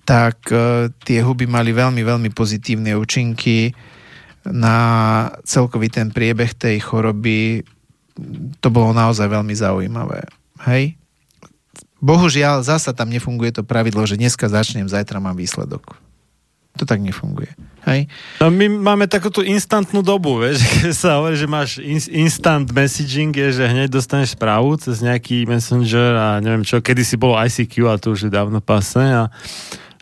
[0.09, 3.77] Tak e, tie huby mali veľmi, veľmi pozitívne účinky
[4.49, 4.77] na
[5.45, 7.61] celkový ten priebeh tej choroby.
[8.61, 10.25] To bolo naozaj veľmi zaujímavé.
[10.65, 10.97] Hej?
[12.05, 15.97] Bohužiaľ, zasa tam nefunguje to pravidlo, že dneska začnem, zajtra mám výsledok.
[16.77, 17.49] To tak nefunguje.
[17.87, 18.05] Hej?
[18.37, 23.33] No my máme takúto instantnú dobu, vieš, keď sa hovorí, že máš in- instant messaging,
[23.33, 27.73] je, že hneď dostaneš správu cez nejaký messenger a neviem čo, kedy si bolo ICQ
[27.89, 29.33] a to už je dávno pase a,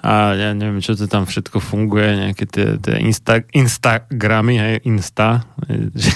[0.03, 5.47] a ja neviem, čo to tam všetko funguje, nejaké tie, tie Insta, Instagramy, hej, Insta,
[5.95, 6.11] že,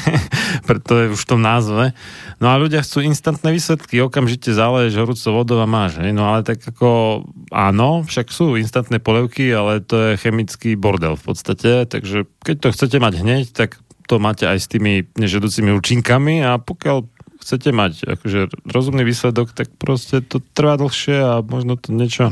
[0.68, 1.95] preto je už v tom názve.
[2.43, 6.43] No a ľudia chcú instantné výsledky, okamžite zaleješ horúcou vodou a máš, hej, no ale
[6.43, 12.27] tak ako, áno, však sú instantné polevky, ale to je chemický bordel v podstate, takže
[12.43, 17.16] keď to chcete mať hneď, tak to máte aj s tými nežedúcimi účinkami a pokiaľ
[17.48, 22.28] chcete mať akože rozumný výsledok, tak proste to trvá dlhšie a možno to niečo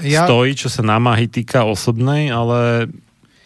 [0.00, 2.88] Ja, stojí, čo sa námahy týka osobnej, ale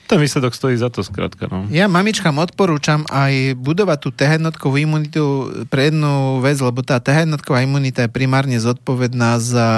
[0.07, 1.51] ten výsledok stojí za to skrátka.
[1.51, 1.67] No.
[1.71, 8.07] ja mamičkám odporúčam aj budovať tú T-jednotkovú imunitu pre jednu vec, lebo tá T-jednotková imunita
[8.07, 9.69] je primárne zodpovedná za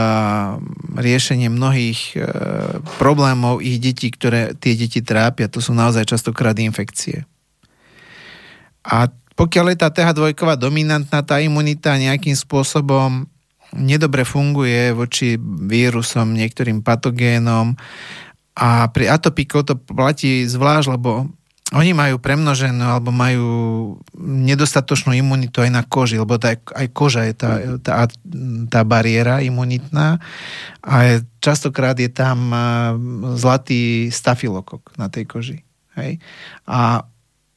[0.96, 2.24] riešenie mnohých e,
[2.96, 5.52] problémov ich detí, ktoré tie deti trápia.
[5.52, 7.28] To sú naozaj častokrát infekcie.
[8.88, 13.26] A pokiaľ je tá TH2 dominantná, tá imunita nejakým spôsobom
[13.74, 17.74] nedobre funguje voči vírusom, niektorým patogénom
[18.54, 21.26] a pri atopikov to platí zvlášť, lebo
[21.74, 23.50] oni majú premnoženú alebo majú
[24.22, 27.50] nedostatočnú imunitu aj na koži, lebo tá, aj koža je tá,
[27.82, 28.06] tá,
[28.68, 30.22] tá bariéra imunitná
[30.84, 32.94] a je, častokrát je tam a,
[33.34, 35.58] zlatý stafilokok na tej koži.
[35.96, 36.20] Hej?
[36.68, 37.08] A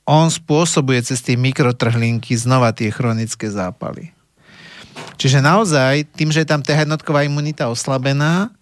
[0.06, 4.14] on spôsobuje cez tie mikrotrhlinky znova tie chronické zápaly.
[5.18, 8.54] Čiže naozaj, tým, že je tam tá jednotková imunita oslabená,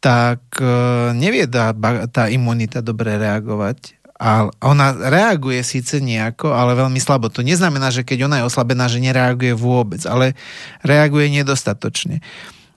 [0.00, 0.66] tak e,
[1.14, 1.74] nevie tá,
[2.08, 3.98] tá imunita dobre reagovať.
[4.18, 7.30] A ona reaguje síce nejako, ale veľmi slabo.
[7.30, 10.34] To neznamená, že keď ona je oslabená, že nereaguje vôbec, ale
[10.82, 12.18] reaguje nedostatočne.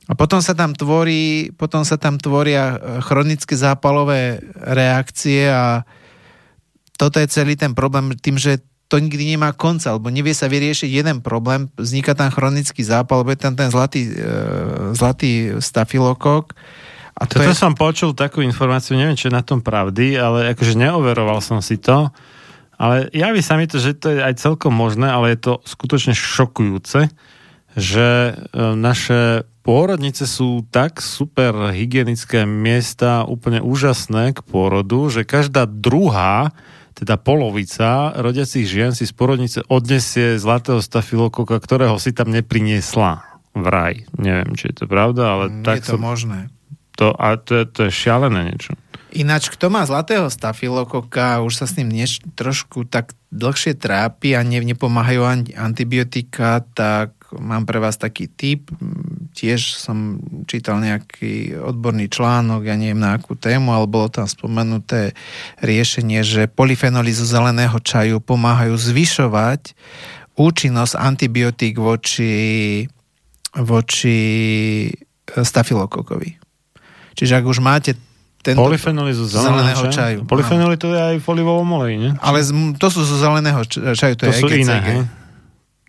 [0.06, 5.88] A potom sa tam tvorí, potom sa tam tvoria e, chronické zápalové reakcie a
[6.96, 8.62] toto je celý ten problém tým, že
[8.92, 13.32] to nikdy nemá konca, alebo nevie sa vyriešiť jeden problém, vzniká tam chronický zápal, alebo
[13.32, 14.16] je tam ten zlatý, e,
[14.92, 16.52] zlatý stafilokok.
[17.16, 20.52] A to Toto je, som počul takú informáciu, neviem, čo je na tom pravdy, ale
[20.52, 22.12] akože neoveroval som si to.
[22.76, 26.12] Ale javí sa mi to, že to je aj celkom možné, ale je to skutočne
[26.12, 27.08] šokujúce,
[27.80, 28.32] že e,
[28.76, 36.52] naše pôrodnice sú tak super hygienické miesta, úplne úžasné k pôrodu, že každá druhá
[36.96, 43.24] teda polovica rodiacich žien si z porodnice odnesie zlatého stafilokoka, ktorého si tam nepriniesla.
[43.52, 44.08] Vraj.
[44.16, 46.04] Neviem, či je to pravda, ale Mm, tak je to som...
[46.04, 46.40] možné.
[47.00, 48.76] To, a to, je, to je šialené niečo.
[49.12, 54.44] Ináč, kto má zlatého stafilokoka, už sa s ním nieš, trošku tak dlhšie trápi a
[54.44, 58.68] ne, nepomáhajú an, antibiotika, tak mám pre vás taký tip.
[59.32, 65.16] Tiež som čítal nejaký odborný článok, ja neviem na akú tému, ale bolo tam spomenuté
[65.64, 69.78] riešenie, že polyfenoly zo zeleného čaju pomáhajú zvyšovať
[70.36, 72.84] účinnosť antibiotík voči,
[73.56, 74.20] voči
[75.32, 76.42] stafilokokovi.
[77.16, 77.96] Čiže ak už máte
[78.42, 78.58] tento...
[78.58, 80.20] Polyfenoly zo zeleného, zeleného čaju.
[80.26, 82.12] Polyfenoly to je aj v olivovom oleji, nie?
[82.20, 82.42] Ale
[82.76, 84.66] to sú zo zeleného čaju, to, To je sú EGCG.
[84.66, 85.21] iné?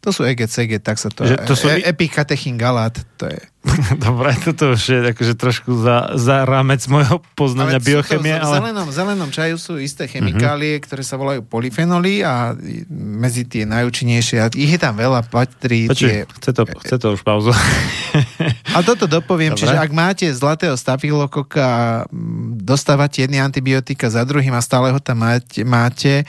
[0.03, 1.23] To sú EGCG, tak sa to...
[1.23, 3.39] Že to sú e- i- epikatechingalát, to je...
[4.03, 8.47] Dobre, toto už je akože trošku za, za rámec môjho poznania sú biochemie, to, v
[8.51, 8.57] ale...
[8.59, 10.87] zelenom, v zelenom čaju sú isté chemikálie, mm-hmm.
[10.91, 12.51] ktoré sa volajú polyfenoly a
[12.91, 16.27] medzi tie najúčinnejšie, a ich je tam veľa, patrí tie...
[16.27, 17.55] Počuj, chce to, chce to už pauzu.
[18.77, 19.69] A toto dopoviem, Dobre.
[19.69, 21.81] čiže ak máte zlatého stafilokoka a
[22.57, 26.25] dostávate jedny antibiotika za druhým a stále ho tam máte, máte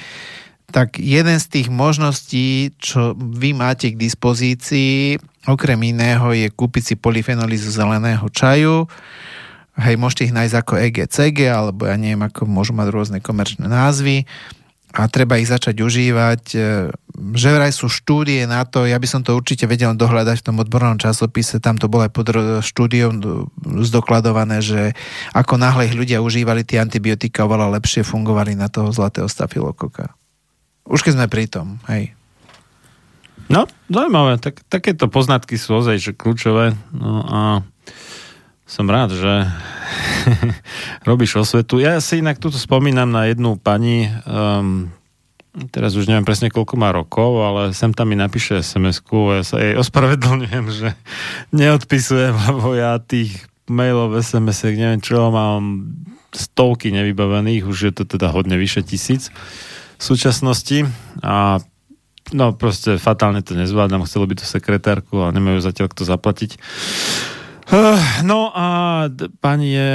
[0.73, 6.95] tak jeden z tých možností, čo vy máte k dispozícii, okrem iného, je kúpiť si
[6.97, 8.89] polyfenoly zo zeleného čaju.
[9.77, 14.25] Hej, môžete ich nájsť ako EGCG, alebo ja neviem, ako môžu mať rôzne komerčné názvy
[14.93, 16.43] a treba ich začať užívať.
[16.53, 16.57] E,
[17.13, 20.57] Že vraj sú štúdie na to, ja by som to určite vedel dohľadať v tom
[20.61, 22.29] odbornom časopise, tam to bolo aj pod
[22.61, 23.49] štúdiom do-
[23.85, 24.97] zdokladované, že
[25.33, 30.13] ako náhle ich ľudia užívali tie antibiotika, oveľa lepšie fungovali na toho zlatého stafilokoka.
[30.83, 32.11] Už keď sme pri tom, hej.
[33.51, 34.39] No, zaujímavé.
[34.39, 36.75] Tak, takéto poznatky sú ozaj že kľúčové.
[36.95, 37.41] No a
[38.63, 39.33] som rád, že
[41.09, 41.77] robíš osvetu.
[41.83, 44.89] Ja si inak tuto spomínam na jednu pani, um,
[45.69, 49.43] teraz už neviem presne koľko má rokov, ale sem tam mi napíše SMS-ku a ja
[49.45, 50.89] sa jej ospravedlňujem, že
[51.59, 55.93] neodpisujem, lebo ja tých mailov, sms neviem čo, mám
[56.33, 59.29] stovky nevybavených, už je to teda hodne vyše tisíc
[60.03, 60.83] súčasnosti
[61.23, 61.63] a
[62.35, 66.51] no proste fatálne to nezvládam, chcelo by to sekretárku a nemajú zatiaľ kto zaplatiť.
[67.73, 68.67] Eh, No a
[69.39, 69.93] pani je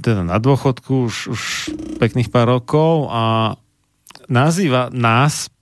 [0.00, 1.42] teda na dôchodku už, už
[2.00, 3.54] pekných pár rokov a
[4.32, 5.52] nazýva nás,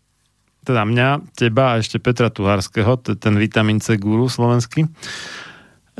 [0.62, 4.86] teda mňa, teba a ešte Petra je ten vitamin C guru slovenský,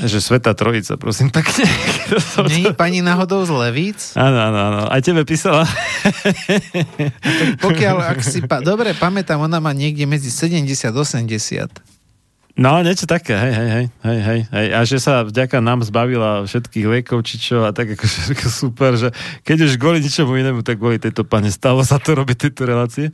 [0.01, 1.69] že Sveta Trojica, prosím pekne.
[2.51, 4.01] Nie je pani náhodou z Levíc?
[4.15, 4.81] Áno, áno, áno.
[4.87, 5.69] Aj tebe písala.
[7.59, 11.99] Pokiaľ, ak si pa- dobre pamätám, ona má niekde medzi 70 a 80.
[12.55, 14.67] No, niečo také, hej, hej, hej, hej, hej, hej.
[14.71, 18.93] A že sa vďaka nám zbavila všetkých liekov, či čo, a tak akože ako super,
[18.95, 19.09] že
[19.43, 23.09] keď už kvôli ničomu inému, tak kvôli tejto pane stalo sa to robiť tieto relácie.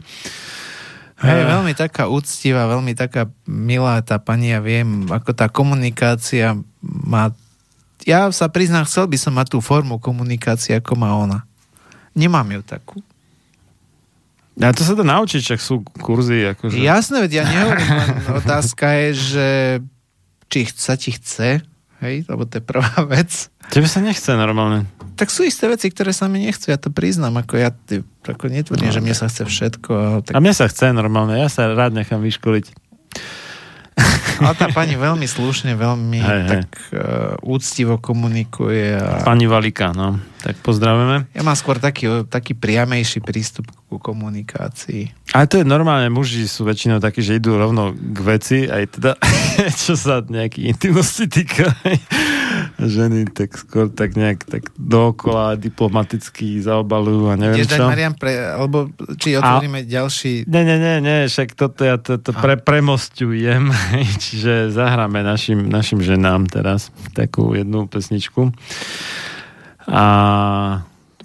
[1.17, 1.49] Hej, Eh.
[1.49, 7.35] veľmi taká úctivá, veľmi taká milá tá pani, ja viem, ako tá komunikácia má...
[8.07, 11.43] Ja sa priznám, chcel by som mať tú formu komunikácie, ako má ona.
[12.15, 12.97] Nemám ju takú.
[14.57, 16.81] A to sa dá naučiť, čak sú kurzy, akože...
[16.81, 17.93] Jasné, veď ja nehovorím,
[18.41, 19.49] otázka je, že
[20.49, 21.61] či sa ti chce,
[22.01, 23.53] hej, lebo to je prvá vec.
[23.69, 24.89] Tebe sa nechce normálne.
[25.17, 28.49] Tak sú isté veci, ktoré sa mi nechcú, ja to priznám, ako ja ty, ako
[28.49, 30.25] netvrdím, že mne sa chce všetko.
[30.25, 32.73] Tak, A mne sa chce normálne, ja sa rád nechám vyškoliť.
[34.45, 36.49] ale tá pani veľmi slušne, veľmi Hej, hej.
[36.53, 37.01] tak uh,
[37.41, 38.93] úctivo komunikuje.
[38.93, 40.21] A Pani Valika, no.
[40.45, 41.27] Tak pozdravujeme.
[41.33, 45.33] ja mám skôr taký, taký priamejší prístup ku komunikácii.
[45.33, 49.13] Ale to je normálne, muži sú väčšinou takí, že idú rovno k veci, aj teda,
[49.83, 51.73] čo sa nejakých intimnosti týka.
[52.77, 57.89] Ženy tak skôr tak nejak tak dookola diplomaticky zaobalujú a neviem Ideš čo.
[57.89, 59.89] Marian, pre, alebo či otvoríme a...
[59.89, 60.45] ďalší...
[60.45, 63.73] Nie, nie, nie, nie, však toto ja to, to pre, premostujem,
[64.29, 68.53] čiže zahráme našim, našim ženám teraz takú jednu pesničku.
[69.89, 70.05] A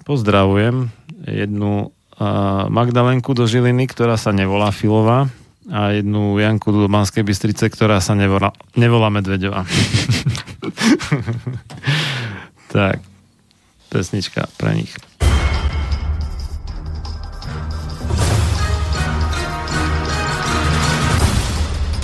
[0.08, 0.88] pozdravujem
[1.28, 5.28] jednu uh, Magdalenku do Žiliny, ktorá sa nevolá Filová
[5.70, 9.62] a jednu Janku do Banskej Bystrice, ktorá sa nevolá, nevolá Medvedová.
[12.74, 12.98] tak,
[13.92, 14.90] pesnička pre nich.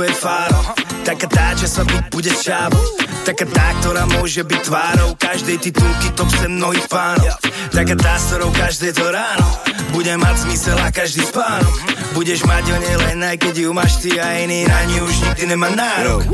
[0.00, 0.60] Tvoje fáro
[1.04, 2.80] Taká tá, čo sa byť bude čávo
[3.20, 5.12] Taká tá, ktorá môže byť tvárou.
[5.12, 7.36] Každej titulky top sem mnohých pánov.
[7.68, 9.44] Taká tá, s ktorou každé to ráno.
[9.92, 11.74] Bude mať zmysel a každý spánok
[12.16, 15.16] Budeš mať o nej len aj keď ju máš ty a iný na ňu už
[15.20, 16.24] nikdy nemá nárok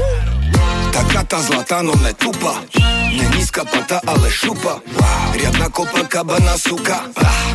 [0.97, 2.65] Taká tá zlatá, no ne tupa.
[3.13, 4.81] Ne nízka pata, ale šupa.
[5.37, 7.05] Riadna kopa, kabana suka.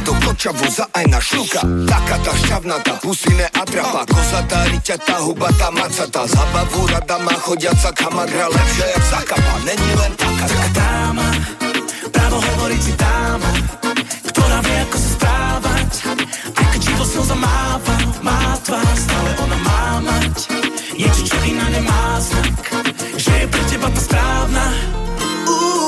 [0.06, 5.70] Do koča voza aj na šluka Taká tá šťavnatá, pusy ne atrapa Kozatá, riťatá, hubatá,
[5.70, 6.26] macatá.
[6.26, 11.28] Zabavu rada má chodiaca kamagra Lepšia jak zakapa, není len taká Taká dáma,
[12.10, 13.52] právo hovoriť si dáma
[14.34, 15.92] Ktorá vie ako sa správať.
[16.58, 17.96] Aj keď živo slza máva,
[18.26, 22.52] má tvár Stále ona má mať Niečo, čo iná nemá znak
[23.16, 24.66] Že je pre teba tá správna?
[25.48, 25.81] Uú,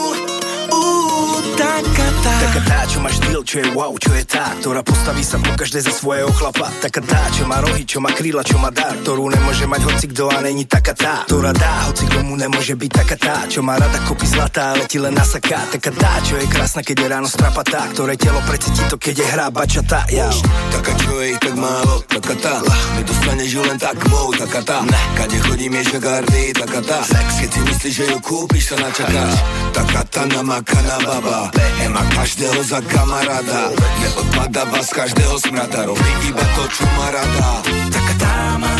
[1.80, 4.82] uú, taká tá Taká tá, čo má štýl, čo je wow, čo je tá Ktorá
[4.86, 6.70] postaví sa po každé za svojho chlapa.
[6.84, 10.06] Taká tá, čo má rohy, čo má kríla, čo má dar Ktorú nemôže mať hoci
[10.12, 13.80] kto a není taká tá Ktorá dá, hoci komu nemôže byť taká tá Čo má
[13.80, 15.66] rada kopy zlatá, ale ti len nasaká.
[15.72, 17.90] Taká tá, čo je krásna, keď je ráno strapatá.
[17.94, 20.06] Ktoré telo precíti to, keď je hra bačatá.
[20.12, 20.30] Ja.
[20.70, 22.56] Taká čo je tak málo, taká tá
[22.98, 24.78] Nedostaneš ju len tak mou, taká tá
[25.18, 29.34] Kade chodím je šagardy, taká tá Sex, keď si myslíš, že ju kúpiš, sa načakáš.
[29.74, 36.64] Taká tá namakaná baba Nemá každého za kamaráda Neodpadáva z každého smrada Robí iba to,
[36.72, 37.50] čo má rada.
[37.92, 38.74] Taká dáma,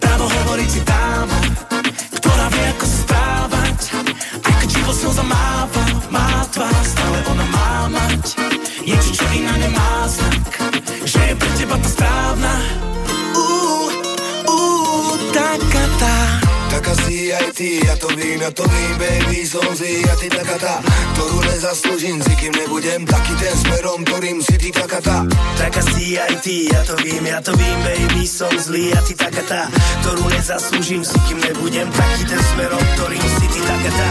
[0.00, 1.38] právo hovoriť si dáma
[2.20, 3.78] Ktorá vie ako sa správať.
[4.66, 8.24] Keď živo slza máva, má tvár Stále ona má mať.
[8.82, 10.55] Niečo, čo iná nemá znak
[17.26, 20.74] Aj ty, ja to vím, ja to vím, baby, som si ja ty taká tá
[21.18, 25.26] Ktorú nezaslúžim, si kým nebudem taký ten smerom, ktorým si ty taká tá
[25.58, 29.18] Taká si aj ty, ja to vím, ja to vím, baby, som zlý a ty
[29.18, 29.66] taká tá
[30.06, 34.10] Ktorú nezaslúžim, si kým nebudem taký ten smerom, ktorým si ty taká tá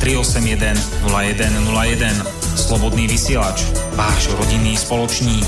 [0.00, 0.72] 381
[1.04, 2.08] 0101.
[2.56, 5.44] Slobodný vysielač, váš rodinný spoločník.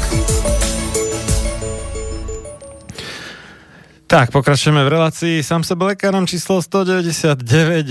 [4.05, 5.40] Tak, pokračujeme v relácii.
[5.40, 7.40] Sám sebe lekárom číslo 199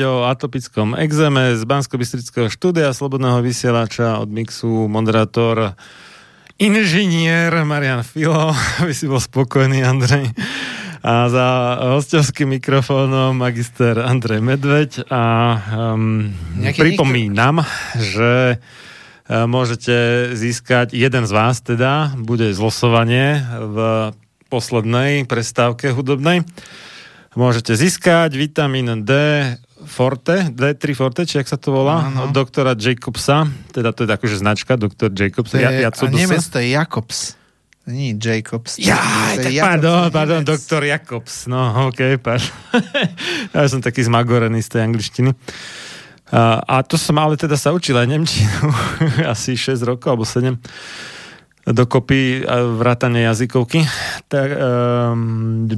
[0.05, 1.97] o atopickom exéme z bansko
[2.53, 5.73] štúdia Slobodného vysielača od Mixu, moderátor
[6.61, 8.53] inžinier Marian Filo,
[8.85, 10.29] aby si bol spokojný, Andrej.
[11.01, 11.47] A za
[11.97, 15.23] hostovským mikrofónom magister Andrej Medveď a
[15.97, 16.29] um,
[16.61, 17.65] Nejaký pripomínam,
[17.97, 18.61] že
[19.25, 23.77] e, môžete získať, jeden z vás teda, bude zlosovanie v
[24.53, 26.45] poslednej prestávke hudobnej.
[27.33, 29.13] Môžete získať vitamín D
[29.81, 32.29] Forte, D3 Forte, či jak sa to volá, Áno.
[32.29, 35.49] od doktora Jacobsa, teda to je akože značka, doktor Jacobs.
[35.49, 37.40] To je, ja, ja a Nemec to je Jakobs.
[37.89, 38.77] Nie Jacobs.
[38.77, 39.01] ja,
[39.33, 41.49] tak je Jakobs, pardon, pardon, doktor Jakobs.
[41.49, 42.53] No, ok, pardon.
[43.57, 45.33] ja som taký zmagorený z tej angličtiny.
[46.31, 48.69] A, a to som ale teda sa učil aj Nemčinu
[49.33, 50.55] asi 6 rokov alebo 7
[51.61, 52.41] dokopy
[52.77, 53.85] vrátane jazykovky.
[54.27, 54.49] Tak,
[55.13, 55.69] um,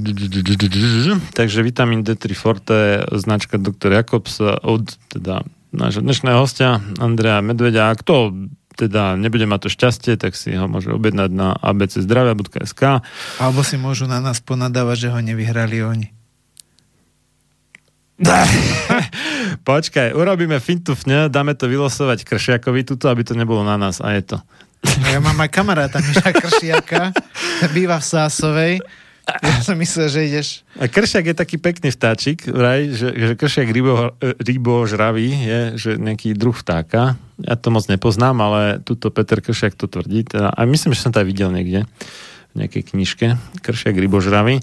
[1.36, 3.92] takže vitamín D3 Forte, značka Dr.
[3.92, 5.44] Jakobs od teda
[5.74, 7.92] nášho dnešného hostia Andrea Medvedia.
[7.92, 8.32] A kto
[8.74, 13.06] teda nebude mať to šťastie, tak si ho môže objednať na abczdravia.sk
[13.40, 16.08] Alebo si môžu na nás ponadávať, že ho nevyhrali oni.
[19.68, 24.14] Počkaj, urobíme fintu fne, dáme to vylosovať Kršiakovi tuto, aby to nebolo na nás a
[24.14, 24.38] je to.
[24.84, 27.16] No ja mám aj kamaráta Miša Kršiaka,
[27.76, 28.74] býva v Sásovej.
[29.44, 30.48] Ja som myslel, že ideš...
[30.76, 36.36] A kršiak je taký pekný vtáčik, vraj, že, že kršiak rybo, rybožravý je že nejaký
[36.36, 37.16] druh vtáka.
[37.40, 40.28] Ja to moc nepoznám, ale tuto Peter Kršiak to tvrdí.
[40.28, 41.90] Teda, a myslím, že som to videl niekde,
[42.54, 43.28] v nejakej knižke,
[43.64, 44.62] Kršiak rybožravy.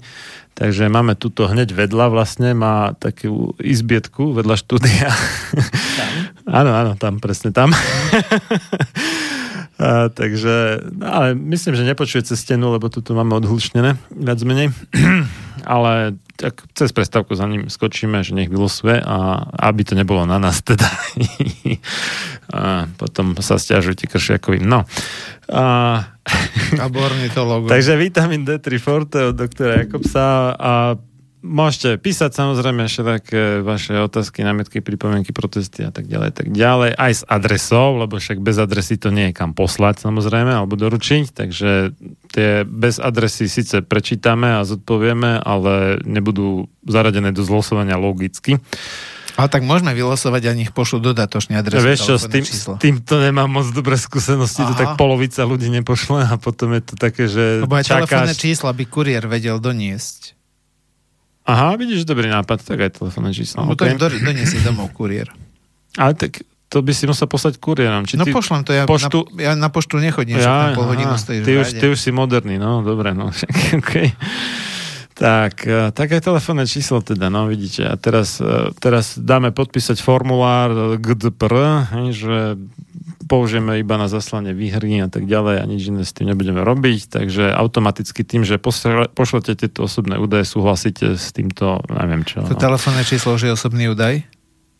[0.51, 5.09] Takže máme tuto hneď vedľa vlastne, má takú izbietku vedľa štúdia.
[6.59, 7.71] áno, áno, tam, presne tam.
[9.81, 14.69] A, takže, no, ale myslím, že nepočuje cez stenu, lebo tu máme odhlučnené, viac menej.
[15.65, 20.37] ale tak cez prestávku za ním skočíme, že nech vylosuje a aby to nebolo na
[20.37, 20.85] nás teda.
[22.55, 24.65] a potom sa stiažujte kršiakovým.
[24.65, 24.85] No.
[25.49, 25.63] A...
[26.77, 27.69] Alebo ornitológu.
[27.73, 30.71] Takže vitamín D3 Forte od doktora Jakobsa a
[31.41, 36.93] Môžete písať samozrejme ešte také vaše otázky, námietky, pripomienky, protesty a tak ďalej, tak ďalej.
[36.93, 41.33] Aj s adresou, lebo však bez adresy to nie je kam poslať samozrejme, alebo doručiť,
[41.33, 41.97] takže
[42.29, 48.61] tie bez adresy síce prečítame a zodpovieme, ale nebudú zaradené do zlosovania logicky.
[49.33, 51.81] Ale tak môžeme vylosovať a nich pošlu dodatočný adres.
[51.81, 54.69] Ja, vieš čo, s, tým, s týmto nemám moc dobré skúsenosti, Aha.
[54.69, 58.05] to tak polovica ľudí nepošle a potom je to také, že Lebo aj čakáš...
[58.05, 60.40] telefónne čísla by kuriér vedel doniesť.
[61.41, 63.65] Aha, vidíš, dobrý nápad, tak aj telefónne číslo.
[63.65, 63.97] No okay.
[63.97, 65.33] to im doniesie domov kuriér.
[65.97, 68.07] Ale tak to by si musel poslať kuriérom.
[68.07, 69.27] Či no ty pošlem to, ja, poštu...
[69.35, 72.15] na, ja na poštu nechodím, že tam pol hodinu stojíš ty už, ty už si
[72.15, 73.27] moderný, no, dobre, no,
[73.79, 74.15] okay.
[75.21, 77.85] Tak, e, tak aj telefónne číslo teda, no vidíte.
[77.85, 82.57] A teraz, e, teraz dáme podpísať formulár GDPR, že
[83.29, 87.21] použijeme iba na zaslanie výhry a tak ďalej a nič iné s tým nebudeme robiť,
[87.21, 88.57] takže automaticky tým, že
[89.13, 92.41] pošlete tieto osobné údaje, súhlasíte s týmto, neviem čo.
[92.41, 92.59] To no.
[92.59, 94.25] telefónne číslo už je osobný údaj?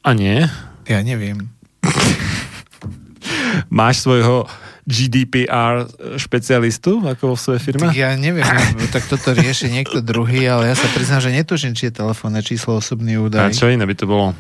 [0.02, 0.50] A nie?
[0.90, 1.54] Ja neviem.
[3.70, 4.50] Máš svojho
[4.86, 5.86] GDPR
[6.18, 7.90] špecialistu ako vo svojej firme?
[7.90, 8.46] Tak ja neviem,
[8.90, 12.82] tak toto rieši niekto druhý, ale ja sa priznám, že netuším, či je telefónne číslo
[12.82, 13.50] osobný údaj.
[13.50, 14.34] A čo iné by to bolo?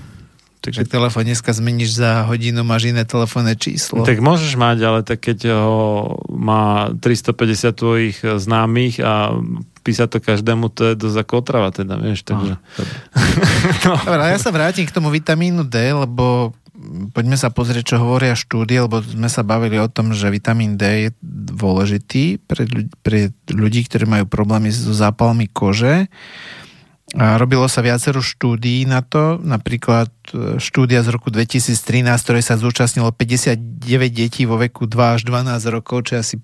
[0.61, 4.05] Takže telefón dneska zmeníš za hodinu, máš iné telefónne číslo.
[4.05, 9.41] Tak môžeš mať, ale tak keď ho má 350 tvojich známych a
[9.81, 12.61] písať to každému, to je dosť ako otrava teda, vieš, takže...
[13.89, 13.97] no.
[14.05, 16.53] Dobre, ja sa vrátim k tomu vitamínu D, lebo
[17.13, 20.83] poďme sa pozrieť, čo hovoria štúdie, lebo sme sa bavili o tom, že vitamín D
[20.83, 26.09] je dôležitý pre ľudí, pre ľudí ktorí majú problémy so zápalmi kože.
[27.11, 32.55] A robilo sa viacero štúdií na to, napríklad e, štúdia z roku 2013, ktorej sa
[32.55, 33.59] zúčastnilo 59
[34.15, 36.35] detí vo veku 2 až 12 rokov, čo je asi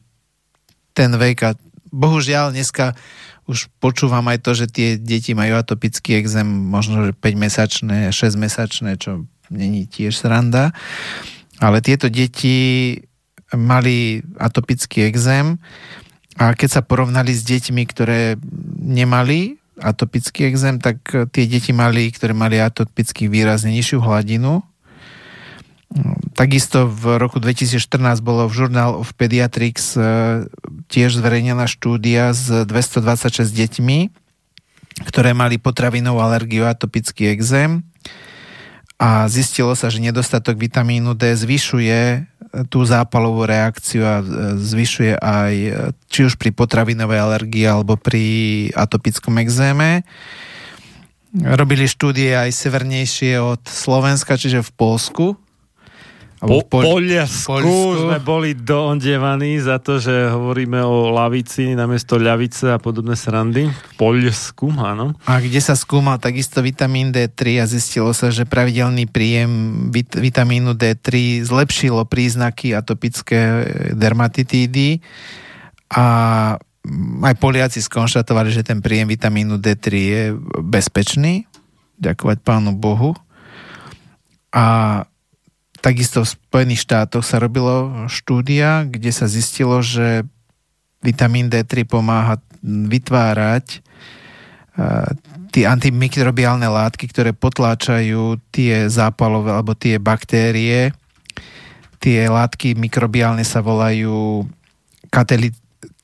[0.91, 1.55] ten vek a
[1.87, 2.99] bohužiaľ dneska
[3.47, 9.23] už počúvam aj to, že tie deti majú atopický exém možno že 5-mesačné, 6-mesačné, čo
[9.49, 10.71] není tiež sranda.
[11.57, 12.95] Ale tieto deti
[13.55, 15.57] mali atopický exém
[16.37, 18.37] a keď sa porovnali s deťmi, ktoré
[18.77, 21.01] nemali atopický exém, tak
[21.33, 24.65] tie deti mali, ktoré mali atopický výrazne nižšiu hladinu.
[26.35, 30.01] Takisto v roku 2014 bolo v Journal of Pediatrics e,
[30.91, 33.99] tiež zverejnená štúdia s 226 deťmi,
[35.07, 37.87] ktoré mali potravinovú alergiu a atopický exém
[38.97, 42.25] a zistilo sa, že nedostatok vitamínu D zvyšuje
[42.73, 44.25] tú zápalovú reakciu a
[44.57, 45.53] zvyšuje aj
[46.09, 48.25] či už pri potravinovej alergii alebo pri
[48.73, 50.01] atopickom exéme.
[51.37, 55.25] Robili štúdie aj severnejšie od Slovenska, čiže v Polsku,
[56.37, 62.69] po, Pol- Poliasku, Poliasku sme boli doondievaní za to, že hovoríme o lavici namiesto ľavice
[62.69, 63.65] a podobné srandy.
[63.65, 65.17] V Poliasku, áno.
[65.25, 69.49] A kde sa skúmal takisto vitamín D3 a zistilo sa, že pravidelný príjem
[69.89, 73.65] vit- vitamínu D3 zlepšilo príznaky atopické
[73.97, 75.01] dermatitídy
[75.89, 76.05] a
[77.23, 80.23] aj Poliaci skonštatovali, že ten príjem vitamínu D3 je
[80.61, 81.49] bezpečný.
[81.97, 83.17] Ďakovať pánu Bohu.
[84.53, 85.01] A
[85.79, 90.25] Takisto v Spojených štátoch sa robilo štúdia, kde sa zistilo, že
[91.05, 93.85] vitamín D3 pomáha vytvárať
[95.49, 100.93] tie antimikrobiálne látky, ktoré potláčajú tie zápalové alebo tie baktérie.
[101.97, 104.45] Tie látky mikrobiálne sa volajú
[105.09, 105.49] kateli,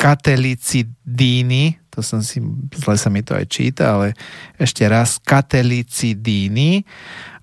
[0.02, 2.42] katelicidíny, to som si,
[2.74, 4.18] zle sa mi to aj číta, ale
[4.58, 6.82] ešte raz, katelicidíny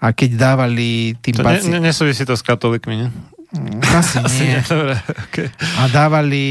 [0.02, 1.70] a keď dávali tým to paci...
[1.70, 3.08] ne, ne, nesúvisí to s katolikmi, ne?
[3.54, 4.58] Mm, asi, Asi nie.
[4.58, 4.60] nie.
[4.66, 4.98] Dobre,
[5.30, 5.48] okay.
[5.78, 6.42] A dávali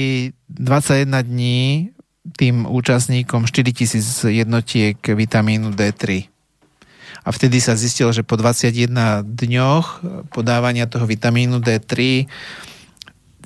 [0.48, 1.92] 21 dní
[2.40, 6.28] tým účastníkom 4000 jednotiek vitamínu D3.
[7.26, 9.86] A vtedy sa zistilo, že po 21 dňoch
[10.32, 12.26] podávania toho vitamínu D3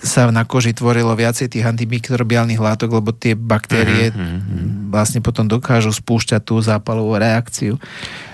[0.03, 4.91] sa na koži tvorilo viacej tých antimikrobiálnych látok, lebo tie baktérie mm-hmm.
[4.91, 7.79] vlastne potom dokážu spúšťať tú zápalovú reakciu.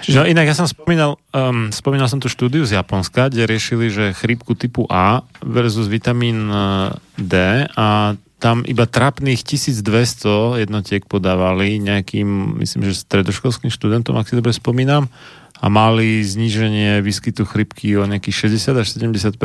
[0.01, 0.17] Čiže...
[0.17, 4.17] No inak ja som spomínal, um, spomínal som tú štúdiu z Japonska, kde riešili, že
[4.17, 7.37] chrípku typu A versus vitamín uh, D
[7.77, 14.55] a tam iba trapných 1200 jednotiek podávali nejakým, myslím, že stredoškolským študentom, ak si dobre
[14.55, 15.11] spomínam,
[15.59, 19.35] a mali zníženie výskytu chrypky o nejakých 60 až 70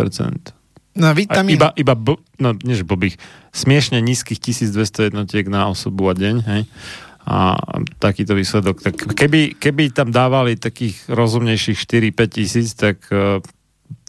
[0.94, 1.58] No a vitamín...
[1.58, 3.18] iba, iba bl, no, nie že blbých,
[3.50, 6.62] smiešne nízkych 1200 jednotiek na osobu a deň, hej?
[7.24, 7.56] A
[7.98, 8.84] takýto výsledok.
[8.84, 13.40] Tak keby, keby tam dávali takých rozumnejších 4-5 tisíc, tak uh,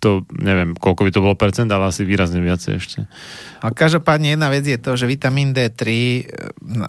[0.06, 3.00] to, neviem, koľko by to bolo percent, ale asi výrazne viacej ešte.
[3.66, 6.22] A každopádne jedna vec je to, že vitamín D3, e,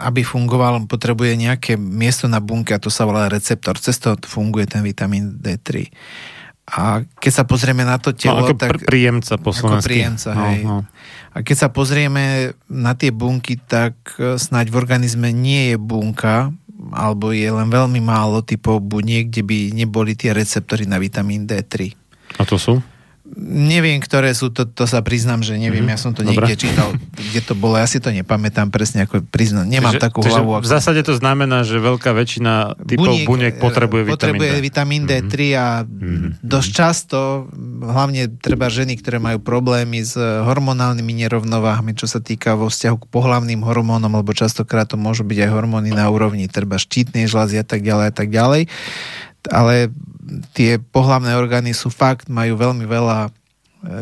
[0.05, 3.81] aby fungoval, potrebuje nejaké miesto na bunke a to sa volá receptor.
[3.81, 5.89] Cez to funguje ten vitamín D3.
[6.67, 8.71] A keď sa pozrieme na to telo, no, ako tak...
[8.75, 10.61] pr- príjemca po Ako príjemca, no, hej.
[10.67, 10.83] no.
[11.31, 16.51] A keď sa pozrieme na tie bunky, tak e, snáď v organizme nie je bunka,
[16.91, 21.95] alebo je len veľmi málo typov buniek, kde by neboli tie receptory na vitamín D3.
[22.41, 22.83] A to sú?
[23.37, 26.47] Neviem, ktoré sú, to, to sa priznám, že neviem, Mhm, ja som to dobre.
[26.47, 30.21] niekde čítal, kde to bolo, ja si to nepamätám presne, ako priznám, nemám Takže- takú
[30.23, 30.63] takže hlavu.
[30.63, 35.13] V zásade to znamená, že veľká väčšina typov buniek, e, potrebuje, potrebuje vitamín D.
[35.13, 35.67] vitamín D3 a
[36.41, 37.19] dosť často,
[37.83, 42.97] hlavne treba ženy, ktoré majú problémy s e, hormonálnymi nerovnováhami, čo sa týka vo vzťahu
[43.01, 47.59] k pohlavným hormónom, lebo častokrát to môžu byť aj hormóny na úrovni treba štítnej žľazy
[47.61, 48.63] a tak ďalej a tak ďalej.
[49.49, 49.91] Ale
[50.53, 53.31] tie pohlavné orgány sú fakt, majú veľmi veľa e,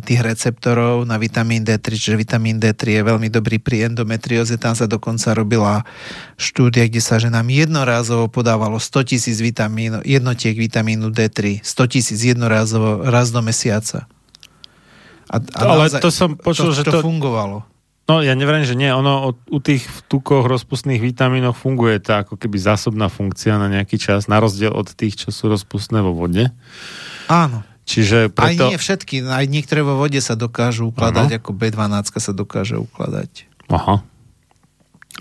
[0.01, 4.57] tých receptorov na vitamín D3, čiže vitamín D3 je veľmi dobrý pri endometrióze.
[4.57, 5.85] Tam sa dokonca robila
[6.41, 11.61] štúdia, kde sa ženám jednorázovo podávalo 100 tisíc vitamín, jednotiek vitamínu D3.
[11.61, 14.09] 100 tisíc jednorázovo raz do mesiaca.
[15.29, 17.74] A, a Ale to som počul, to, že to to- fungovalo.
[18.05, 18.93] No ja neverím, že nie.
[18.93, 23.97] Ono o- u tých tukoch rozpustných vitamínov funguje tá ako keby zásobná funkcia na nejaký
[23.97, 26.53] čas, na rozdiel od tých, čo sú rozpustné vo vode.
[27.33, 27.65] Áno.
[27.85, 28.69] Čiže Preto...
[28.69, 33.49] Aj nie všetky, aj niektoré vo vode sa dokážu ukladať, ako B12 sa dokáže ukladať.
[33.69, 34.01] Aha.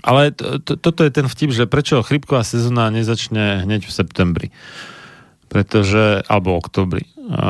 [0.04, 4.48] Ale to, to, toto je ten vtip, že prečo chrypková sezóna nezačne hneď v septembri.
[5.48, 7.06] Pretože, alebo oktobri.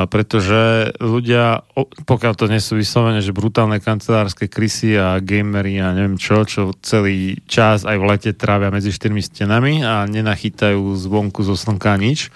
[0.06, 1.66] Pretože ľudia,
[2.06, 6.78] pokiaľ to nie sú vyslovene, že brutálne kancelárske krysy a gamery a neviem čo, čo
[6.78, 12.30] celý čas aj v lete trávia medzi štyrmi stenami a nenachytajú zvonku zo slnka nič.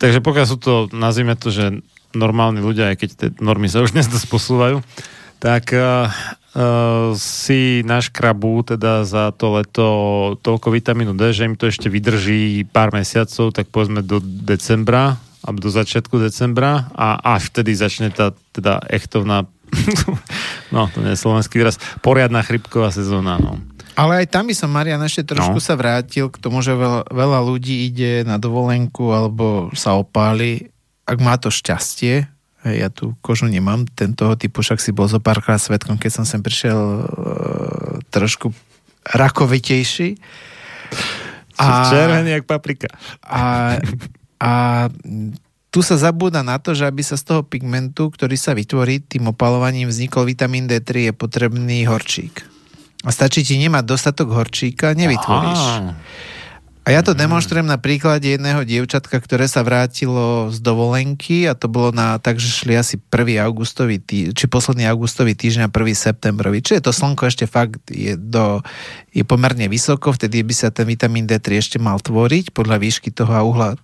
[0.00, 1.84] Takže pokiaľ sú to, nazvime to, že
[2.16, 4.80] normálni ľudia, aj keď tie normy sa už dnes posúvajú,
[5.44, 5.76] tak
[6.54, 9.86] uh, si naškrabú teda za to leto
[10.40, 15.58] toľko vitamínu D, že im to ešte vydrží pár mesiacov, tak povedzme do decembra, alebo
[15.62, 19.48] do začiatku decembra a až vtedy začne tá teda echtovná
[20.74, 23.62] no, to nie je slovenský výraz, poriadna chrypková sezóna, no.
[23.94, 25.62] Ale aj tam by som, Marian, ešte trošku No.
[25.62, 30.70] sa vrátil k tomu, že veľa, veľa ľudí ide na dovolenku alebo sa opáli,
[31.04, 32.24] ak má to šťastie.
[32.60, 36.44] Ja tu kožu nemám tento typu, však si bol zo párkrát svetkom, keď som sem
[36.44, 37.02] prišiel e,
[38.12, 38.52] trošku
[39.08, 40.20] rakovitejší.
[41.56, 41.88] A...
[41.88, 42.92] Červený jak paprika.
[43.24, 43.76] A,
[44.36, 44.52] a
[45.72, 49.32] tu sa zabúda na to, že aby sa z toho pigmentu, ktorý sa vytvorí tým
[49.32, 52.44] opalovaním, vznikol vitamín D3, je potrebný horčík.
[53.06, 55.62] A stačí ti nemať dostatok horčíka, nevytvoríš.
[55.64, 55.96] Aha.
[56.80, 61.68] A ja to demonstrujem na príklade jedného dievčatka, ktoré sa vrátilo z dovolenky a to
[61.68, 63.36] bolo na, takže šli asi 1.
[63.44, 65.76] augustový tý, či posledný augustový týždeň a 1.
[65.92, 66.64] septembrový.
[66.64, 68.64] Čiže to slnko ešte fakt je, do,
[69.12, 73.32] je pomerne vysoko, vtedy by sa ten vitamín D3 ešte mal tvoriť podľa výšky toho
[73.36, 73.78] a uhla e,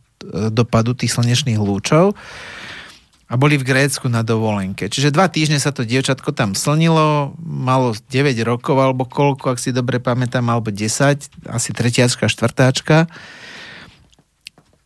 [0.49, 2.17] dopadu tých slnečných lúčov
[3.27, 4.87] a boli v Grécku na dovolenke.
[4.87, 9.75] Čiže dva týždne sa to dievčatko tam slnilo, malo 9 rokov alebo koľko, ak si
[9.75, 13.11] dobre pamätám, alebo 10, asi tretiačka, štvrtáčka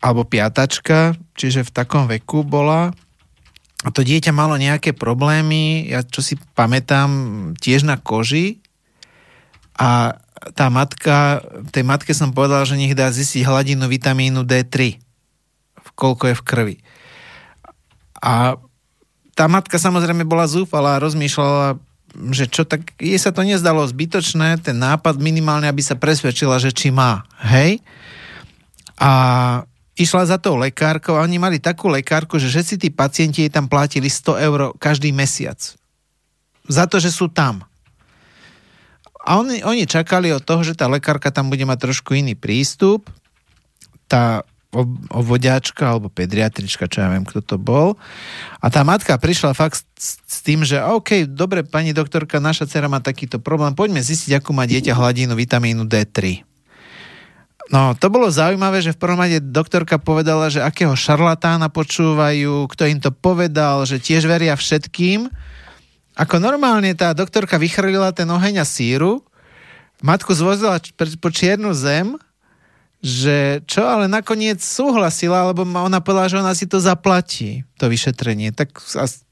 [0.00, 2.96] alebo piatačka, čiže v takom veku bola.
[3.84, 7.08] A to dieťa malo nejaké problémy, ja čo si pamätám,
[7.60, 8.64] tiež na koži
[9.76, 10.16] a
[10.56, 14.96] tá matka, tej matke som povedal, že nech dá zistiť hladinu vitamínu D3,
[15.76, 16.76] v koľko je v krvi.
[18.20, 18.56] A
[19.34, 21.80] tá matka samozrejme bola zúfalá a rozmýšľala,
[22.34, 26.74] že čo tak, jej sa to nezdalo zbytočné, ten nápad minimálne, aby sa presvedčila, že
[26.74, 27.80] či má, hej?
[29.00, 29.10] A
[29.96, 33.68] išla za tou lekárkou a oni mali takú lekárku, že všetci tí pacienti jej tam
[33.68, 35.56] platili 100 eur každý mesiac.
[36.68, 37.64] Za to, že sú tam.
[39.20, 43.12] A oni, oni čakali od toho, že tá lekárka tam bude mať trošku iný prístup.
[44.08, 44.44] Tá
[45.10, 47.98] obvodiačka alebo pediatrička, čo ja viem, kto to bol.
[48.62, 52.86] A tá matka prišla fakt s, s tým, že OK, dobre, pani doktorka, naša dcera
[52.86, 56.46] má takýto problém, poďme zistiť, akú má dieťa hladinu vitamínu D3.
[57.70, 62.82] No, to bolo zaujímavé, že v prvom rade doktorka povedala, že akého šarlatána počúvajú, kto
[62.90, 65.30] im to povedal, že tiež veria všetkým.
[66.18, 69.22] Ako normálne tá doktorka vychrlila ten oheň a síru,
[70.02, 70.82] matku zvozila
[71.22, 72.18] po čiernu zem,
[73.00, 78.52] že čo, ale nakoniec súhlasila, lebo ona povedala, že ona si to zaplatí, to vyšetrenie.
[78.52, 79.24] Tak, as-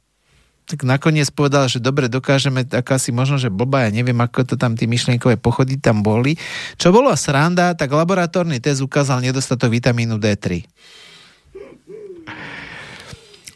[0.68, 4.54] tak nakoniec povedala, že dobre, dokážeme, tak asi možno, že blbá, ja neviem, ako to
[4.60, 6.36] tam tie myšlienkové pochody tam boli.
[6.76, 10.64] Čo bolo sranda, tak laboratórny test ukázal nedostatok vitamínu D3.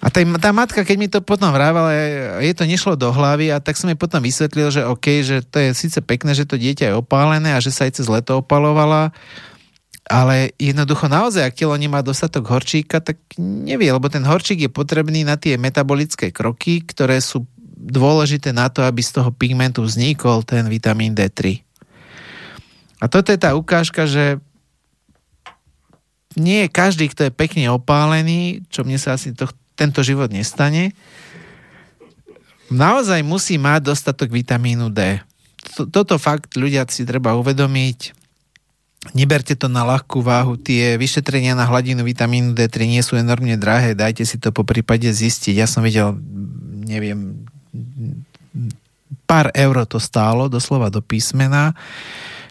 [0.02, 1.94] A tá, tá matka, keď mi to potom vrávala,
[2.42, 5.62] jej to nešlo do hlavy a tak som jej potom vysvetlil, že OK, že to
[5.62, 9.14] je síce pekné, že to dieťa je opálené a že sa aj cez leto opalovala,
[10.12, 15.24] ale jednoducho naozaj, ak telo nemá dostatok horčíka, tak nevie, lebo ten horčík je potrebný
[15.24, 20.68] na tie metabolické kroky, ktoré sú dôležité na to, aby z toho pigmentu vznikol ten
[20.68, 21.64] vitamín D3.
[23.00, 24.36] A toto je tá ukážka, že
[26.36, 30.92] nie je každý, kto je pekne opálený, čo mne sa asi to, tento život nestane,
[32.68, 35.24] naozaj musí mať dostatok vitamínu D.
[35.80, 38.21] To- Toto fakt ľudia si treba uvedomiť.
[39.10, 40.54] Neberte to na ľahkú váhu.
[40.54, 43.98] Tie vyšetrenia na hladinu vitamínu D3 nie sú enormne drahé.
[43.98, 45.58] Dajte si to po prípade zistiť.
[45.58, 46.14] Ja som videl,
[46.86, 47.42] neviem,
[49.26, 51.74] pár eur to stálo, doslova do písmena.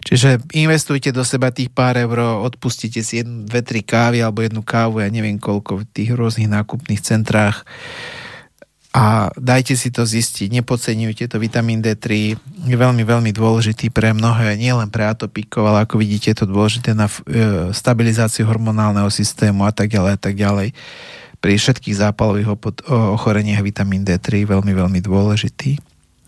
[0.02, 4.66] Čiže investujte do seba tých pár eur, odpustite si jednu, dve, tri kávy alebo jednu
[4.66, 7.62] kávu, ja neviem koľko v tých rôznych nákupných centrách
[8.92, 12.36] a dajte si to zistiť, nepodceňujte to, vitamín D3
[12.68, 16.92] je veľmi, veľmi dôležitý pre mnohé, nielen pre atopikov, ale ako vidíte, je to dôležité
[16.92, 20.76] na e, stabilizáciu hormonálneho systému a tak ďalej a tak ďalej.
[21.40, 22.52] Pri všetkých zápalových
[22.92, 25.80] ochoreniach vitamín D3 je veľmi, veľmi dôležitý.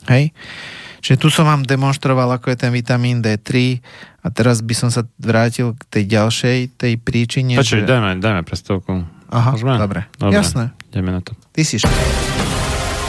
[0.08, 0.32] Hej?
[1.04, 3.84] Čiže tu som vám demonstroval, ako je ten vitamín D3
[4.24, 7.60] a teraz by som sa vrátil k tej ďalšej, tej príčine.
[7.60, 7.92] Počuj, že...
[7.92, 9.04] dajme, dajme prestávku.
[9.28, 9.76] Aha, Môžeme?
[9.76, 10.08] dobre.
[10.16, 10.32] Dobre.
[10.32, 10.72] Jasné.
[10.96, 11.36] Ideme na to.
[11.52, 12.43] Ty si št-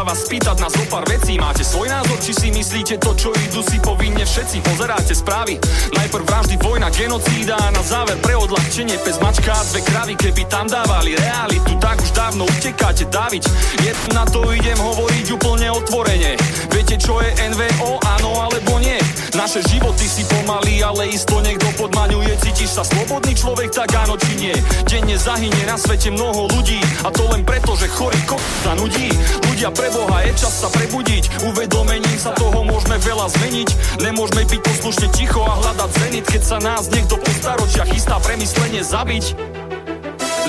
[0.00, 1.36] Sa vás spýtať na zo pár vecí.
[1.36, 4.64] Máte svoj názor, či si myslíte to, čo idú si povinne všetci?
[4.64, 5.60] Pozeráte správy.
[5.92, 10.16] Najprv vraždy, vojna, genocída a na záver pre odľahčenie pes mačka a dve kravy.
[10.16, 13.44] Keby tam dávali realitu, tak už dávno utekáte dáviť.
[13.84, 16.40] Je na to idem hovoriť úplne otvorene.
[16.72, 18.96] Viete, čo je NVO, áno alebo nie?
[19.36, 22.40] Naše životy si pomaly, ale isto niekto podmaňuje.
[22.40, 24.56] Cítiš sa slobodný človek, tak áno či nie?
[24.88, 29.12] Denne zahynie na svete mnoho ľudí a to len preto, že chorý ko sa nudí.
[29.44, 31.46] Ľudia pre Boha je čas sa prebudiť.
[31.50, 33.68] Uvedomením sa toho môžeme veľa zmeniť.
[34.02, 38.82] Nemôžeme byť poslušne ticho a hľadať zenit, keď sa nás niekto po staročia chystá premyslenie
[38.86, 39.34] zabiť.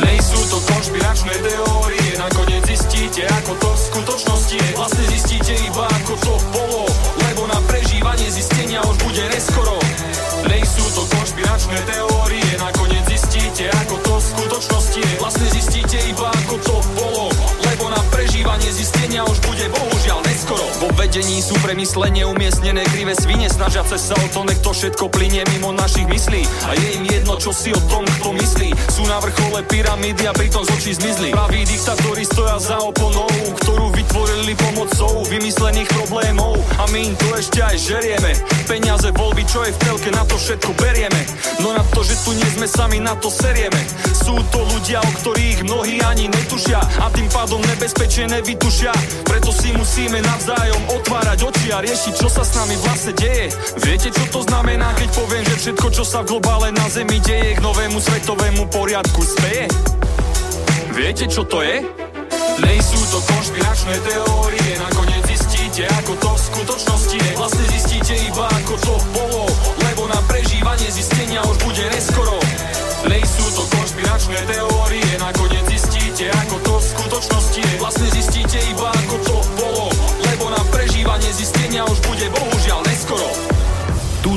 [0.01, 4.69] Nejsú to konšpiračné teórie, nakoniec zistíte, ako to v skutočnosti je.
[4.73, 6.84] Vlastne zistíte iba, ako to bolo,
[7.27, 9.77] lebo na prežívanie zistenia už bude neskoro.
[10.47, 15.13] Nejsú to konšpiračné teórie, nakoniec zistíte, ako to v skutočnosti je.
[15.22, 15.40] Vlastne
[18.72, 19.68] zistenia už bude.
[19.68, 19.81] Vo
[21.11, 25.75] vedení sú premyslenie umiestnené krivé svine, snažiace sa o to, nech to všetko plinie mimo
[25.75, 26.39] našich myslí.
[26.63, 28.71] A je im jedno, čo si o tom kto myslí.
[28.88, 31.35] Sú na vrchole pyramídy a pritom z očí zmizli.
[31.35, 33.27] Praví diktatóri stoja za oponou,
[33.59, 36.55] ktorú vytvorili pomocou vymyslených problémov.
[36.79, 38.31] A my im to ešte aj žerieme.
[38.63, 41.27] Peniaze, voľby, čo je v telke, na to všetko berieme.
[41.59, 43.83] No na to, že tu nie sme sami, na to serieme.
[44.15, 48.95] Sú to ľudia, o ktorých mnohí ani netušia a tým pádom nebezpečie nevytušia.
[49.27, 53.49] Preto si musíme navzájom otvárať oči a riešiť, čo sa s nami vlastne deje.
[53.82, 57.57] Viete, čo to znamená, keď poviem, že všetko, čo sa v globále na Zemi deje,
[57.57, 59.65] k novému svetovému poriadku speje?
[60.94, 61.82] Viete, čo to je?
[62.61, 67.32] Nejsú to konšpiračné teórie, nakoniec zistíte, ako to v skutočnosti je.
[67.34, 69.49] Vlastne zistíte iba, ako to bolo,
[69.82, 72.38] lebo na prežívanie zistenia už bude neskoro.
[73.10, 74.90] Nejsú to konšpiračné teórie,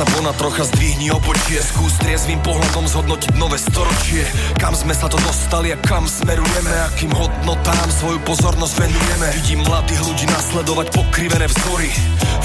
[0.00, 4.24] Sa von a trocha zdvihni obočie Skús triezvým pohľadom zhodnotiť nové storočie.
[4.56, 6.72] Kam sme sa to dostali a kam smerujeme?
[6.88, 9.28] Akým hodnotám svoju pozornosť venujeme?
[9.44, 11.92] Vidím mladých ľudí nasledovať pokrivené vzory.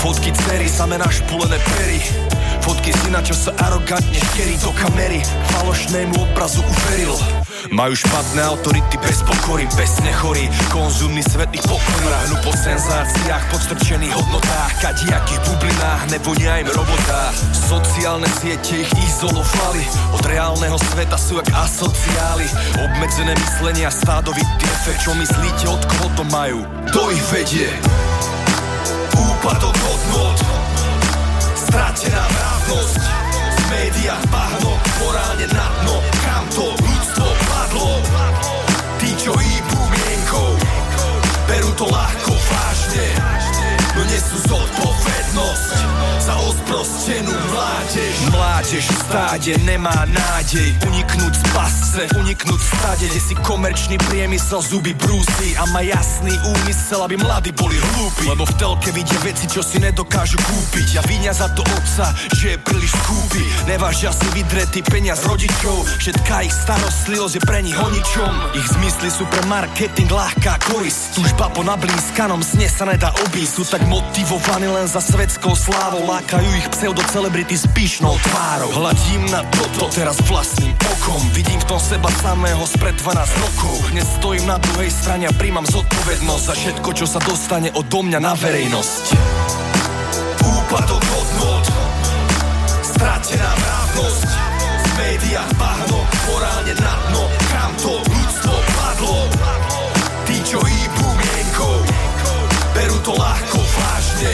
[0.03, 2.03] Fotky cery, same našpulené pery.
[2.59, 5.23] Fotky syna, čo sa arogantne škerí do kamery.
[5.55, 7.15] Falošnému obrazu uveril
[7.71, 14.13] majú špatné autority bez pokory, bez nechorí Konzumný svet ich pokorí Ráhnu po senzáciách, podstrčených
[14.13, 14.71] hodnotách.
[14.83, 19.83] Kadiakých bublinách, nevonia im robotá Sociálne siete ich izolovali.
[20.13, 22.45] Od reálneho sveta sú jak asociály.
[22.77, 25.01] Obmedzené myslenie a stádovitý efekt.
[25.01, 26.59] Čo myslíte, od koho to majú?
[26.93, 27.67] Kto ich vedie?
[29.15, 30.37] Úpadok hodnot
[31.55, 33.25] Stratená mravnosť
[33.69, 34.71] médiách bahno,
[35.01, 35.95] morálne na dno.
[36.23, 36.65] Kam to?
[36.73, 37.04] Ľudstvo
[49.15, 55.55] stáde nemá nádej Uniknúť z pasce, uniknúť v stade Kde si komerčný priemysel zuby brúsi
[55.55, 58.27] A má jasný úmysel, aby mladí boli hlúpi.
[58.27, 60.99] Lebo v telke vidia veci, čo si nedokážu kúpiť.
[60.99, 66.43] A vinia za to otca, že je príliš skúpi Nevážia si vydretý peniaz rodičov Všetká
[66.43, 71.15] ich starostlivosť je pre nich o ničom Ich zmysly sú pre marketing ľahká korist.
[71.15, 73.53] Tužba po nablískanom sne sa nedá obísť.
[73.55, 78.75] Sú tak motivovaní len za svetskou slávou Lákajú ich pseudocelebrity s pyšnou tvárou
[79.05, 81.21] Hladím na toto teraz vlastným okom.
[81.37, 83.93] Vidím v tom seba samého spred 12 rokov.
[83.93, 88.17] Dnes stojím na druhej strane a príjmam zodpovednosť Za všetko, čo sa dostane odo mňa
[88.17, 89.03] na verejnosť.
[90.41, 91.65] Úpadok hodnot
[92.81, 94.29] Stratená mravnosť
[94.73, 97.29] V médiách bahno, morálne na dno.
[97.53, 99.29] Kam to ľudstvo padlo?
[100.25, 101.77] Tí, čo hýbu mienkou
[102.73, 104.33] Berú to ľahko vážne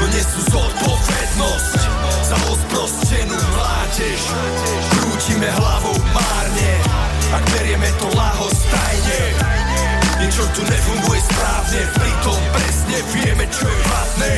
[0.00, 1.80] No nesú zodpovednosť
[2.24, 4.20] Za osprostenú mládež.
[4.96, 6.72] Krútime hlavou márne
[7.36, 9.20] Ak berieme to lahostajne.
[10.20, 14.34] Niečo tu nefunguje správne Pritom presne vieme, čo je platné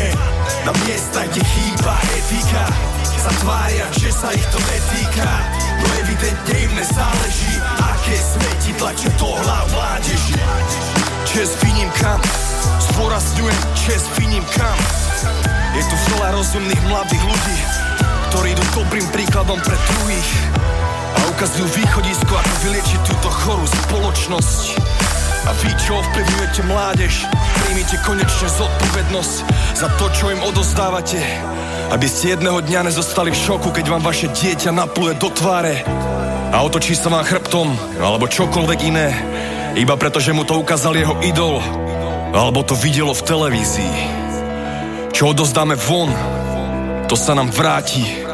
[0.67, 2.67] Na miesta, kde chýba etika
[3.23, 5.31] Sa tvária, že sa ich to netýka.
[5.79, 7.55] No evidentne im nezáleží
[7.87, 10.39] Aké smeti tlačia do hlav mládeži
[11.27, 12.19] Čes viním kam
[12.83, 14.79] Zdôrazňujem, čes viním kam
[15.73, 17.59] Je tu veľa rozumných mladých ľudí
[18.31, 20.31] Ktorí idú dobrým príkladom pre druhých
[21.17, 24.63] A ukazujú východisko, ako vyliečiť túto chorú spoločnosť
[25.43, 27.27] a vy, čo ovplyvňujete mládež,
[27.59, 29.37] príjmite konečne zodpovednosť
[29.75, 31.19] za to, čo im odozdávate.
[31.91, 35.83] Aby ste jedného dňa nezostali v šoku, keď vám vaše dieťa napluje do tváre
[36.55, 39.11] a otočí sa vám chrbtom, alebo čokoľvek iné,
[39.75, 41.59] iba preto, že mu to ukázal jeho idol,
[42.31, 44.22] alebo to videlo v televízii.
[45.13, 46.09] Čo odozdáme von,
[47.05, 48.25] to sa nám vráti.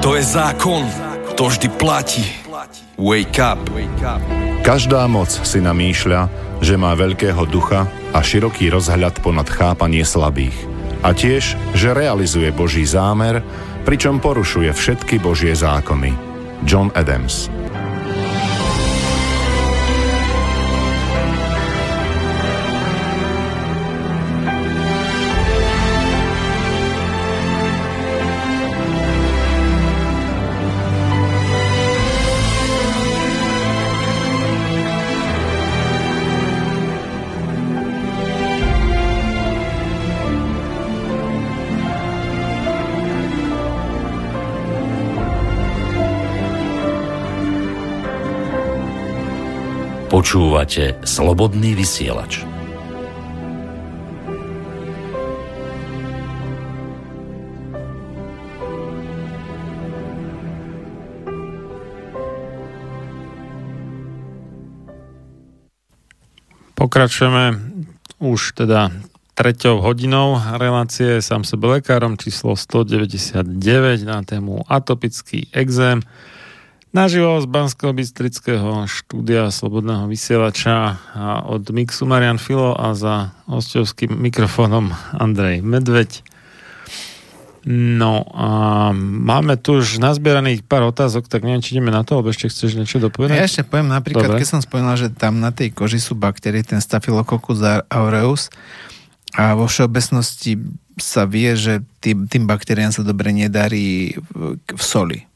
[0.00, 0.88] To je zákon,
[1.36, 2.24] to vždy platí.
[2.96, 3.60] Wake up.
[4.64, 6.32] Každá moc si namýšľa,
[6.64, 7.84] že má veľkého ducha
[8.16, 10.56] a široký rozhľad ponad chápanie slabých.
[11.04, 13.44] A tiež, že realizuje Boží zámer,
[13.84, 16.16] pričom porušuje všetky Božie zákony.
[16.64, 17.52] John Adams
[50.16, 52.40] Počúvate slobodný vysielač.
[66.72, 67.60] Pokračujeme
[68.16, 68.88] už teda
[69.36, 73.52] treťou hodinou relácie sám sebe lekárom číslo 199
[74.08, 76.00] na tému atopický exém.
[76.96, 84.16] Naživo z banského bystrického štúdia Slobodného vysielača a od Mixu Marian Filo a za hostovským
[84.16, 86.24] mikrofónom Andrej Medveď.
[87.68, 88.48] No a
[88.96, 92.80] máme tu už nazbieraných pár otázok, tak neviem, či ideme na to, alebo ešte chceš
[92.80, 93.36] niečo dopovedať?
[93.36, 94.40] Ja ešte poviem napríklad, Dobre.
[94.40, 97.60] keď som spomínal, že tam na tej koži sú baktérie, ten Staphylococcus
[97.92, 98.48] aureus
[99.36, 100.64] a vo všeobecnosti
[100.96, 104.16] sa vie, že tým, tým baktériám sa dobre nedarí
[104.64, 105.28] v soli.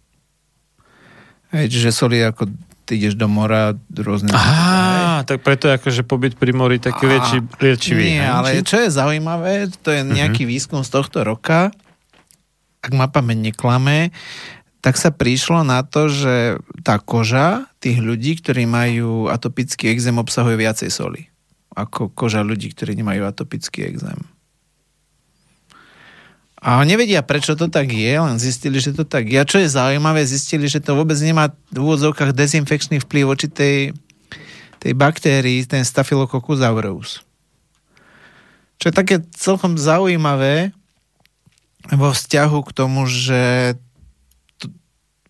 [1.51, 2.47] Hej, čiže soli ako
[2.87, 4.35] ty ideš do mora rôzne...
[4.35, 8.19] Aha, tak preto je akože pobyt pri mori taký A- lieči, liečivý.
[8.19, 11.71] Nie, ale Či- čo je zaujímavé, to je nejaký výskum z tohto roka,
[12.81, 14.11] ak ma pamäť neklame,
[14.81, 20.57] tak sa prišlo na to, že tá koža tých ľudí, ktorí majú atopický exém, obsahuje
[20.57, 21.31] viacej soli
[21.77, 24.19] ako koža ľudí, ktorí nemajú atopický exém.
[26.61, 29.41] A nevedia, prečo to tak je, len zistili, že to tak je.
[29.41, 33.97] A čo je zaujímavé, zistili, že to vôbec nemá v úvodzovkách dezinfekčný vplyv voči tej,
[34.77, 37.25] tej baktérii, ten Staphylococcus aureus.
[38.77, 40.77] Čo je také celkom zaujímavé
[41.97, 43.73] vo vzťahu k tomu, že
[44.61, 44.73] t-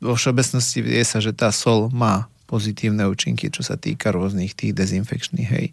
[0.03, 4.75] vo všeobecnosti vie sa, že tá sol má pozitívne účinky, čo sa týka rôznych tých
[4.75, 5.71] dezinfekčných, hej.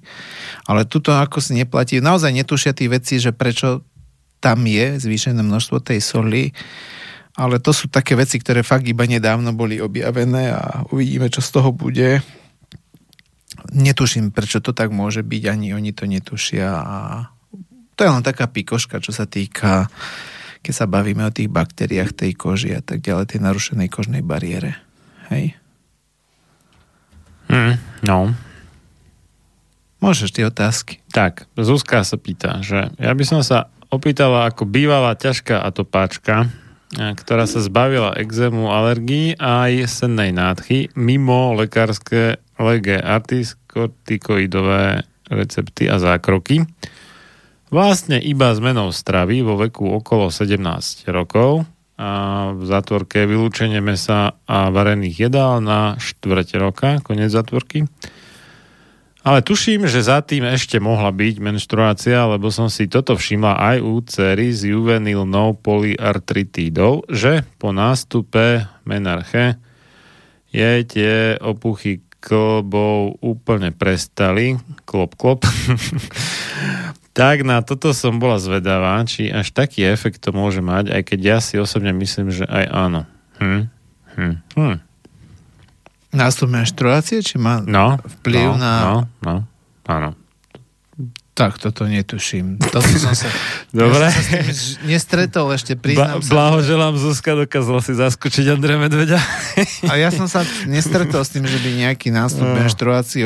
[0.69, 3.81] Ale tuto ako si neplatí, naozaj netušia tí veci, že prečo
[4.38, 6.53] tam je zvýšené množstvo tej soli,
[7.38, 11.49] ale to sú také veci, ktoré fakt iba nedávno boli objavené a uvidíme, čo z
[11.53, 12.26] toho bude.
[13.77, 16.97] Netuším, prečo to tak môže byť, ani oni to netušia a
[17.97, 19.89] to je len taká pikoška, čo sa týka,
[20.61, 24.77] keď sa bavíme o tých baktériách tej koži a tak ďalej, tej narušenej kožnej bariére.
[25.34, 25.57] Hej?
[27.49, 28.38] Hm, no.
[29.97, 31.01] Môžeš tie otázky.
[31.09, 36.47] Tak, Zuzka sa pýta, že ja by som sa opýtala ako bývalá ťažká atopáčka,
[36.95, 45.03] a ktorá sa zbavila exému, alergií a aj sennej nádchy mimo lekárske lege artis, kortikoidové
[45.27, 46.64] recepty a zákroky.
[47.68, 51.68] Vlastne iba zmenou stravy vo veku okolo 17 rokov
[51.99, 52.09] a
[52.55, 57.84] v zatvorke vylúčenie mesa a varených jedál na štvrť roka, koniec zatvorky.
[59.27, 63.77] Ale tuším, že za tým ešte mohla byť menštruácia, lebo som si toto všimla aj
[63.83, 69.59] u cery s juvenilnou polyartritídou, že po nástupe menarche
[70.55, 74.63] jej tie opuchy klbov úplne prestali.
[74.87, 75.43] Klop, klop.
[77.11, 81.19] tak na toto som bola zvedavá, či až taký efekt to môže mať, aj keď
[81.19, 83.03] ja si osobne myslím, že aj áno.
[83.43, 83.67] Hm.
[84.15, 84.35] Hm.
[84.55, 84.86] Hm.
[86.09, 88.71] Nástup menštruácie, či má No, vplyv no, na...
[88.81, 89.35] No, no,
[89.85, 90.11] áno.
[91.31, 92.57] Tak, toto netuším.
[92.57, 93.29] Toto som sa...
[93.69, 94.09] Dobre.
[94.09, 96.29] Ja som sa s tým ž- nestretol ešte, Ba- priznám sa.
[96.34, 99.21] blahoželám Zuzka, dokázala si zaskočiť Andreja Medveďa.
[99.85, 102.57] A ja som sa nestretol s tým, že by nejaký nástup No.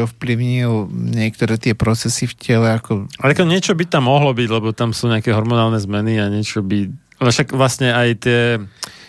[0.02, 4.70] ovplyvnil niektoré tie procesy v tele, ako Ale ako niečo by tam mohlo byť, lebo
[4.72, 6.92] tam sú nejaké hormonálne zmeny a niečo by...
[7.16, 8.40] Ale však vlastne aj tie...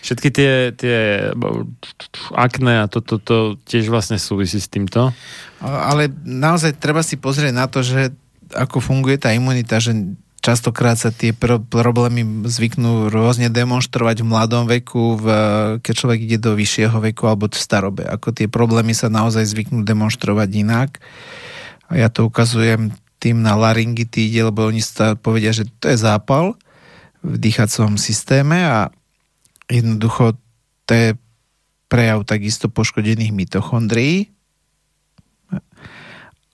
[0.03, 1.31] Všetky tie, tie
[2.35, 5.15] akné a toto to, to tiež vlastne súvisí s týmto.
[5.62, 8.11] Ale naozaj treba si pozrieť na to, že
[8.51, 9.95] ako funguje tá imunita, že
[10.43, 15.27] častokrát sa tie pro- problémy zvyknú rôzne demonstrovať v mladom veku, v,
[15.79, 18.03] keď človek ide do vyššieho veku alebo v starobe.
[18.03, 20.99] Ako tie problémy sa naozaj zvyknú demonstrovať inak.
[21.87, 22.91] A ja to ukazujem
[23.23, 26.59] tým na laryngitíde, lebo oni sa povedia, že to je zápal
[27.23, 28.91] v dýchacom systéme a
[29.70, 30.39] jednoducho
[30.86, 31.09] to je
[31.93, 34.32] prejav takisto poškodených mitochondrií.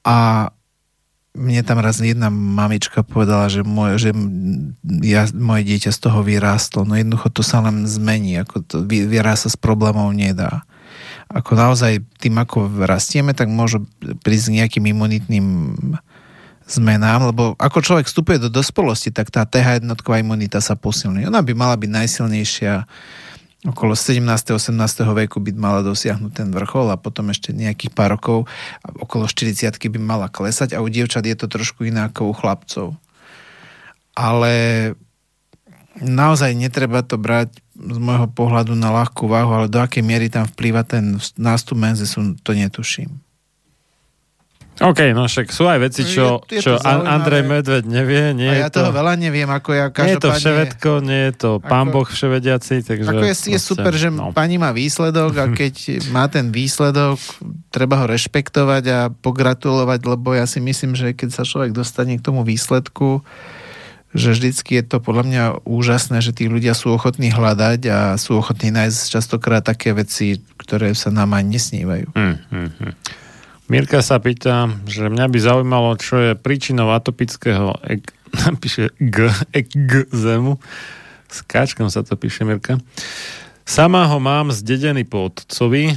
[0.02, 0.48] A
[1.38, 4.10] mne tam raz jedna mamička povedala, že, moje, že
[5.06, 6.82] ja, moje dieťa z toho vyrástlo.
[6.82, 10.66] No jednoducho to sa len zmení, ako to vy- vyrásť sa s problémov nedá.
[11.30, 13.86] Ako naozaj tým, ako rastieme, tak môžu
[14.26, 15.46] prísť k nejakým imunitným
[16.68, 21.24] zmenám, lebo ako človek vstupuje do dospelosti, tak tá TH jednotková imunita sa posilní.
[21.24, 22.84] Ona by mala byť najsilnejšia
[23.66, 24.22] okolo 17.
[24.22, 24.70] 18.
[25.26, 28.46] veku by mala dosiahnuť ten vrchol a potom ešte nejakých pár rokov
[28.84, 32.86] okolo 40 by mala klesať a u dievčat je to trošku iné ako u chlapcov.
[34.14, 34.52] Ale
[35.98, 40.46] naozaj netreba to brať z môjho pohľadu na ľahkú váhu, ale do akej miery tam
[40.46, 43.27] vplýva ten nástup menzesu, to netuším.
[44.78, 47.10] OK, no však sú aj veci, čo, Je- je čo zaujímavé.
[47.10, 48.22] Andrej Medveď nevie.
[48.32, 50.38] Nie a ja to, toho veľa neviem, ako ja nie je to každopádne...
[50.38, 52.74] vševedko, nie je to pán Ako- Boh vševediaci.
[52.86, 54.30] Takže Ako je, je proste, super, že no.
[54.30, 55.74] pani má výsledok a keď
[56.16, 57.18] má ten výsledok,
[57.74, 62.22] treba ho rešpektovať a pogratulovať, lebo ja si myslím, že keď sa človek dostane k
[62.22, 63.26] tomu výsledku,
[64.16, 68.40] že vždycky je to podľa mňa úžasné, že tí ľudia sú ochotní hľadať a sú
[68.40, 72.16] ochotní nájsť častokrát také veci, ktoré sa nám ani nesnívajú.
[72.16, 72.92] Hm, hm, hm.
[73.68, 78.16] Mirka sa pýta, že mňa by zaujímalo, čo je príčinou atopického ek,
[78.48, 80.56] napíše G, ekzému.
[81.28, 82.80] S káčkom sa to píše, Mirka.
[83.68, 85.92] Sama ho mám zdedený po otcovi.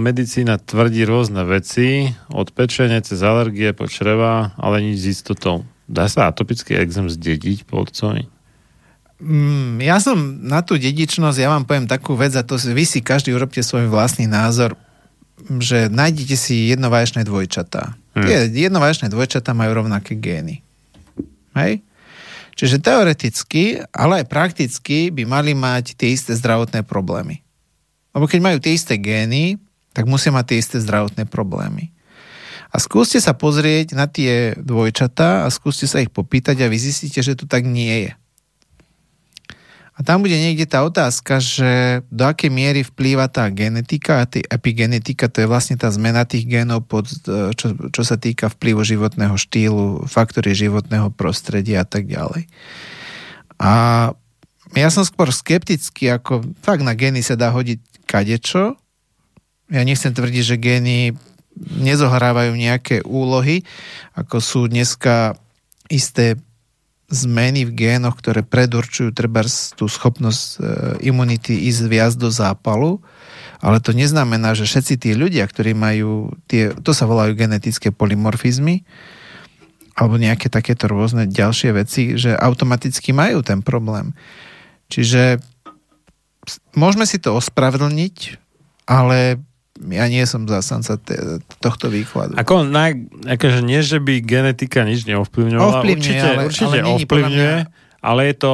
[0.00, 5.68] Medicína tvrdí rôzne veci, od pečenia cez alergie po čreva, ale nič s istotou.
[5.84, 8.24] Dá sa atopický exém zdediť po otcovi?
[9.20, 13.04] Mm, ja som na tú dedičnosť, ja vám poviem takú vec a to vy si
[13.04, 14.72] každý urobte svoj vlastný názor,
[15.58, 17.96] že nájdete si jednovaječné dvojčatá.
[18.14, 18.26] Hm.
[18.28, 18.38] Tie
[18.68, 20.60] jednovaječné dvojčatá majú rovnaké gény.
[21.56, 21.80] Hej?
[22.52, 27.40] Čiže teoreticky, ale aj prakticky by mali mať tie isté zdravotné problémy.
[28.12, 29.56] Lebo keď majú tie isté gény,
[29.96, 31.88] tak musia mať tie isté zdravotné problémy.
[32.72, 37.20] A skúste sa pozrieť na tie dvojčatá a skúste sa ich popýtať a vy zistíte,
[37.20, 38.12] že to tak nie je.
[40.02, 45.44] Tam bude niekde tá otázka, že do akej miery vplýva tá genetika a epigenetika, to
[45.44, 50.08] je vlastne tá zmena tých génov, pod, e, čo, čo sa týka vplyvu životného štýlu,
[50.08, 52.48] faktory životného prostredia a tak ďalej.
[53.60, 53.72] A
[54.72, 58.80] ja som skôr skeptický, ako fakt na gény sa dá hodiť kadečo.
[59.68, 60.98] Ja nechcem tvrdiť, že gény
[61.60, 63.64] nezohrávajú nejaké úlohy,
[64.16, 65.36] ako sú dneska
[65.92, 66.40] isté
[67.12, 69.44] zmeny v génoch, ktoré predurčujú treba
[69.76, 70.58] tú schopnosť e,
[71.12, 73.04] imunity ísť viac do zápalu,
[73.60, 78.82] ale to neznamená, že všetci tí ľudia, ktorí majú tie, to sa volajú genetické polymorfizmy,
[79.92, 84.16] alebo nejaké takéto rôzne ďalšie veci, že automaticky majú ten problém.
[84.88, 85.36] Čiže
[86.72, 88.40] môžeme si to ospravedlniť,
[88.88, 89.36] ale
[89.80, 92.36] ja nie som zásanca te- tohto výkladu.
[92.36, 92.92] Ako, na,
[93.24, 95.80] akože nie, že by genetika nič neovplyvňovala.
[95.80, 97.54] Ovplyvňuje, určite ale- určite ale ovplyvňuje,
[98.02, 98.52] ale je to...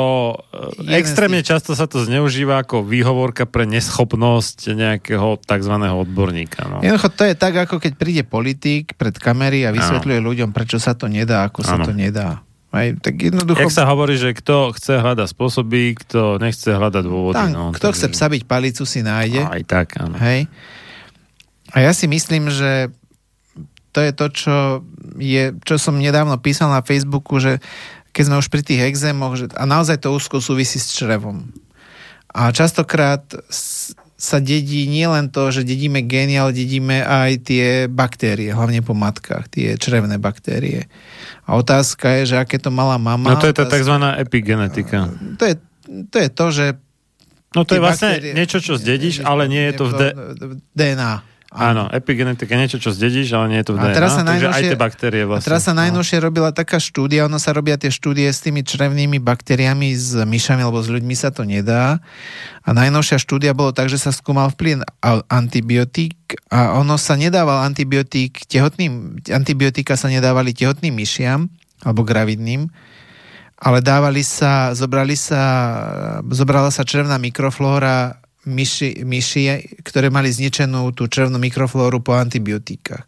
[0.78, 5.74] Jeden e, Extrémne tých- často sa to zneužíva ako výhovorka pre neschopnosť nejakého tzv.
[5.74, 6.60] odborníka.
[6.68, 6.76] No.
[6.84, 10.94] Jednoducho to je tak, ako keď príde politik pred kamery a vysvetľuje ľuďom, prečo sa
[10.94, 11.88] to nedá, ako sa Áno.
[11.88, 12.44] to nedá.
[12.68, 13.64] Aj, tak jednoducho...
[13.64, 17.40] Jak sa hovorí, že kto chce hľadať spôsoby, kto nechce hľadať dôvody.
[17.40, 19.40] tam, no, kto takže- chce psa byť palicu, si nájde.
[19.40, 20.20] Aj tak, áno.
[20.20, 20.44] Hej.
[21.70, 22.88] A ja si myslím, že
[23.90, 24.56] to je to, čo,
[25.16, 27.58] je, čo som nedávno písal na Facebooku, že
[28.10, 31.48] keď sme už pri tých exémoch, že, a naozaj to úzko súvisí s črevom.
[32.28, 33.24] A častokrát
[34.18, 38.90] sa dedí nie len to, že dedíme gény, ale dedíme aj tie baktérie, hlavne po
[38.90, 40.90] matkách, tie črevné baktérie.
[41.44, 43.30] A otázka je, že aké to mala mama.
[43.30, 43.94] No to je tá otázka- tzv.
[44.18, 44.98] epigenetika.
[45.38, 45.54] to je,
[46.04, 46.66] to je to, že
[47.48, 49.92] No to je vlastne baktérie- niečo, čo zdedíš, ale nie je to v...
[49.94, 51.12] D- v DNA.
[51.48, 53.96] Áno, epigenetika je niečo, čo zdedíš, ale nie je to v A DNA.
[53.96, 55.48] teraz sa takže aj tie baktérie A vlastne.
[55.48, 55.80] teraz sa no.
[55.80, 60.60] najnovšie robila taká štúdia, ono sa robia tie štúdie s tými črevnými baktériami, s myšami,
[60.60, 62.04] lebo s ľuďmi sa to nedá.
[62.68, 67.64] A najnovšia štúdia bolo tak, že sa skúmal vplyv a- antibiotík a ono sa nedával
[67.64, 71.48] antibiotík tehotným, antibiotika sa nedávali tehotným myšiam
[71.80, 72.68] alebo gravidným,
[73.56, 75.40] ale dávali sa, zobrali sa,
[76.28, 79.42] zobrala sa črevná mikroflóra myši, myši,
[79.84, 83.04] ktoré mali zničenú tú črevnú mikroflóru po antibiotikách.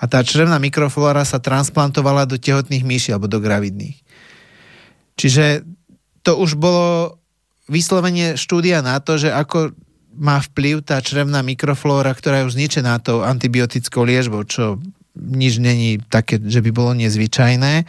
[0.00, 4.00] A tá črevná mikroflóra sa transplantovala do tehotných myší alebo do gravidných.
[5.20, 5.68] Čiže
[6.24, 7.20] to už bolo
[7.68, 9.76] vyslovene štúdia na to, že ako
[10.18, 14.82] má vplyv tá črevná mikroflóra, ktorá je už zničená tou antibiotickou liežbou, čo
[15.14, 17.86] nič není také, že by bolo nezvyčajné.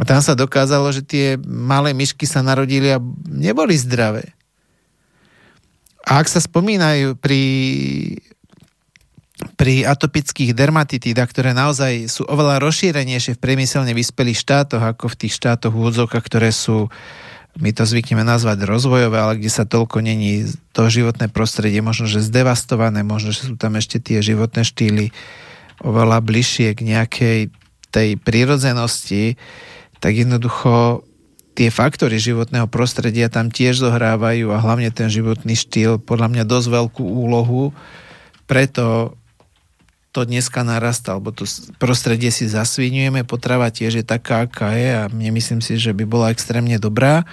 [0.00, 4.32] A tam sa dokázalo, že tie malé myšky sa narodili a neboli zdravé.
[6.02, 7.42] A ak sa spomínajú pri,
[9.54, 15.38] pri atopických dermatitídach, ktoré naozaj sú oveľa rozšírenejšie v priemyselne vyspelých štátoch, ako v tých
[15.38, 16.90] štátoch úvodzovkách, ktoré sú
[17.60, 22.24] my to zvykneme nazvať rozvojové, ale kde sa toľko není to životné prostredie, možno, že
[22.24, 25.12] zdevastované, možno, že sú tam ešte tie životné štýly
[25.84, 27.38] oveľa bližšie k nejakej
[27.92, 29.36] tej prírodzenosti,
[30.00, 31.04] tak jednoducho
[31.52, 36.68] tie faktory životného prostredia tam tiež zohrávajú a hlavne ten životný štýl podľa mňa dosť
[36.72, 37.76] veľkú úlohu.
[38.48, 39.16] Preto
[40.12, 41.48] to dneska narastá, alebo to
[41.80, 46.28] prostredie si zasvinujeme, potrava tiež je taká, aká je a nemyslím si, že by bola
[46.28, 47.24] extrémne dobrá.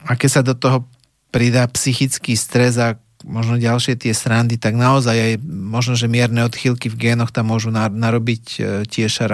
[0.00, 0.88] A keď sa do toho
[1.28, 2.96] pridá psychický stres a
[3.26, 7.68] možno ďalšie tie srandy, tak naozaj aj možno, že mierne odchýlky v génoch tam môžu
[7.68, 9.28] na- narobiť e, tiež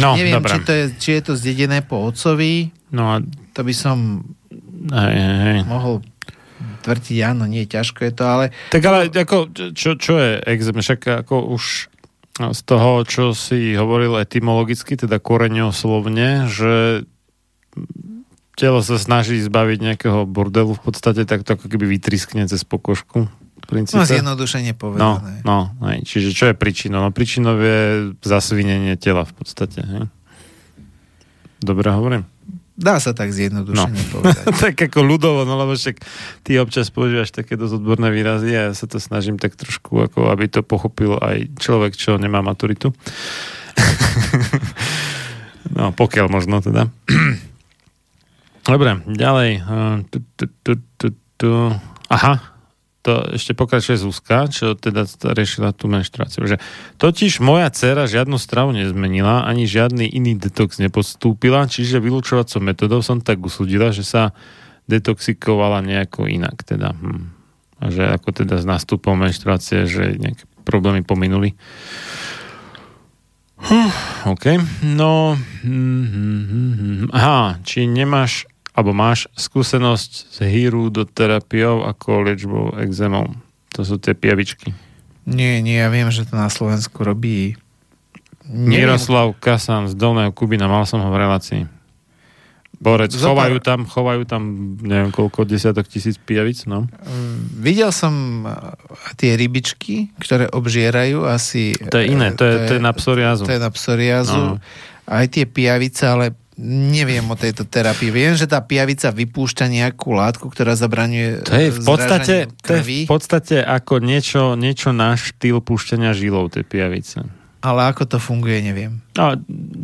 [0.00, 0.56] No, Neviem, dobré.
[0.56, 3.16] či, to je, či je to zdedené po otcovi, No a
[3.52, 4.22] to by som
[4.88, 5.98] hej, hej, mohol
[6.86, 10.76] tvrdiť áno, nie, ťažko je to, ale Tak ale ako, čo, čo je exém?
[10.78, 11.90] Však ako už
[12.34, 17.06] z toho, čo si hovoril etymologicky, teda koreňoslovne, že
[18.54, 23.30] telo sa snaží zbaviť nejakého bordelu v podstate, tak to ako keby vytriskne cez pokožku.
[23.74, 23.98] Princípe.
[23.98, 25.42] No zjednodušene No, povedané.
[25.42, 25.98] no, hej.
[26.02, 27.00] čiže čo je príčinou?
[27.00, 27.80] No príčinou je
[28.20, 29.82] zasvinenie tela v podstate.
[29.82, 30.06] Hej.
[31.58, 32.22] Dobre hovorím?
[32.74, 34.10] Dá sa tak zjednodušene No.
[34.12, 34.44] povedať.
[34.64, 36.02] tak ako ľudovo, no lebo však
[36.42, 40.26] ty občas používaš také dosť odborné výrazy a ja sa to snažím tak trošku, ako
[40.28, 42.90] aby to pochopil aj človek, čo nemá maturitu.
[45.70, 46.90] no, pokiaľ možno teda.
[48.64, 49.50] Dobre, ďalej.
[52.06, 52.32] Aha,
[53.04, 56.48] to ešte pokračuje Zuzka, čo teda riešila tú menštruáciu.
[56.48, 56.56] Že
[56.96, 63.20] totiž moja dcera žiadnu stravu nezmenila, ani žiadny iný detox nepostúpila, čiže vylúčovacou metodou som
[63.20, 64.32] tak usúdila, že sa
[64.88, 66.64] detoxikovala nejako inak.
[66.64, 66.96] Teda.
[66.96, 67.28] Hm.
[67.84, 71.52] A že ako teda s nástupom menštruácie, že nejaké problémy pominuli.
[73.60, 73.92] Hm,
[74.32, 74.44] OK.
[74.96, 77.06] No, hm, hm, hm.
[77.12, 83.30] aha, či nemáš alebo máš skúsenosť s hýrudoterapiou ako liečbou exémov.
[83.78, 84.74] To sú tie pijavičky.
[85.24, 87.56] Nie, nie, ja viem, že to na Slovensku robí...
[88.44, 91.64] Neviem, Miroslav Kasan z Dolného Kubina, mal som ho v relácii.
[92.76, 94.42] Borec, Zopár- chovajú tam, chovajú tam
[94.84, 96.84] neviem koľko, desiatok tisíc pijavic, no.
[97.56, 98.76] Videl som uh,
[99.16, 101.72] tie rybičky, ktoré obžierajú asi...
[101.88, 103.48] To je iné, to je, to je na psoriázu.
[103.48, 104.36] To je na psoriázu.
[104.36, 104.60] No.
[105.08, 108.14] Aj tie pijavice, ale neviem o tejto terapii.
[108.14, 112.72] Viem, že tá pijavica vypúšťa nejakú látku, ktorá zabraňuje To je v podstate, zrážaniu to
[112.78, 117.26] je v podstate ako niečo, niečo na štýl púšťania žilov, tie pijavice.
[117.64, 119.00] ale ako to funguje, neviem.
[119.16, 119.34] No,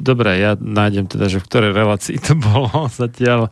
[0.04, 2.70] dobre, ja nájdem teda, že v ktorej relácii to bolo
[3.00, 3.50] zatiaľ.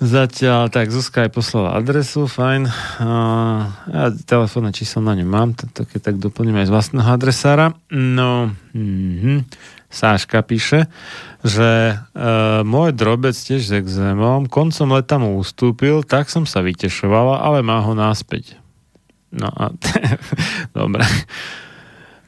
[0.00, 2.64] Zatiaľ, tak Zuzka aj poslala adresu, fajn.
[3.04, 7.76] Uh, ja telefónne číslo na ňu mám, keď tak doplním aj z vlastného adresára.
[7.92, 9.44] No, mm-hmm.
[9.90, 10.86] Sáška píše,
[11.42, 17.42] že uh, môj drobec tiež s exémom koncom leta mu ustúpil, tak som sa vytešovala,
[17.42, 18.54] ale má ho náspäť.
[19.34, 19.74] No a
[20.78, 21.02] dobre.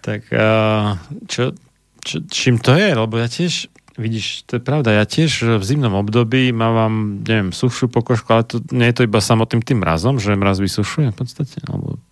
[0.02, 0.98] Tak uh,
[1.30, 1.54] čo,
[2.02, 2.98] čo, čím to je?
[2.98, 7.86] Lebo ja tiež, vidíš, to je pravda, ja tiež v zimnom období mávam, neviem, sušiu
[7.86, 11.62] pokožku, ale to, nie je to iba samotným tým mrazom, že mraz vysušuje v podstate?
[11.70, 12.02] Alebo...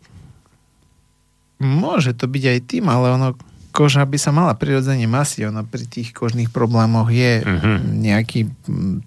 [1.59, 3.28] Môže to byť aj tým, ale ono
[3.81, 5.48] koža by sa mala prirodzene masiť.
[5.48, 7.73] Ono pri tých kožných problémoch je Mhm.
[7.98, 8.40] nejaký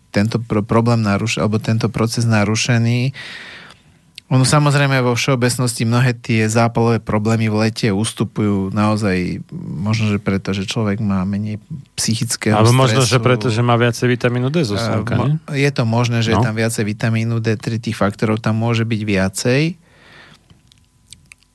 [0.10, 3.14] tento pro- problém narušený, alebo tento proces narušený.
[4.26, 10.50] Ono samozrejme vo všeobecnosti mnohé tie zápalové problémy v lete ustupujú naozaj, možno, že preto,
[10.50, 11.62] že človek má menej
[11.94, 12.82] psychického Alebo stresu.
[12.82, 15.38] možno, že preto, že má viacej vitamínu D zo slnka, mo-?
[15.54, 16.42] Je to možné, že No.
[16.42, 19.62] je tam viacej vitamínu D3, tých faktorov tam môže byť viacej,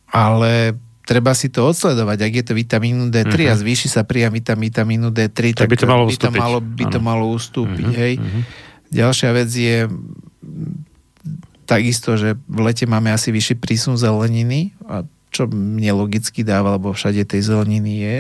[0.09, 0.79] ale
[1.09, 2.19] treba si to odsledovať.
[2.21, 3.49] Ak je to vitamínu D3 Mhm.
[3.49, 6.37] a zvýši sa príjem vitam- vitamínu D3, Tak tak, by to malo by to ustúpiť.
[6.39, 7.87] malo, by to malo ustúpiť.
[7.87, 8.15] Mhm, Hej.
[8.19, 8.41] mhm.
[8.91, 9.77] Ďalšia vec je
[11.65, 16.91] takisto, že v lete máme asi vyšší prísun zeleniny, a čo mne logicky dáva, lebo
[16.91, 18.19] všade tej zeleniny je.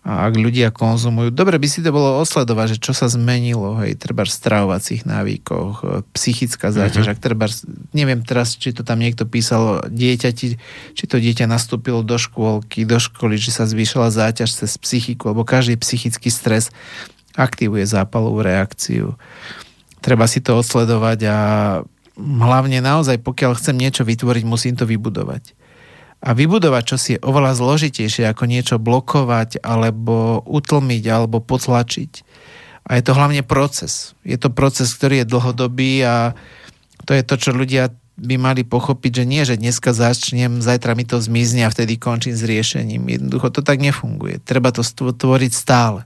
[0.00, 4.00] A ak ľudia konzumujú, dobre by si to bolo osledovať, že čo sa zmenilo, hej,
[4.00, 5.86] treba v stravovacích návykoch, e,
[6.16, 7.12] psychická záťaž, Mhm.
[7.12, 7.46] ak treba,
[7.92, 10.56] neviem teraz, či to tam niekto písal, dieťa, ti,
[10.96, 15.44] či to dieťa nastúpilo do škôlky, do školy, či sa zvýšila záťaž cez psychiku, lebo
[15.44, 16.72] každý psychický stres
[17.36, 19.20] aktivuje zápalovú reakciu.
[20.00, 21.36] Treba si to odsledovať a
[22.16, 25.59] hlavne naozaj, pokiaľ chcem niečo vytvoriť, musím to vybudovať.
[26.20, 32.12] A vybudovať čosi je oveľa zložitejšie ako niečo blokovať alebo utlmiť alebo potlačiť.
[32.84, 34.12] A je to hlavne proces.
[34.24, 36.36] Je to proces, ktorý je dlhodobý a
[37.08, 41.08] to je to, čo ľudia by mali pochopiť, že nie, že dneska začnem, zajtra mi
[41.08, 43.08] to zmizne a vtedy končím s riešením.
[43.08, 44.44] Jednoducho to tak nefunguje.
[44.44, 46.04] Treba to tvoriť stále.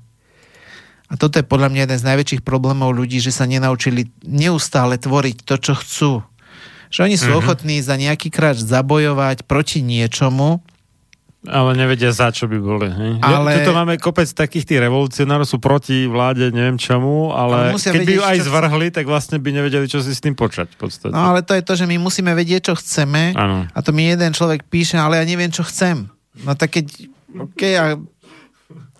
[1.10, 5.36] A toto je podľa mňa jeden z najväčších problémov ľudí, že sa nenaučili neustále tvoriť
[5.44, 6.10] to, čo chcú.
[6.94, 7.30] Že oni sú Mhm.
[7.34, 7.42] mm-hmm.
[7.42, 10.62] ochotní za nejaký kráč zabojovať proti niečomu,
[11.44, 12.88] Ale nevedia za čo by boli.
[12.88, 13.20] Hej?
[13.20, 13.60] Ale-.
[13.60, 18.00] Tuto máme kopec takých tých revolucionárov, sú proti vláde, neviem čomu, Ale ale, keď by
[18.00, 20.72] vedieť, ju aj zvrhli, tak vlastne by nevedeli, čo si s tým počať.
[20.72, 21.12] V podstate.
[21.12, 23.68] No ale to je to, že my musíme vedieť, čo chceme Áno.
[23.68, 26.08] a to mi jeden človek píše, ale ja neviem, čo chcem.
[26.40, 27.12] No tak keď...
[27.34, 28.00] Okay, a,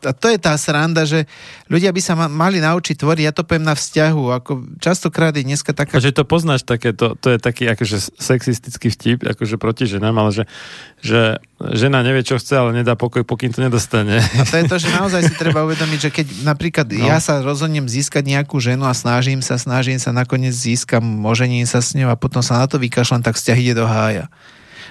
[0.04, 1.24] a to je tá sranda, že
[1.68, 5.44] ľudia by sa ma, mali naučiť tvoriť, ja to poviem na vzťahu, ako častokrát je
[5.44, 6.00] dneska taká...
[6.00, 10.30] Že to poznáš také, to, to je taký akože sexistický vtip, akože proti ženám, ale
[10.30, 10.44] že,
[11.00, 11.20] že
[11.72, 14.20] žena nevie, čo chce, ale nedá pokoj, pokým to nedostane.
[14.20, 17.08] A to je to, že naozaj si treba uvedomiť, že keď napríklad no.
[17.08, 21.80] ja sa rozhodnem získať nejakú ženu a snažím sa, snažím sa, nakoniec získam, ožením sa
[21.80, 24.28] s ňou a potom sa na to vykašľam, tak vzťah ide do hája.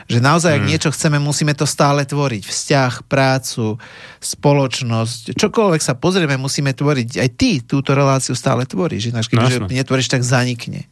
[0.07, 2.43] Že naozaj, ak niečo chceme, musíme to stále tvoriť.
[2.43, 3.79] Vzťah, prácu,
[4.19, 7.09] spoločnosť, čokoľvek sa pozrieme, musíme tvoriť.
[7.19, 9.15] Aj ty túto reláciu stále tvoríš.
[9.15, 9.79] Ináč, keď Jasné.
[9.83, 10.87] netvoríš, tak zanikne.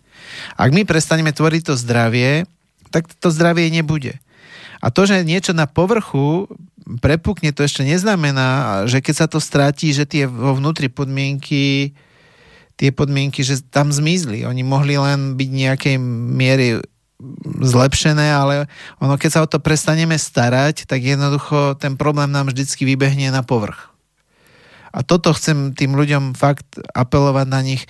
[0.56, 2.48] Ak my prestaneme tvoriť to zdravie,
[2.91, 4.19] tak to zdravie nebude.
[4.81, 6.49] A to, že niečo na povrchu
[6.99, 11.93] prepukne, to ešte neznamená, že keď sa to stratí, že tie vo vnútri podmienky
[12.81, 14.41] tie podmienky, že tam zmizli.
[14.41, 15.95] Oni mohli len byť nejakej
[16.33, 16.81] miery
[17.61, 18.66] zlepšené, ale
[18.98, 23.45] ono, keď sa o to prestaneme starať, tak jednoducho ten problém nám vždycky vybehne na
[23.45, 23.91] povrch.
[24.91, 27.88] A toto chcem tým ľuďom fakt apelovať na nich,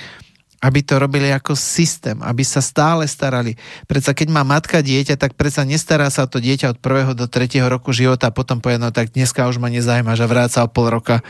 [0.62, 3.58] aby to robili ako systém, aby sa stále starali.
[3.90, 7.66] Predsa keď má matka dieťa, tak predsa nestará sa to dieťa od prvého do tretieho
[7.66, 10.94] roku života a potom povie, no tak dneska už ma nezajímaš a vráca o pol
[10.94, 11.26] roka.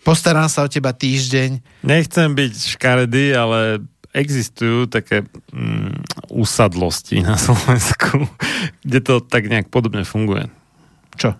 [0.00, 1.84] Postarám sa o teba týždeň.
[1.84, 5.22] Nechcem byť škaredý, ale existujú také
[5.54, 8.26] mm, usadlosti na Slovensku,
[8.86, 10.50] kde to tak nejak podobne funguje.
[11.14, 11.38] Čo?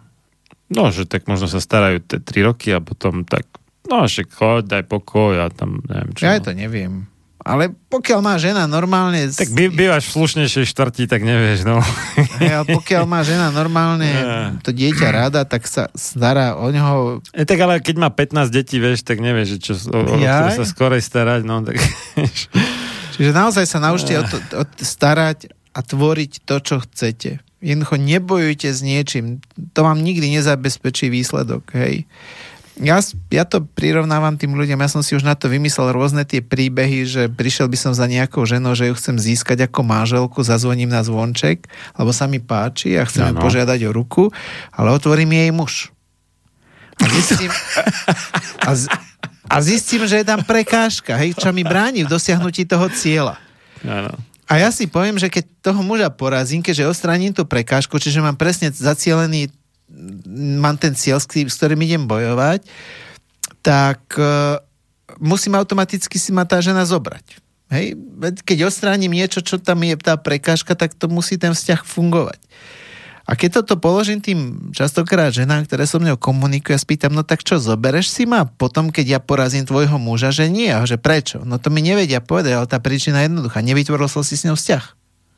[0.71, 3.47] No, že tak možno sa starajú tie 3 roky a potom tak,
[3.91, 6.23] no však choď, daj pokoj a tam neviem čo.
[6.23, 7.11] Ja to neviem.
[7.41, 9.33] Ale pokiaľ má žena normálne...
[9.33, 11.81] Tak by, bývaš v slušnejšej štvrti, tak nevieš, no.
[12.41, 14.13] Hej, ale pokiaľ má žena normálne
[14.67, 17.25] to dieťa rada, tak sa stará o neho...
[17.33, 20.53] E, tak ale keď má 15 detí, vieš, tak nevieš, že čo, o, o ktoré
[20.53, 21.81] sa skorej starať, no tak...
[23.17, 27.41] Čiže naozaj sa naučte o to, o starať a tvoriť to, čo chcete.
[27.61, 29.45] Jednoducho nebojujte s niečím.
[29.77, 31.69] To vám nikdy nezabezpečí výsledok.
[31.77, 32.09] Hej.
[32.81, 32.97] Ja,
[33.29, 37.05] ja to prirovnávam tým ľuďom, ja som si už na to vymyslel rôzne tie príbehy,
[37.05, 41.05] že prišiel by som za nejakou ženou, že ju chcem získať ako manželku, zazvoním na
[41.05, 41.69] zvonček,
[42.01, 43.41] lebo sa mi páči a chcem Áno.
[43.45, 44.33] požiadať o ruku,
[44.73, 45.75] ale otvorím jej muž.
[47.01, 47.53] A zistím,
[48.69, 48.89] a, z,
[49.45, 53.37] a zistím, že je tam prekážka, hej, čo mi bráni v dosiahnutí toho cieľa.
[53.85, 54.17] Áno.
[54.51, 58.35] A ja si poviem, že keď toho muža porazím, keďže odstraním tú prekážku, čiže mám
[58.35, 59.53] presne zacielený,
[60.61, 62.65] mám ten cieľ, s ktorým- s ktorým idem bojovať,
[63.61, 64.63] tak uh,
[65.21, 67.43] musím automaticky si ma tá žena zobrať.
[67.71, 67.95] Hej?
[68.43, 72.41] Keď odstránim niečo, čo tam je tá prekážka, tak to musí ten vzťah fungovať.
[73.31, 77.47] A keď toto položím tým častokrát ženám, ktoré so mnou komunikujú a spýtam, no tak
[77.47, 81.47] čo, zobereš si ma potom, keď ja porazím tvojho muža, že nie, a že prečo?
[81.47, 83.63] No to mi nevedia povedať, ale tá príčina je jednoduchá.
[83.63, 84.85] Nevytvoril som si s ňou vzťah.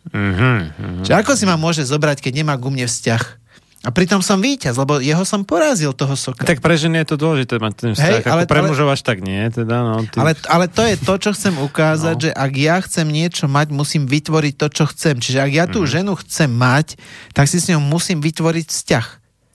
[0.09, 1.03] Mhm, mhm.
[1.05, 3.42] Čiže ako si ma môže zobrať, keď nemá ku mne vzťah?
[3.83, 6.47] A pritom som víťaz, lebo jeho som porazil toho soka.
[6.47, 9.03] Tak pre ženy je to dôležité mať ten vzťah, Hej, Hej, ale- pre mužov až
[9.03, 10.07] tak nie, teda, no.
[10.07, 10.23] Ty...
[10.23, 12.23] Ale, ale to je to, čo chcem ukázať, No.
[12.23, 15.19] že ak ja chcem niečo mať, musím vytvoriť to, čo chcem.
[15.19, 16.95] Čiže ak ja tú ženu chcem mať,
[17.31, 19.07] tak si s ňou musím vytvoriť vzťah.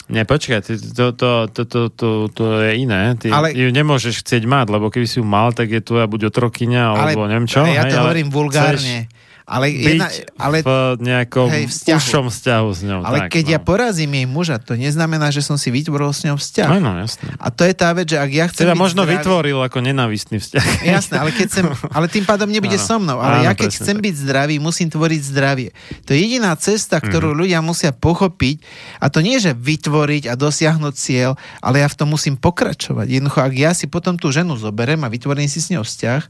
[0.08, 3.16] Nie, počkaj, ty, to, to, to, to, to, to je iné.
[3.16, 6.32] Ty Ale- ju nemôžeš chcieť mať, lebo keby si ju mal, tak je tvoja buď
[6.32, 7.64] otrokyňa, alebo neviem čo.
[7.64, 9.12] ja hej, to ale hovorím vulgárne.
[9.48, 11.96] Ale, jedna, ale, v nejakom hej, vzťahu.
[12.04, 13.00] užšom vzťahu s ňou.
[13.00, 13.52] ale tak, keď no.
[13.56, 16.68] ja porazím jej muža, to neznamená, že som si vytvoril s ňou vzťah.
[16.68, 17.32] Áno, jasné.
[17.40, 20.44] A to je tá vec, že ak ja chcem Teda možno zdravý, vytvoril ako nenávistný
[20.44, 20.66] vzťah.
[21.00, 22.84] Jasné, ale keď chcem, ale tým pádom nebude Áno.
[22.84, 23.24] so mnou.
[23.24, 24.04] Ale Áno, ja keď presne chcem tak.
[24.04, 25.70] byť zdravý, musím tvoriť zdravie.
[26.04, 27.38] To je jediná cesta, ktorú Mhm.
[27.40, 28.60] ľudia musia pochopiť.
[29.00, 33.08] A to nie, že vytvoriť a dosiahnuť cieľ, ale ja v tom musím pokračovať.
[33.08, 36.22] Jednoducho, ak ja si potom tú ženu zoberem a vytvorím si s ňou vzťah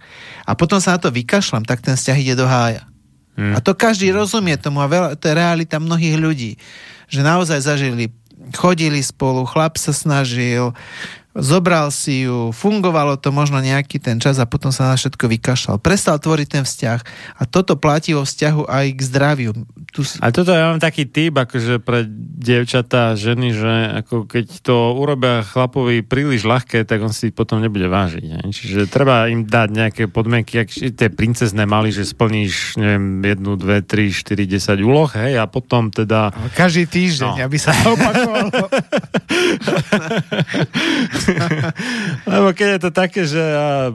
[0.46, 2.86] a potom sa na to vykašľam, tak ten vzťah ide do hája.
[3.38, 3.54] Hm.
[3.54, 6.52] A to každý rozumie tomu a veľa, to je realita mnohých ľudí,
[7.08, 8.10] že naozaj zažili,
[8.58, 10.74] chodili spolu, chlap sa snažil,
[11.38, 15.78] zobral si ju, fungovalo to možno nejaký ten čas a potom sa na všetko vykašľal.
[15.78, 17.00] Prestal tvoriť ten vzťah
[17.38, 19.52] a toto platí vo vzťahu aj k zdraviu.
[19.94, 20.18] Tu si...
[20.20, 22.04] A toto ja mám taký typ, akože pre
[22.38, 23.72] dievčatá, ženy, že
[24.04, 28.24] ako keď to urobia chlapovi príliš ľahké, tak on si potom nebude vážiť.
[28.26, 28.40] Ne?
[28.50, 33.82] Čiže treba im dať nejaké podmienky, ak tie princezné mali, že splníš, neviem, jednu, dve,
[33.82, 36.34] tri, štyri, desať úloh, hej, a potom teda...
[36.54, 37.36] Každý týždeň, No.
[37.44, 38.48] aby sa opakovalo.
[42.32, 43.92] Lebo keď je to také, že a,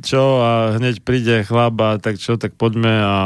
[0.00, 3.16] čo a hneď príde chlap a tak čo, tak poďme a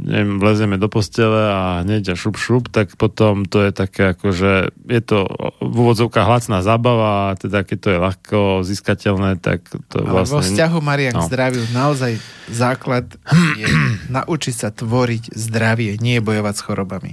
[0.00, 4.30] neviem, vlezieme do postele a hneď a šup šup, tak potom to je také ako,
[4.30, 4.52] že
[4.86, 5.26] je to
[5.58, 10.34] v úvodzovkách lacná zábava a teda keď to je ľahko získateľné, tak to Ale vlastne...
[10.34, 11.26] vo vzťahu Maria k No.
[11.26, 12.12] zdraviu naozaj
[12.46, 13.06] základ
[13.56, 13.66] je
[14.16, 17.12] naučiť sa tvoriť zdravie, nie bojovať s chorobami.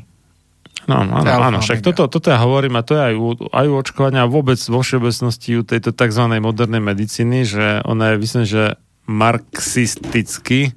[0.83, 3.65] No, áno, Alfa áno, však toto, toto ja hovorím a to je aj u, aj
[3.71, 6.23] u očkovania a vôbec vo všeobecnosti u tejto tzv.
[6.43, 8.63] modernej medicíny, že ona je, myslím, že
[9.07, 10.75] marxisticky,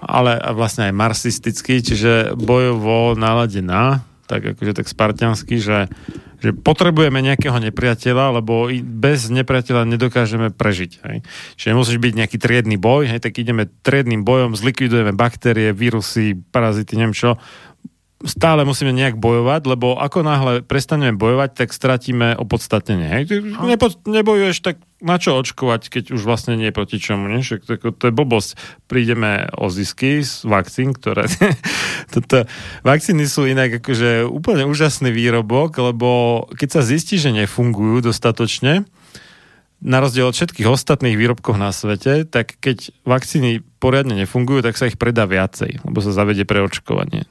[0.00, 5.88] ale vlastne aj marxisticky, čiže bojovo naladená, tak akože tak spartiansky, že,
[6.44, 10.92] že potrebujeme nejakého nepriateľa, lebo bez nepriateľa nedokážeme prežiť.
[11.08, 11.16] Hej.
[11.56, 17.00] Čiže musíš byť nejaký triedny boj, hej, tak ideme triedným bojom, zlikvidujeme baktérie, vírusy, parazity,
[17.00, 17.40] neviem čo,
[18.26, 23.08] stále musíme nejak bojovať, lebo ako náhle prestaneme bojovať, tak stratíme opodstatnenie.
[23.14, 23.22] Hej?
[23.30, 27.30] Ty nepo, nebojuješ, tak na čo očkovať, keď už vlastne nie proti čomu.
[27.30, 27.46] Nie?
[27.46, 28.58] Však to, to je blbosť.
[28.90, 31.30] Prídeme o zisky z vakcín, ktoré...
[32.14, 32.50] toto,
[32.82, 38.82] vakcíny sú inak akože úplne úžasný výrobok, lebo keď sa zistí, že nefungujú dostatočne,
[39.78, 44.90] na rozdiel od všetkých ostatných výrobkov na svete, tak keď vakcíny poriadne nefungujú, tak sa
[44.90, 47.30] ich predá viacej, lebo sa zavedie pre očkovanie.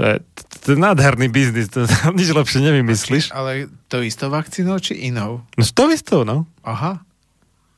[0.00, 0.16] To je,
[0.64, 1.84] to je nádherný biznis, to
[2.16, 3.36] nič lepšie nevymyslíš.
[3.36, 5.44] Ale to istou vakcínou či inou?
[5.60, 6.48] No to istou, no.
[6.64, 7.04] Aha.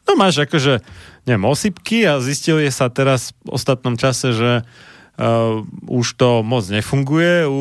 [0.06, 0.86] No máš akože,
[1.26, 7.42] neviem, osypky a zistili sa teraz v ostatnom čase, že uh, už to moc nefunguje.
[7.50, 7.58] U,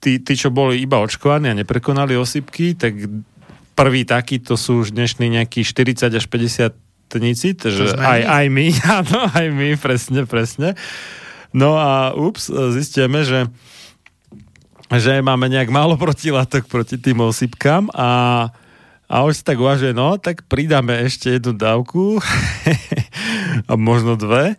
[0.00, 2.96] tí, tí, čo boli iba očkovaní a neprekonali osypky, tak
[3.76, 6.72] prvý taký, to sú už dnešní nejakí 40 až 50
[7.12, 8.66] tníci, takže aj, aj my,
[9.04, 10.72] áno, aj my, presne, presne.
[11.50, 13.50] No a ups, zistíme, že
[14.98, 18.10] že máme nejak málo protilátok proti tým osypkám a,
[19.06, 22.18] a už si tak uvažuje, no, tak pridáme ešte jednu dávku
[23.70, 24.58] a možno dve.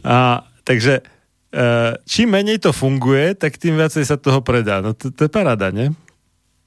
[0.00, 1.04] A, takže
[1.52, 4.80] e, čím menej to funguje, tak tým viacej sa toho predá.
[4.80, 5.92] No to, to je paráda, nie?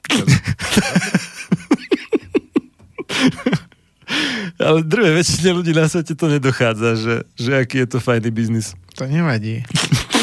[4.61, 8.77] Ale druhé väčšine ľudí na svete to nedochádza, že, že aký je to fajný biznis.
[8.99, 9.63] To nevadí.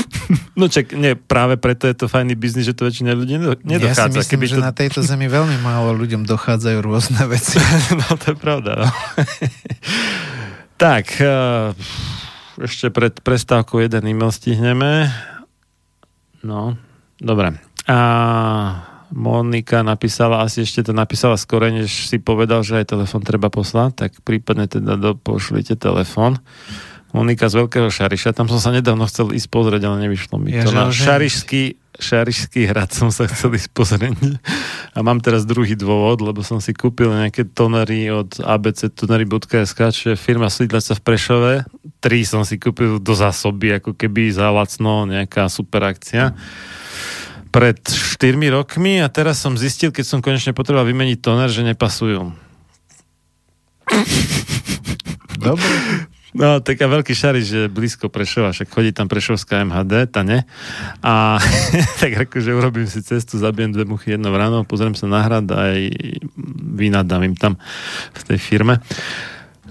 [0.59, 3.81] No čak, nie, práve preto je to fajný biznis, že to väčšina ľudí nedochádza.
[3.81, 4.61] Ja si myslím, Keby že to...
[4.61, 7.57] na tejto zemi veľmi málo ľuďom dochádzajú rôzne veci.
[7.97, 8.89] no to je pravda, no.
[10.83, 11.73] tak, uh,
[12.61, 15.09] ešte pred prestávkou jeden e-mail stihneme.
[16.45, 16.77] No,
[17.17, 17.57] dobre.
[17.89, 17.99] A
[19.09, 23.91] Monika napísala, asi ešte to napísala skore, než si povedal, že aj telefon treba poslať,
[23.97, 26.37] tak prípadne teda do, pošlite telefon.
[27.09, 30.69] Monika z Veľkého Šariša, tam som sa nedávno chcel ísť pozrieť, ale nevyšlo mi ja,
[30.69, 30.77] to.
[30.77, 34.17] Na Šarišský, Šarišský hrad som sa chcel ísť pozrieť.
[34.97, 40.17] A mám teraz druhý dôvod, lebo som si kúpil nejaké tonery od abctonery.sk, čo je
[40.21, 41.53] firma sídleca v Prešove.
[42.05, 46.37] Tri som si kúpil do zásoby, ako keby za lacno, nejaká super akcia
[47.49, 52.29] pred 4 rokmi a teraz som zistil, keď som konečne potreboval vymeniť toner, že nepasujú.
[55.41, 55.73] Dobre.
[56.39, 60.47] No, taká veľký šariš, že blízko Prešova, však chodí tam Prešovská MHD, ta ne.
[61.03, 61.43] A
[62.01, 65.75] tak akože urobím si cestu, zabijem dve muchy jedno ráno, pozriem sa na hrad a
[65.75, 65.91] aj
[66.79, 67.59] vynadám im tam
[68.15, 68.79] v tej firme.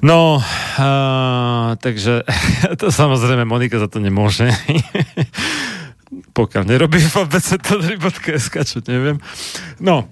[0.04, 0.44] No,
[0.76, 2.28] a, takže
[2.84, 4.52] to samozrejme Monika za to nemôže
[6.36, 9.18] pokiaľ nerobí v abc.sk, čo neviem.
[9.80, 10.12] No,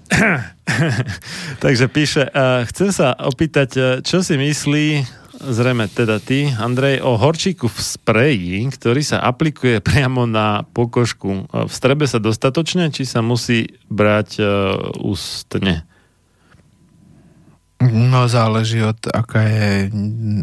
[1.64, 4.88] takže píše, uh, chcem sa opýtať, uh, čo si myslí,
[5.42, 11.50] zrejme teda ty, Andrej, o horčíku v spreji, ktorý sa aplikuje priamo na pokožku.
[11.52, 14.48] Uh, strebe sa dostatočne, či sa musí brať uh,
[15.04, 15.84] ústne?
[17.84, 19.92] No záleží od, aká je,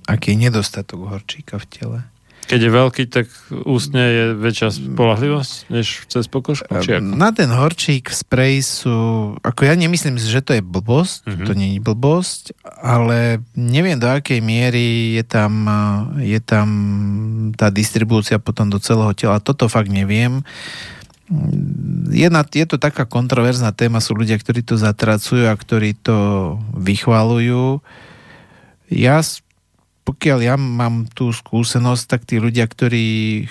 [0.05, 1.99] aký je nedostatok horčíka v tele.
[2.43, 3.31] Keď je veľký, tak
[3.65, 6.69] ústne je väčšia spolahlivosť než cez pokožku?
[6.69, 7.15] Či ako?
[7.15, 8.95] Na ten horčík v spreji sú...
[9.41, 11.47] Ako ja nemyslím, že to je blbosť, mm-hmm.
[11.47, 15.53] to nie je blbosť, ale neviem do akej miery je tam,
[16.19, 16.69] je tam
[17.55, 19.41] tá distribúcia potom do celého tela.
[19.41, 20.43] Toto fakt neviem.
[22.13, 27.81] Jedna, je to taká kontroverzná téma, sú ľudia, ktorí to zatracujú a ktorí to vychvalujú.
[28.93, 29.25] Ja
[30.03, 33.47] pokiaľ ja mám tú skúsenosť, tak tí ľudia, ktorí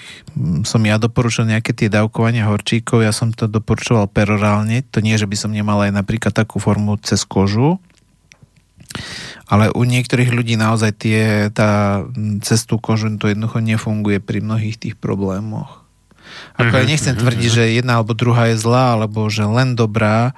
[0.67, 4.83] som ja doporučil nejaké tie dávkovania horčíkov, ja som to doporučoval perorálne.
[4.91, 7.79] To nie, že by som nemal aj napríklad takú formu cez kožu,
[9.47, 12.03] ale u niektorých ľudí naozaj tie, tá
[12.43, 15.83] cez tú kožu to jednoducho nefunguje pri mnohých tých problémoch.
[16.59, 17.55] Ako ja mhm, nechcem mhm, tvrdiť, mhm.
[17.55, 20.35] že jedna alebo druhá je zlá, alebo že len dobrá,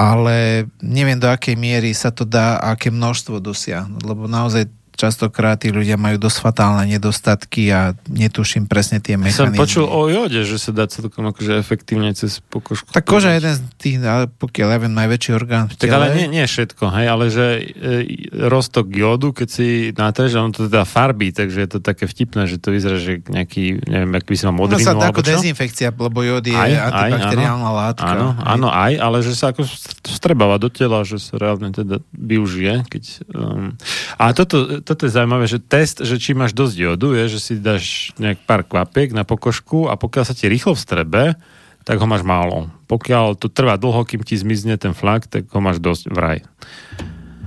[0.00, 5.56] ale neviem do akej miery sa to dá a aké množstvo dosiahnuť, lebo naozaj častokrát
[5.56, 9.56] tí ľudia majú dosť fatálne nedostatky a netuším presne tie mechanizmy.
[9.56, 12.92] Som počul o jode, že sa dá celkom akože efektívne cez pokožku.
[12.92, 13.96] Tak koža je jeden z tých,
[14.36, 15.88] pokiaľ ja viem, najväčší orgán v tele.
[15.88, 18.02] Tak ale nie, nie všetko, hej, ale že e,
[18.36, 22.60] roztok jodu, keď si natreš, on to teda farbí, takže je to také vtipné, že
[22.60, 25.94] to vyzerá, že nejaký, neviem, ak by si mal modrinu, no sa dá ako dezinfekcia,
[25.94, 28.10] lebo jod je aj, antibakteriálna áno, látka.
[28.10, 29.64] Áno, áno, aj, ale že sa ako
[30.04, 32.90] strebáva do tela, že sa reálne teda využije.
[32.90, 33.78] Keď, um,
[34.18, 37.52] a toto, toto je zaujímavé, že test, že či máš dosť jodu, je, že si
[37.62, 41.38] dáš nejak pár kvapiek na pokožku a pokiaľ sa ti rýchlo vstrebe,
[41.86, 42.66] tak ho máš málo.
[42.90, 46.42] Pokiaľ to trvá dlho, kým ti zmizne ten flak, tak ho máš dosť vraj.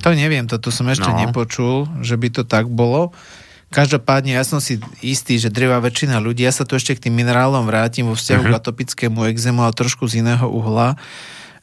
[0.07, 1.19] To neviem, toto som ešte no.
[1.19, 3.11] nepočul, že by to tak bolo.
[3.75, 7.19] Každopádne ja som si istý, že drevá väčšina ľudí, ja sa tu ešte k tým
[7.19, 8.55] minerálom vrátim vo vzťahu uh-huh.
[8.55, 10.95] k atopickému exému, ale trošku z iného uhla,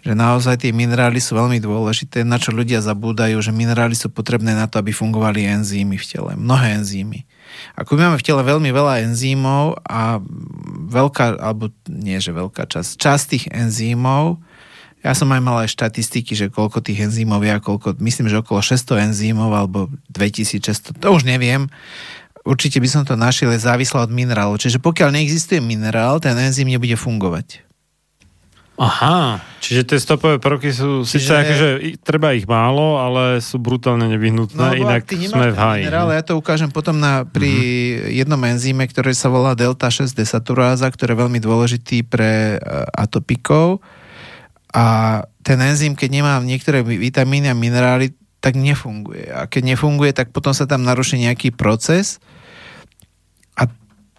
[0.00, 4.56] že naozaj tie minerály sú veľmi dôležité, na čo ľudia zabúdajú, že minerály sú potrebné
[4.56, 6.30] na to, aby fungovali enzymy v tele.
[6.36, 7.28] Mnohé enzymy.
[7.76, 10.22] Ako my máme v tele veľmi veľa enzýmov a
[10.88, 14.40] veľká, alebo nie, že veľká časť, časť tých enzýmov
[15.00, 18.44] ja som aj mal aj štatistiky, že koľko tých enzýmov je a koľko, myslím, že
[18.44, 21.72] okolo 600 enzýmov alebo 2600, to už neviem.
[22.44, 24.60] Určite by som to našiel, je závislá od minerálu.
[24.60, 27.69] Čiže pokiaľ neexistuje minerál, ten enzym nebude fungovať.
[28.80, 31.20] Aha, čiže tie stopové prvky sú, čiže...
[31.20, 31.68] síce akože
[32.00, 35.82] treba ich málo, ale sú brutálne nevyhnutné, no, inak sme v háji.
[35.84, 38.12] Minerál, ja to ukážem potom na, pri mm-hmm.
[38.24, 43.84] jednom enzyme, ktorý sa volá delta 6 desaturáza, ktorý je veľmi dôležitý pre uh, atopikov
[44.72, 49.28] a ten enzym, keď nemá niektoré vitamíny a minerály, tak nefunguje.
[49.28, 52.16] A keď nefunguje, tak potom sa tam naruší nejaký proces
[53.60, 53.68] a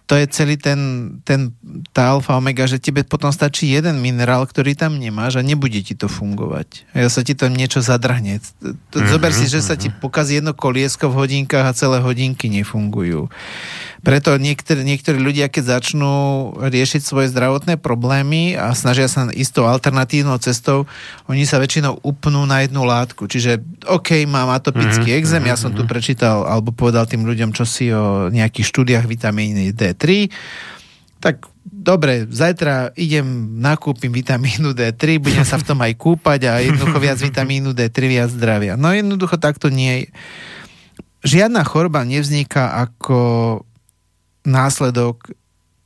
[0.06, 0.78] to je celý ten,
[1.26, 1.50] ten
[1.92, 5.96] tá alfa omega, že tebe potom stačí jeden minerál, ktorý tam nemáš a nebude ti
[5.96, 6.84] to fungovať.
[6.92, 8.38] Ja sa ti to niečo zadrhne.
[8.38, 9.98] Mm-hmm, Zober si, že sa ti mhm.
[10.04, 13.32] pokazí jedno koliesko v hodinkách a celé hodinky nefungujú.
[14.02, 16.14] Preto niektorí, niektorí ľudia, keď začnú
[16.58, 20.90] riešiť svoje zdravotné problémy a snažia sa istou alternatívnou cestou,
[21.30, 23.30] oni sa väčšinou upnú na jednu látku.
[23.30, 25.22] Čiže OK, mám atopický mm-hmm.
[25.22, 25.90] exém, ja som tu mhm.
[25.90, 30.28] prečítal alebo povedal tým ľuďom čo si o nejakých štúdiách vitamíny D3,
[31.22, 36.98] tak dobre, zajtra idem, nakúpim vitamínu D3, budem sa v tom aj kúpať a jednoducho
[36.98, 38.74] viac vitamínu D3, viac zdravia.
[38.74, 40.06] No jednoducho takto nie je.
[41.22, 43.62] Žiadna choroba nevzniká ako
[44.42, 45.30] následok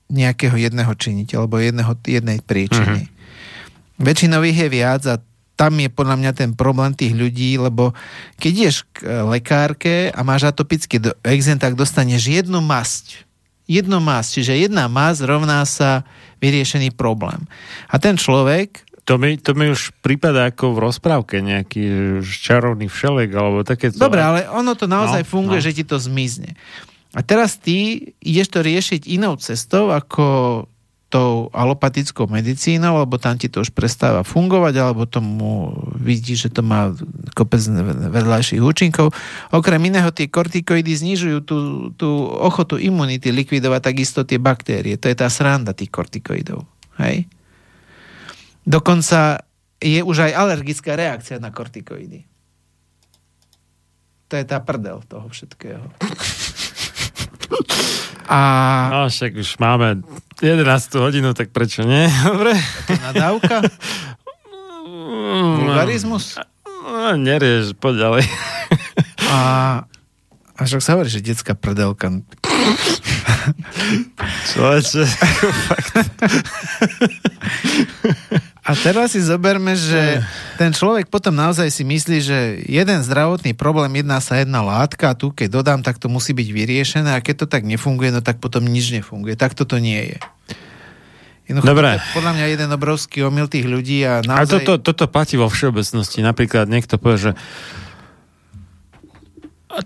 [0.09, 3.05] nejakého jedného činiteľa alebo jedného, jednej príčiny.
[3.05, 4.01] Mm-hmm.
[4.01, 5.21] Väčšinou ich je viac a
[5.57, 7.93] tam je podľa mňa ten problém tých ľudí, lebo
[8.41, 13.26] keď ideš k lekárke a máš atopický exém, tak dostaneš jednu masť.
[13.67, 16.07] Jednu masť, čiže jedna masť rovná sa
[16.39, 17.47] vyriešený problém.
[17.91, 23.31] A ten človek to mi, to mi už prípada ako v rozprávke nejaký čarovný všelek
[23.39, 23.95] alebo také...
[23.95, 25.67] Dobre, ale ono to naozaj no, funguje, no.
[25.67, 26.59] že ti to zmizne.
[27.15, 30.67] A teraz ty ideš to riešiť inou cestou, ako
[31.17, 36.61] tou alopatickou medicínou, alebo tam ti to už prestáva fungovať, alebo tomu vidíš, že to
[36.61, 36.93] má
[37.33, 37.65] kopec
[38.13, 39.17] vedľajších účinkov.
[39.49, 41.59] Okrem iného tie kortikoidy znižujú tú,
[41.97, 45.01] tú ochotu imunity likvidovať takisto tie baktérie.
[45.01, 46.69] To je tá sranda tých kortikoidov.
[47.01, 47.25] Hej?
[48.69, 49.41] Dokonca
[49.81, 52.29] je už aj alergická reakcia na kortikoidy.
[54.29, 55.81] To je tá prdel toho všetkého.
[58.27, 58.39] A...
[58.91, 60.03] No však už máme
[60.43, 62.11] 11 hodinu, tak prečo nie?
[62.27, 62.53] Dobre.
[62.91, 63.63] Nadávka?
[65.63, 66.37] Vulgarizmus?
[66.87, 68.25] No, nerieš, poď ďalej.
[69.31, 69.39] A,
[70.55, 72.11] a však sa hovorí, že detská prdelka.
[74.55, 75.03] Človeče,
[75.71, 75.95] fakt.
[78.67, 80.27] A teraz si zoberme, že
[80.59, 85.19] ten človek potom naozaj si myslí, že jeden zdravotný problém jedná sa jedna látka a
[85.19, 88.43] tu keď dodám, tak to musí byť vyriešené a keď to tak nefunguje, no tak
[88.43, 89.39] potom nič nefunguje.
[89.39, 90.19] Tak toto nie je.
[91.47, 91.91] Jednoducho, Dobre.
[91.95, 94.43] To je podľa mňa jeden obrovský omyl tých ľudí a naozaj...
[94.43, 96.27] A toto, toto platí vo všeobecnosti.
[96.27, 97.33] Napríklad niekto povie, že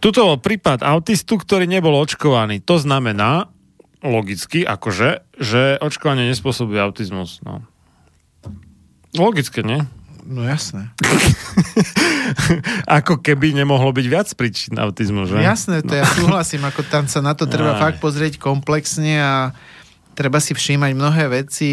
[0.00, 2.64] tuto bol prípad autistu, ktorý nebol očkovaný.
[2.64, 3.52] To znamená,
[4.00, 7.44] logicky, akože, že očkovanie nespôsobuje autizmus.
[7.44, 7.60] No.
[9.14, 9.82] Logické, nie?
[10.30, 10.92] No jasné.
[13.00, 15.42] ako keby nemohlo byť viac príčin autizmu, že?
[15.42, 15.98] Jasné, to no.
[15.98, 17.90] ja súhlasím, ako tam sa na to treba Aj.
[17.90, 19.34] fakt pozrieť komplexne a
[20.14, 21.70] treba si všímať mnohé veci.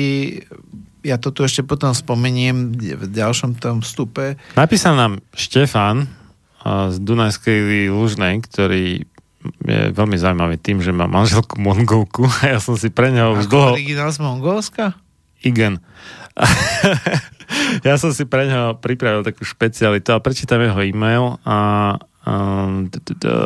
[1.06, 4.40] Ja to tu ešte potom spomeniem v ďalšom tom vstupe.
[4.58, 6.10] Napísal nám Štefan
[6.66, 9.06] z Dunajskej Lužnej, ktorý
[9.64, 13.48] je veľmi zaujímavý tým, že má manželku Mongolku a ja som si pre neho už
[13.48, 13.78] dlho...
[13.78, 14.98] originál z Mongolska?
[15.46, 15.80] Igen.
[17.88, 21.58] ja som si pre neho pripravil takú špecialitu a prečítam jeho e-mail a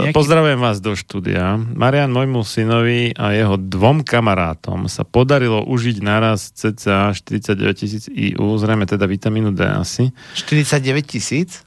[0.09, 1.53] Pozdravujem vás do štúdia.
[1.53, 8.57] Marian, môjmu synovi a jeho dvom kamarátom sa podarilo užiť naraz cca 49 tisíc IU,
[8.57, 10.09] zrejme teda vitamínu D asi.
[10.33, 11.61] 49 tisíc?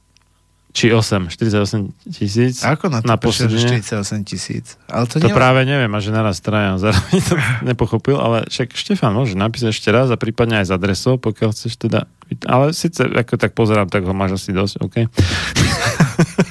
[0.74, 2.66] Či 8, 48 tisíc.
[2.66, 4.74] Ako na to na 48 tisíc?
[4.90, 6.74] Ale to, to práve neviem, a že naraz traja.
[6.82, 11.14] Zároveň to nepochopil, ale však Štefan môže napísať ešte raz a prípadne aj s adresou,
[11.14, 12.10] pokiaľ chceš teda.
[12.50, 14.96] Ale síce, ako tak pozerám, tak ho máš asi dosť, OK?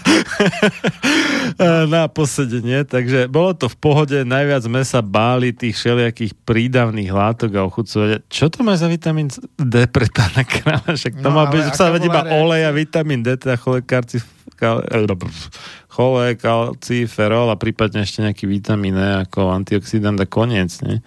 [1.93, 7.51] na posedenie, takže bolo to v pohode, najviac sme sa báli tých všelijakých prídavných látok
[7.59, 8.19] a ochucovania.
[8.27, 10.95] Čo to má za vitamín D pre pána kráľa?
[10.95, 14.22] Však to no, má byť, sa vedieť iba olej a vitamín D, teda cholekarci
[14.57, 15.07] kal, eh,
[15.91, 20.73] cholé, kalci, ferol a prípadne ešte nejaký vitamín E ako antioxidant a koniec.
[20.81, 21.03] Nie?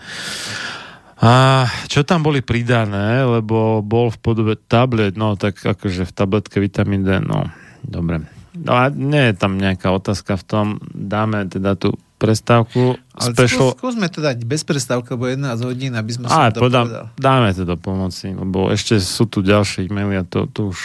[1.17, 6.61] A čo tam boli pridané, lebo bol v podobe tablet, no tak akože v tabletke
[6.61, 7.49] vitamín D, no
[7.81, 8.36] dobre.
[8.65, 12.97] No a nie je tam nejaká otázka v tom, dáme teda tú prestávku.
[13.13, 13.77] Ale special...
[13.77, 17.53] skús, skúsme to dať bez prestávky, lebo 11 hodín, aby sme sa to podám, dáme
[17.53, 20.81] to do pomoci, lebo ešte sú tu ďalšie e-maily a to, to už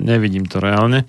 [0.00, 1.04] nevidím to reálne.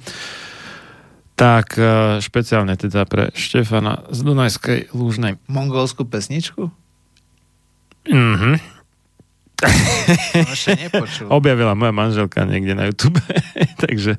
[1.39, 1.83] Tak e,
[2.21, 5.39] špeciálne teda pre Štefana z Dunajskej Lúžnej.
[5.47, 6.69] Mongolskú pesničku?
[8.05, 8.80] Mhm.
[10.33, 11.27] Som ešte nepočul.
[11.29, 13.21] Objavila moja manželka niekde na YouTube,
[13.83, 14.17] takže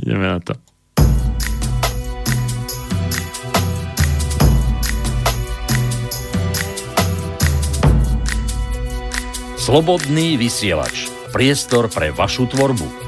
[0.00, 0.56] ideme na to.
[9.64, 11.08] Slobodný vysielač.
[11.32, 13.03] Priestor pre vašu tvorbu.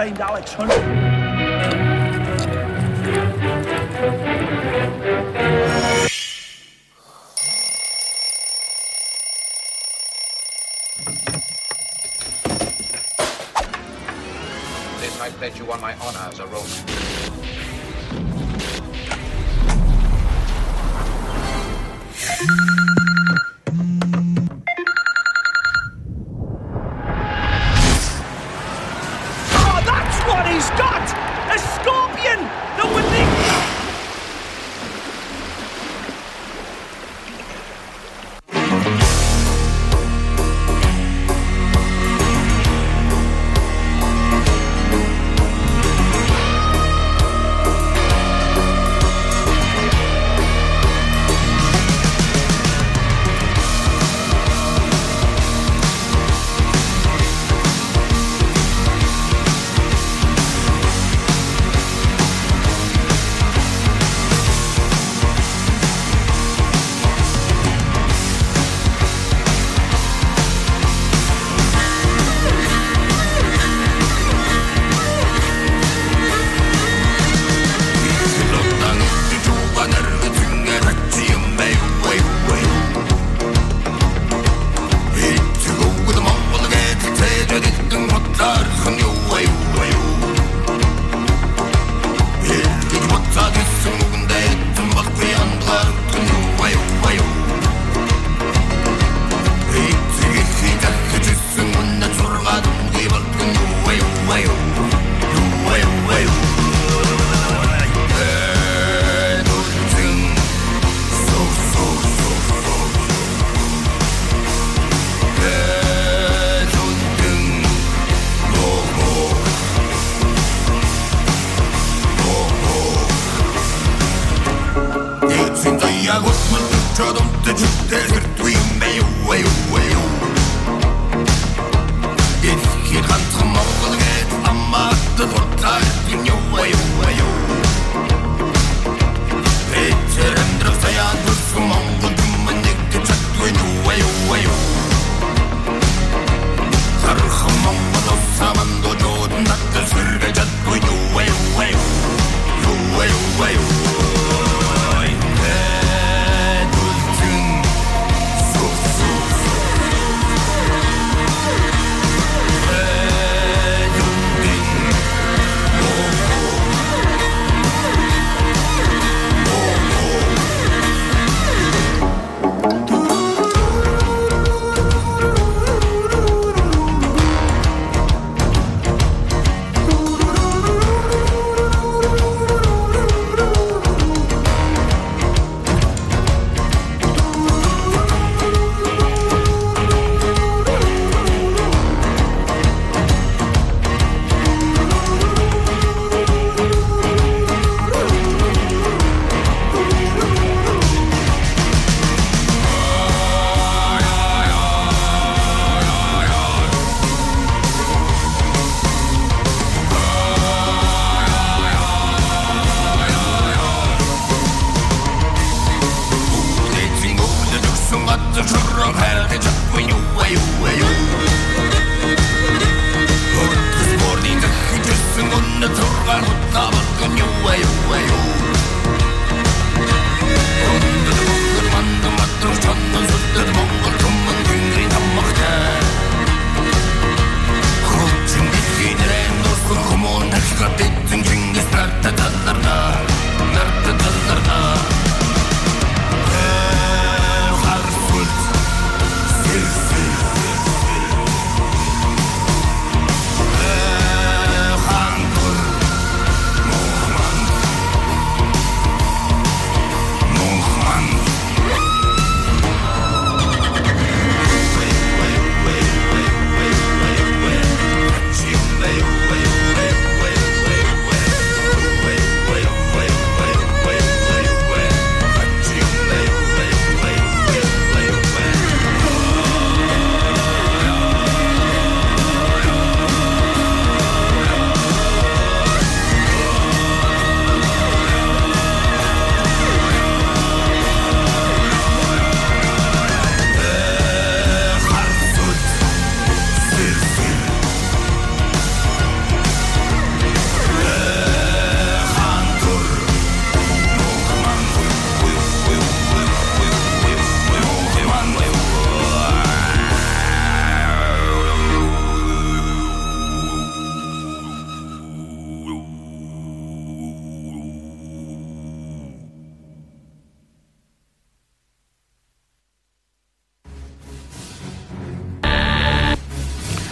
[0.00, 0.52] Famed Alex.
[15.00, 16.89] This I pledge you on my honor as a Roman.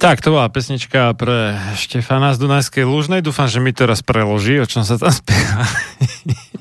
[0.00, 3.20] Tak, to bola pesnička pre Štefana z Dunajskej Lúžnej.
[3.20, 5.68] Dúfam, že mi to raz preloží, o čom sa tam spieva.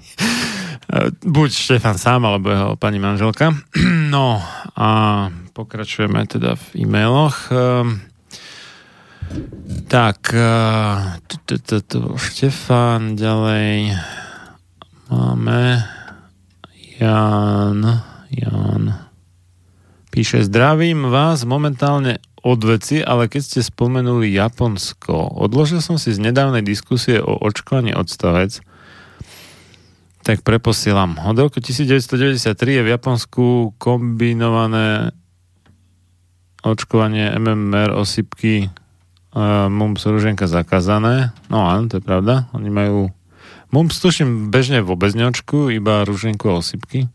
[1.23, 3.55] Buď Štefan sám, alebo jeho pani manželka.
[4.11, 4.43] No
[4.75, 4.89] a
[5.55, 7.53] pokračujeme teda v e-mailoch.
[7.53, 8.03] Ehm,
[9.87, 10.49] tak, e,
[12.19, 13.95] Štefan, ďalej
[15.07, 15.61] máme
[16.99, 17.79] Jan,
[18.33, 19.07] Jan
[20.19, 26.19] píše, zdravím vás momentálne od veci, ale keď ste spomenuli Japonsko, odložil som si z
[26.19, 28.63] nedávnej diskusie o očkovaní odstavec,
[30.23, 31.17] tak preposielam.
[31.19, 35.15] Od roku 1993 je v Japonsku kombinované
[36.59, 41.31] očkovanie MMR osypky uh, mumps ruženka zakázané.
[41.47, 42.51] No áno, to je pravda.
[42.51, 43.09] Oni majú
[43.71, 47.07] mumps tuším bežne vôbec neočkujú, iba ruženku a osypky.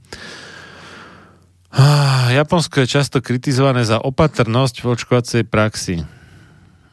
[2.34, 6.06] Japonsko je často kritizované za opatrnosť v očkovacej praxi.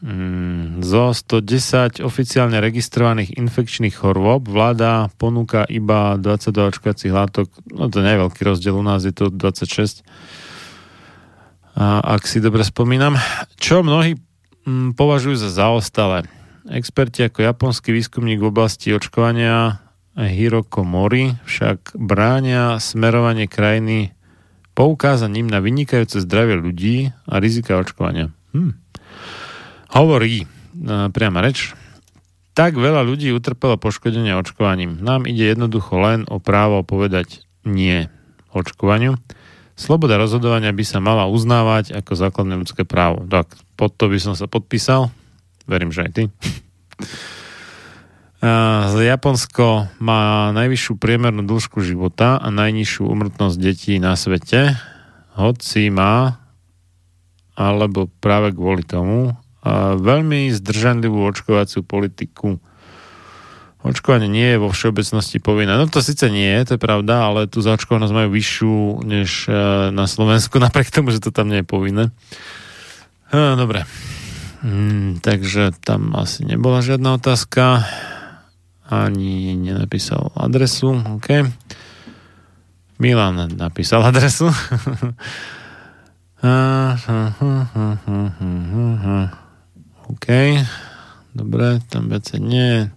[0.02, 7.54] Mm, zo 110 oficiálne registrovaných infekčných chorôb vláda ponúka iba 22 očkovacích látok.
[7.70, 10.02] No to nie je veľký rozdiel, u nás je to 26.
[11.78, 13.14] A, ak si dobre spomínam.
[13.62, 14.18] Čo mnohí
[14.66, 16.26] mm, považujú za zaostalé.
[16.66, 19.86] Experti ako japonský výskumník v oblasti očkovania
[20.18, 24.18] Hiroko Mori však bránia smerovanie krajiny
[24.82, 26.96] poukázaním na vynikajúce zdravie ľudí
[27.30, 28.34] a rizika očkovania.
[28.58, 28.74] Hm.
[29.94, 30.46] Hovorí, e,
[31.14, 31.78] priama reč,
[32.58, 34.98] tak veľa ľudí utrpelo poškodenie očkovaním.
[34.98, 38.10] Nám ide jednoducho len o právo povedať nie
[38.58, 39.22] očkovaniu.
[39.78, 43.22] Sloboda rozhodovania by sa mala uznávať ako základné ľudské právo.
[43.30, 45.14] Tak, pod to by som sa podpísal.
[45.70, 46.24] Verím, že aj ty.
[48.42, 54.82] Japonsko má najvyššiu priemernú dĺžku života a najnižšiu umrtnosť detí na svete,
[55.38, 56.42] hoci má,
[57.54, 59.38] alebo práve kvôli tomu,
[60.02, 62.58] veľmi zdržanlivú očkovaciu politiku.
[63.86, 65.78] Očkovanie nie je vo všeobecnosti povinné.
[65.78, 68.74] No to síce nie je, to je pravda, ale tú zaočkovanosť majú vyššiu
[69.06, 69.54] než e,
[69.90, 72.14] na Slovensku, napriek tomu, že to tam nie je povinné.
[73.34, 73.86] Dobre.
[74.62, 77.82] Hmm, takže tam asi nebola žiadna otázka
[78.92, 81.00] ani nenapísal adresu.
[81.16, 81.48] OK.
[83.00, 84.52] Milan napísal adresu.
[90.12, 90.28] OK.
[91.32, 92.92] Dobre, tam vece nie.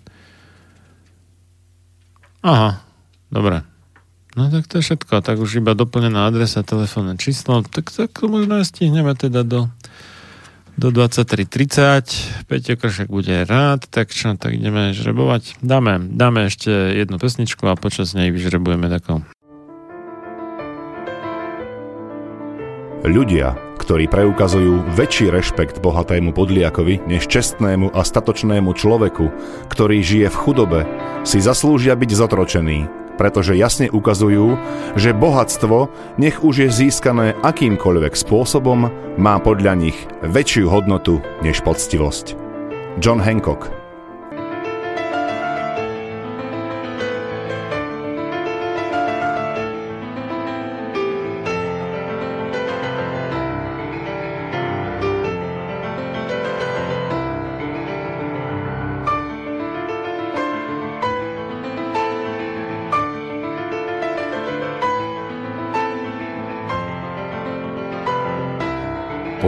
[2.43, 2.83] Aha,
[3.31, 3.63] dobre.
[4.35, 5.23] No tak to je všetko.
[5.23, 7.63] Tak už iba doplnená adresa, telefónne číslo.
[7.63, 9.71] Tak, tak to možno stihneme teda do
[10.75, 12.47] do 23.30.
[12.51, 15.63] Peťo Kršek bude rád, tak čo, tak ideme žrebovať.
[15.63, 19.23] Dáme, dáme ešte jednu pesničku a počas nej vyžrebujeme takou.
[23.05, 29.29] Ľudia, ktorí preukazujú väčší rešpekt bohatému podliakovi než čestnému a statočnému človeku,
[29.69, 30.81] ktorý žije v chudobe,
[31.21, 34.59] si zaslúžia byť zotročení, pretože jasne ukazujú,
[34.99, 42.35] že bohatstvo, nech už je získané akýmkoľvek spôsobom, má podľa nich väčšiu hodnotu než poctivosť.
[42.99, 43.84] John Hancock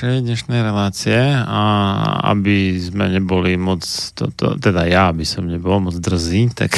[0.00, 1.60] Našej dnešnej relácie a
[2.32, 3.84] aby sme neboli moc,
[4.16, 6.72] toto, teda ja by som nebol moc drzý, tak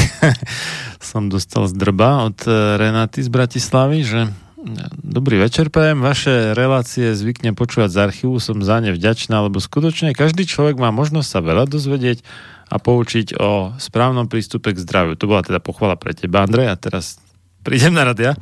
[0.98, 6.02] som dostal z drba od eh, Renaty z Bratislavy, že eh, Dobrý večer, PM.
[6.02, 10.90] Vaše relácie zvykne počúvať z archívu, som za ne vďačná, lebo skutočne každý človek má
[10.90, 12.26] možnosť sa veľa dozvedieť
[12.74, 15.14] a poučiť o správnom prístupe k zdraviu.
[15.14, 17.22] To bola teda pochvala pre teba, Andrej, a teraz
[17.62, 18.34] prídem na rad ja.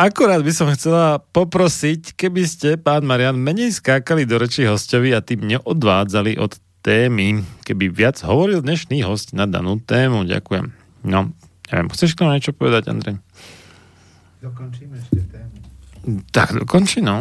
[0.00, 5.20] Akurát by som chcela poprosiť, keby ste, pán Marian, menej skákali do rečí hostovi a
[5.20, 10.24] tým neodvádzali od témy, keby viac hovoril dnešný host na danú tému.
[10.24, 10.72] Ďakujem.
[11.04, 11.36] No,
[11.68, 13.20] neviem, chceš k tomu niečo povedať, Andrej?
[14.40, 15.56] Dokončíme ešte tému.
[16.32, 17.20] Tak, dokonči, no.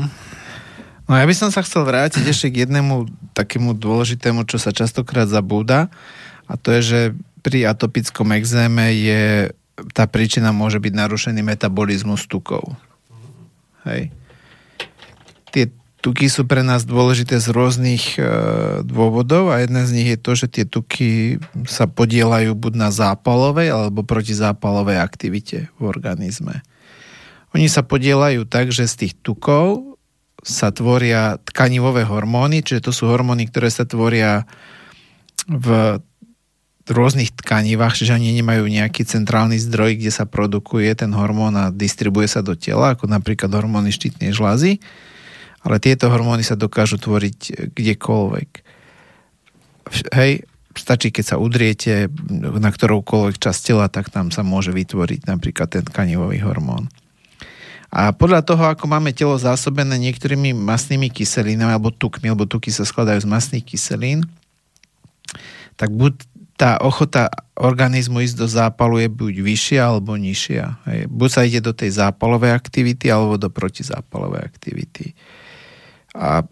[1.04, 5.28] No ja by som sa chcel vrátiť ešte k jednému takému dôležitému, čo sa častokrát
[5.28, 5.92] zabúda
[6.48, 7.00] a to je, že
[7.44, 9.52] pri atopickom exéme je
[9.94, 12.76] tá príčina môže byť narušený metabolizmus tukov.
[13.88, 14.12] Hej.
[15.50, 18.24] Tie tuky sú pre nás dôležité z rôznych e,
[18.88, 23.72] dôvodov a jeden z nich je to, že tie tuky sa podielajú buď na zápalovej
[23.72, 26.64] alebo protizápalovej aktivite v organizme.
[27.52, 29.98] Oni sa podielajú tak, že z tých tukov
[30.40, 34.48] sa tvoria tkanivové hormóny, čiže to sú hormóny, ktoré sa tvoria
[35.50, 36.00] v
[36.90, 42.26] rôznych tkanivách, čiže oni nemajú nejaký centrálny zdroj, kde sa produkuje ten hormón a distribuje
[42.26, 44.82] sa do tela, ako napríklad hormóny štítnej žlázy,
[45.62, 48.50] ale tieto hormóny sa dokážu tvoriť kdekoľvek.
[50.14, 50.46] Hej,
[50.78, 55.84] stačí, keď sa udriete na ktoroukoľvek časť tela, tak tam sa môže vytvoriť napríklad ten
[55.84, 56.88] tkanivový hormón.
[57.90, 62.86] A podľa toho, ako máme telo zásobené niektorými masnými kyselinami alebo tukmi, lebo tuky sa
[62.86, 64.30] skladajú z masných kyselín,
[65.74, 66.22] tak buď
[66.60, 70.66] tá ochota organizmu ísť do zápalu je buď vyššia alebo nižšia.
[70.92, 71.00] Hej.
[71.08, 75.16] Buď sa ide do tej zápalovej aktivity alebo do protizápalovej aktivity.
[76.12, 76.44] A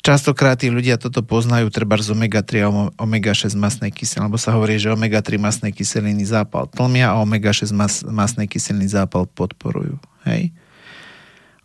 [0.00, 4.80] častokrát tí ľudia toto poznajú treba z omega-3 a omega-6 masnej kyseliny, lebo sa hovorí,
[4.80, 10.00] že omega-3 masnej kyseliny zápal tlmia a omega-6 mas, masnej kyseliny zápal podporujú.
[10.24, 10.56] Hej.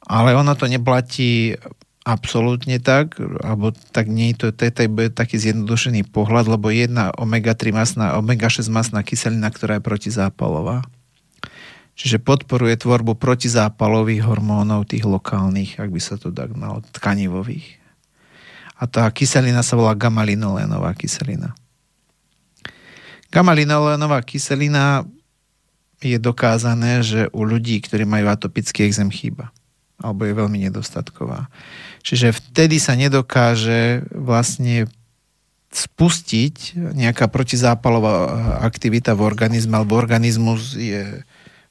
[0.03, 1.55] Ale ono to neplatí
[2.07, 7.75] absolútne tak, alebo tak nie to, to, to je taký zjednodušený pohľad, lebo jedna omega-3
[7.75, 10.87] masná, omega-6 masná kyselina, ktorá je protizápalová.
[11.99, 17.75] Čiže podporuje tvorbu protizápalových hormónov, tých lokálnych, ak by sa to tak malo, tkanivových.
[18.79, 21.57] A tá kyselina sa volá gamma-linolénová kyselina.
[23.33, 25.03] Gamma-linolénová kyselina
[25.99, 29.51] je dokázané, že u ľudí, ktorí majú atopický exém chýba
[29.97, 31.49] alebo je veľmi nedostatková.
[32.05, 34.85] Čiže vtedy sa nedokáže vlastne
[35.73, 38.13] spustiť nejaká protizápalová
[38.63, 41.21] aktivita v organizme, alebo organizmus je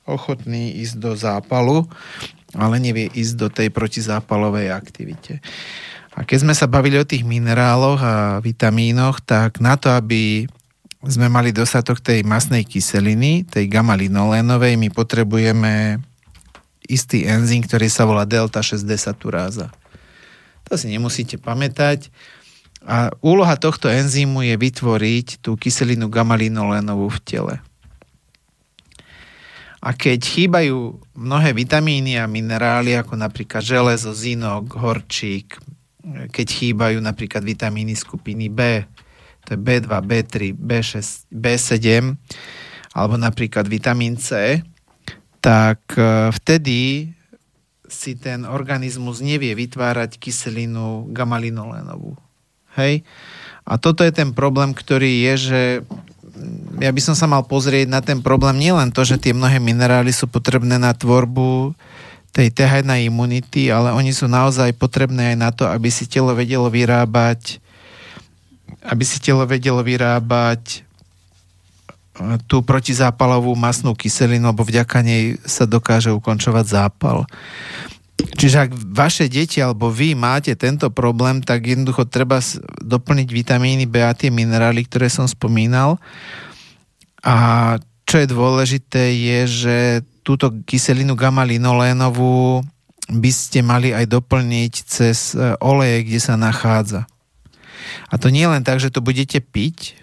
[0.06, 1.88] ochotný ísť do zápalu,
[2.54, 5.42] ale nevie ísť do tej protizápalovej aktivite.
[6.16, 10.48] A keď sme sa bavili o tých mineráloch a vitamínoch, tak na to, aby
[11.04, 16.00] sme mali dostatok tej masnej kyseliny, tej gamma-linolénovej, my potrebujeme
[16.86, 19.74] istý enzym, ktorý sa volá delta 6 desaturáza.
[20.66, 22.10] To si nemusíte pamätať.
[22.86, 27.54] A úloha tohto enzymu je vytvoriť tú kyselinu gamma-linolénovú v tele.
[29.82, 35.58] A keď chýbajú mnohé vitamíny a minerály, ako napríklad železo, zinok, horčík,
[36.30, 38.82] keď chýbajú napríklad vitamíny skupiny B,
[39.46, 42.18] to je B2, B3, B6, B7,
[42.94, 44.58] alebo napríklad vitamín C,
[45.46, 47.06] tak e, vtedy
[47.86, 52.18] si ten organizmus nevie vytvárať kyselinu gamalinolénovú.
[52.74, 53.06] Hej?
[53.62, 55.62] A toto je ten problém, ktorý je, že
[56.82, 60.10] ja by som sa mal pozrieť na ten problém nielen to, že tie mnohé minerály
[60.10, 61.78] sú potrebné na tvorbu
[62.34, 66.66] tej TH1 imunity, ale oni sú naozaj potrebné aj na to, aby si telo vedelo
[66.66, 67.62] vyrábať
[68.86, 70.85] aby si telo vedelo vyrábať
[72.48, 77.28] tú protizápalovú masnú kyselinu, lebo vďaka nej sa dokáže ukončovať zápal.
[78.16, 82.40] Čiže ak vaše deti alebo vy máte tento problém, tak jednoducho treba
[82.80, 86.00] doplniť vitamíny B a tie minerály, ktoré som spomínal.
[87.20, 87.76] A
[88.08, 89.76] čo je dôležité je, že
[90.24, 92.64] túto kyselinu gamma-linolénovú
[93.06, 97.06] by ste mali aj doplniť cez e, oleje, kde sa nachádza.
[98.10, 99.94] A to nie len tak, že to budete piť,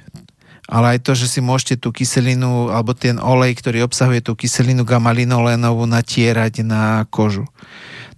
[0.67, 4.87] ale aj to, že si môžete tú kyselinu alebo ten olej, ktorý obsahuje tú kyselinu
[4.87, 7.43] gamma-linolénovú natierať na kožu.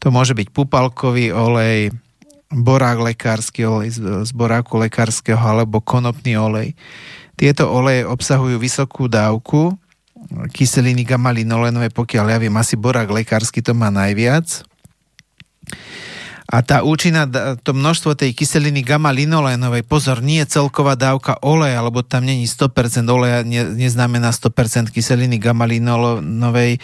[0.03, 1.89] To môže byť pupalkový olej,
[2.53, 6.77] borák lekársky olej z boráku lekárskeho alebo konopný olej.
[7.35, 9.73] Tieto oleje obsahujú vysokú dávku
[10.53, 14.63] kyseliny gamma-linolénovej, pokiaľ ja viem, asi borák lekársky to má najviac
[16.45, 17.25] a tá účinná,
[17.65, 23.01] to množstvo tej kyseliny gamma-linolénovej, pozor, nie je celková dávka oleja, alebo tam není 100%
[23.09, 26.77] oleja, ne, neznamená 100% kyseliny gamma-linolénovej,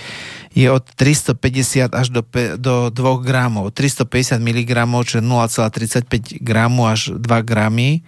[0.57, 2.25] je od 350 až do,
[2.57, 3.69] do 2 gramov.
[3.69, 4.71] 350 mg,
[5.05, 8.01] čo je 0,35 gramu až 2 gramy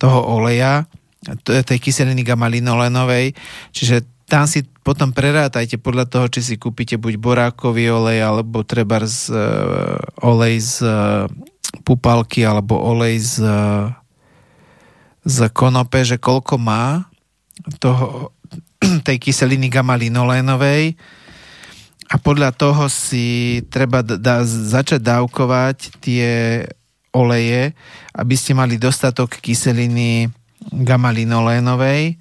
[0.00, 0.88] toho oleja,
[1.44, 3.36] tej kyseliny gamma-linolénovej,
[3.68, 8.98] čiže tam si potom prerátajte podľa toho, či si kúpite buď borákový olej, alebo treba
[9.06, 11.30] z, uh, olej z uh,
[11.86, 13.94] pupalky, alebo olej z, uh,
[15.22, 17.06] z konope, že koľko má
[17.78, 18.34] toho,
[19.06, 20.98] tej kyseliny gamma-linolénovej
[22.06, 26.62] a podľa toho si treba da, začať dávkovať tie
[27.10, 27.74] oleje,
[28.14, 30.30] aby ste mali dostatok kyseliny
[30.70, 32.18] gamma-linolénovej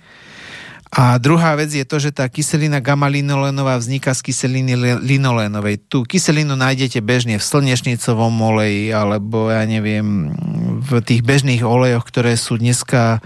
[0.96, 5.92] a druhá vec je to, že tá kyselina gamma-linolénová vzniká z kyseliny linolénovej.
[5.92, 10.32] Tú kyselinu nájdete bežne v slnečnicovom oleji alebo ja neviem,
[10.80, 13.20] v tých bežných olejoch, ktoré sú dneska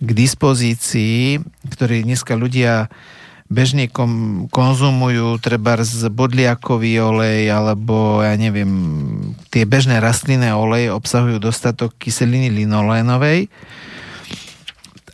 [0.00, 2.88] k dispozícii, ktoré dneska ľudia
[3.52, 8.72] bežne kom, konzumujú, treba z bodliakový olej alebo ja neviem,
[9.52, 13.52] tie bežné rastlinné oleje obsahujú dostatok kyseliny linolénovej.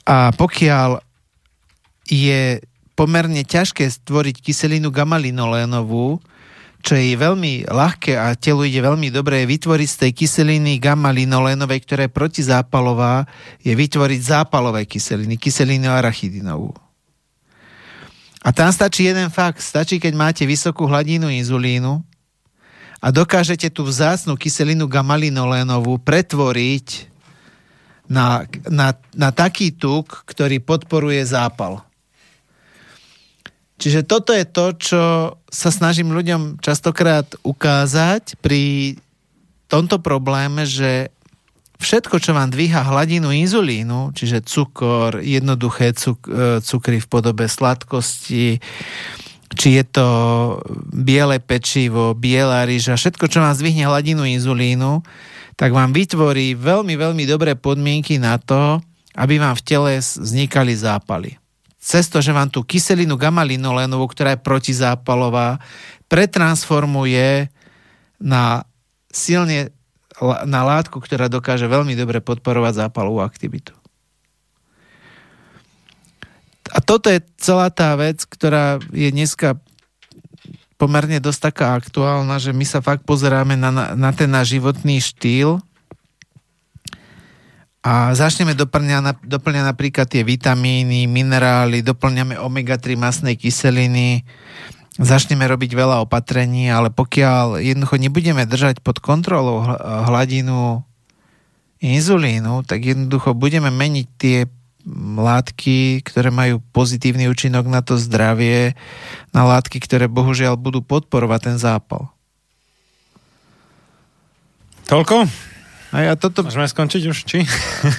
[0.07, 1.03] A pokiaľ
[2.07, 2.63] je
[2.97, 6.19] pomerne ťažké stvoriť kyselinu gamma-linolénovú,
[6.81, 12.07] čo je veľmi ľahké a telu ide veľmi dobre, vytvoriť z tej kyseliny gamma-linolénovej, ktorá
[12.07, 13.27] je protizápalová,
[13.59, 16.71] je vytvoriť zápalové kyseliny, kyselinu arachidinovú.
[18.47, 19.59] A tam stačí jeden fakt.
[19.59, 21.99] Stačí, keď máte vysokú hladinu inzulínu
[23.03, 27.11] a dokážete tú vzácnú kyselinu gamma-linolénovú pretvoriť
[28.07, 31.86] na, na, na taký tuk, ktorý podporuje zápal.
[33.77, 35.03] Čiže toto je to, čo
[35.53, 38.97] sa snažím ľuďom častokrát ukázať pri
[39.69, 41.13] tomto probléme, že
[41.77, 48.65] všetko, čo vám dvíha hladinu inzulínu, čiže cukor, jednoduché cuk- e, cukry v podobe sladkosti,
[49.53, 50.09] či je to
[50.93, 55.05] biele pečivo, biela ryža, všetko, čo vám zdvihne hladinu inzulínu,
[55.57, 58.81] tak vám vytvorí veľmi, veľmi dobré podmienky na to,
[59.17, 61.37] aby vám v tele vznikali zápaly
[61.87, 65.63] cez to, že vám tú kyselinu gamma-linolénovú, ktorá je protizápalová,
[66.11, 67.47] pretransformuje
[68.19, 68.67] na
[69.15, 69.71] silne
[70.49, 73.77] na látku, ktorá dokáže veľmi dobre podporovať zápalovú aktivitu.
[76.73, 79.61] A toto je celá tá vec, ktorá je dneska
[80.81, 85.63] pomerne dosť taká aktuálna, že my sa fakt pozeráme na, na ten náš životný štýl
[87.87, 94.27] a začneme doplňať, napríklad tie vitamíny, minerály, doplňame omega-3 masnej kyseliny,
[94.99, 99.63] začneme robiť veľa opatrení, ale pokiaľ jednoducho nebudeme držať pod kontrolou
[100.11, 100.83] hladinu
[101.79, 104.51] inzulínu, tak jednoducho budeme meniť tie
[105.23, 108.75] látky, ktoré majú pozitívny účinok na to zdravie,
[109.31, 112.11] na látky, ktoré bohužiaľ budú podporovať ten zápal.
[114.91, 115.31] Toľko?
[115.95, 116.43] A ja toto...
[116.43, 117.39] Môžeme skončiť už, či?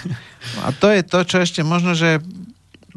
[0.65, 2.23] A to je to, čo ešte možno, že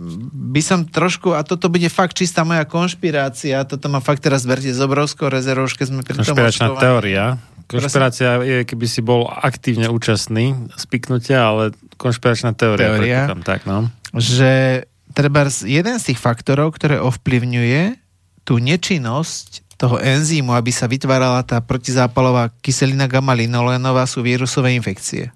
[0.00, 4.72] by som trošku, a toto bude fakt čistá moja konšpirácia, toto ma fakt teraz verte
[4.72, 7.36] z obrovskou rezervou, keď sme pri tom Konšpiračná teória.
[7.68, 12.96] Konšpirácia je, keby si bol aktívne účastný spiknutia, ale konšpiračná teória.
[12.96, 13.18] Teória.
[13.28, 13.78] predpokladám, Tak, no.
[14.16, 18.00] že treba jeden z tých faktorov, ktoré ovplyvňuje
[18.48, 25.32] tú nečinnosť toho enzýmu, aby sa vytvárala tá protizápalová kyselina gamma-linolénová sú vírusové infekcie.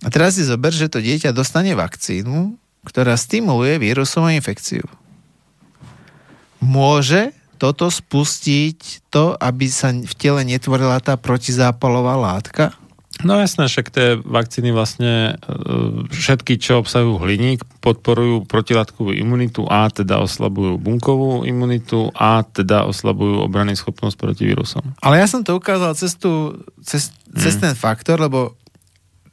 [0.00, 2.56] A teraz si zober, že to dieťa dostane vakcínu,
[2.88, 4.84] ktorá stimuluje vírusovú infekciu.
[6.64, 12.72] Môže toto spustiť to, aby sa v tele netvorila tá protizápalová látka?
[13.22, 15.54] No jasné, však tie vakcíny vlastne e,
[16.10, 23.46] všetky, čo obsahujú hliník, podporujú protilátkovú imunitu a teda oslabujú bunkovú imunitu a teda oslabujú
[23.46, 24.82] obrany schopnosť proti vírusom.
[24.98, 28.58] Ale ja som to ukázal cez, tú, cez, cez ten faktor, lebo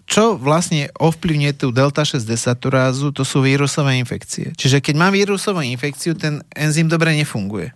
[0.06, 4.51] čo vlastne ovplyvňuje tú delta 6 desaturázu, to sú vírusové infekcie.
[4.60, 7.72] Čiže keď mám vírusovú infekciu, ten enzym dobre nefunguje.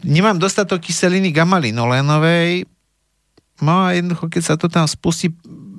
[0.00, 2.64] Nemám dostatok kyseliny gamma-linolénovej,
[3.62, 5.34] no a jednoducho, keď sa to tam spustí,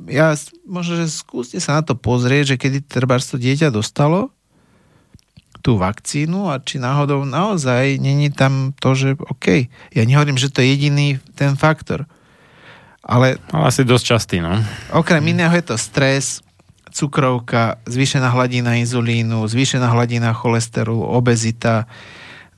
[0.09, 0.33] ja,
[0.65, 4.33] možno, že skúste sa na to pozrieť, že kedy treba to dieťa dostalo
[5.59, 10.63] tú vakcínu a či náhodou naozaj není tam to, že OK, ja nehovorím, že to
[10.63, 12.07] je jediný ten faktor,
[13.03, 14.55] ale Ale asi dosť častý, no.
[14.95, 16.39] Okrem iného je to stres,
[16.89, 21.85] cukrovka, zvýšená hladina inzulínu, zvýšená hladina cholesterolu, obezita,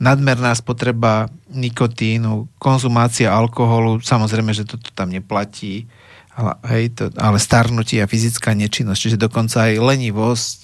[0.02, 5.86] nadmerná spotreba nikotínu, konzumácia alkoholu, samozrejme, že toto tam neplatí,
[6.34, 10.60] ale, hej, to, ale starnutie a fyzická nečinnosť, čiže dokonca aj lenivosť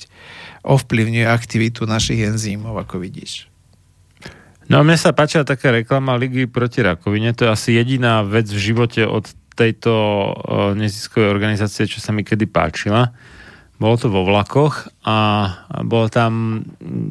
[0.65, 3.45] ovplyvňuje aktivitu našich enzýmov, ako vidíš.
[4.67, 7.31] No mne sa páčila taká reklama Ligy proti rakovine.
[7.39, 9.23] To je asi jediná vec v živote od
[9.55, 13.15] tejto uh, neziskovej organizácie, čo sa mi kedy páčila.
[13.79, 15.15] Bolo to vo vlakoch a
[15.87, 16.65] bola tam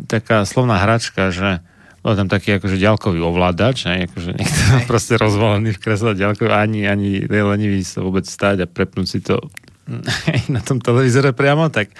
[0.05, 1.65] taká slovná hračka, že
[2.07, 4.07] bol tam taký akože ďalkový ovládač, ne?
[4.07, 9.07] akože niekto proste rozvolený v kresle ďalkový, ani, ani lenivý sa vôbec stáť a prepnúť
[9.11, 9.43] si to
[10.55, 11.91] na tom televízore priamo, tak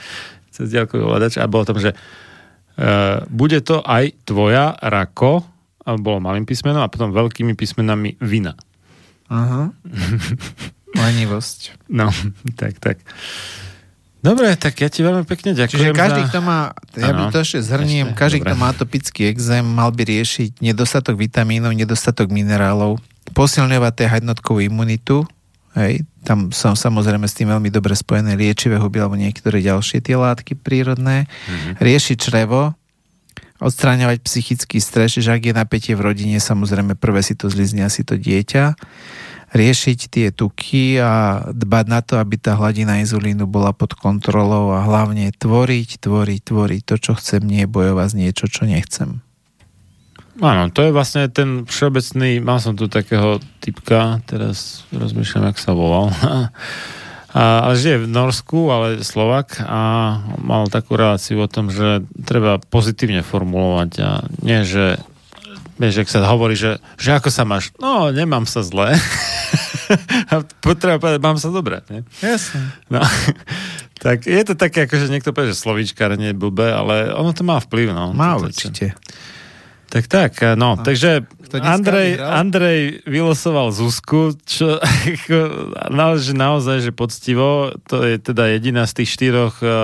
[0.55, 5.43] cez ďalkový ovládač a bolo tam, že uh, bude to aj tvoja rako,
[5.87, 8.59] a bolo malým písmenom a potom veľkými písmenami vina.
[9.31, 9.71] Aha.
[11.03, 11.91] Lenivosť.
[11.91, 12.11] No,
[12.59, 13.03] tak, tak.
[14.27, 16.29] Dobre, tak ja ti veľmi pekne ďakujem Čiže každý, za...
[16.29, 16.59] kto má,
[16.99, 18.49] ja by Áno, to ešte zhrniem, ešte, každý, dobre.
[18.51, 22.99] kto má atopický exém, mal by riešiť nedostatok vitamínov, nedostatok minerálov,
[23.31, 25.23] posilňovať tej jednotkovú imunitu,
[25.79, 30.19] hej, tam sú samozrejme s tým veľmi dobre spojené liečivé huby alebo niektoré ďalšie tie
[30.19, 31.79] látky prírodné, Mhm.
[31.79, 32.75] riešiť črevo,
[33.57, 38.05] odstráňovať psychický stres, že ak je napätie v rodine, samozrejme prvé si to zlizne asi
[38.05, 38.77] to dieťa,
[39.55, 44.83] riešiť tie tuky a dbať na to, aby tá hladina inzulínu bola pod kontrolou a
[44.83, 49.23] hlavne tvoriť, tvoriť, tvoriť to, čo chcem, nie bojovať z niečo, čo nechcem.
[50.37, 55.73] Áno, to je vlastne ten všeobecný, mal som tu takého typka, teraz rozmýšľam, jak sa
[55.73, 56.13] volal.
[57.37, 62.57] A, ale žije v Norsku, ale Slovak a mal takú reláciu o tom, že treba
[62.57, 64.97] pozitívne formulovať a nie, že
[65.77, 67.71] vieš, ak sa hovorí, že, že ako sa máš?
[67.77, 68.97] No, nemám sa zle.
[70.33, 71.81] a potreba povedať, mám sa dobre.
[71.89, 72.03] Nie?
[72.21, 72.75] Jasne.
[72.89, 73.01] No,
[74.05, 77.45] tak je to také, ako že niekto povie, že slovíčkárne je blbé, ale ono to
[77.45, 77.95] má vplyv.
[77.95, 78.97] No, Má To- určite.
[79.87, 82.31] tak, tak, no, takže Kto dneska Andrej, vyhral?
[82.43, 84.83] Andrej vylosoval Zuzku, čo
[85.95, 89.79] naozaj, naozaj, že poctivo, to je teda jediná z tých štyroch uh, uh,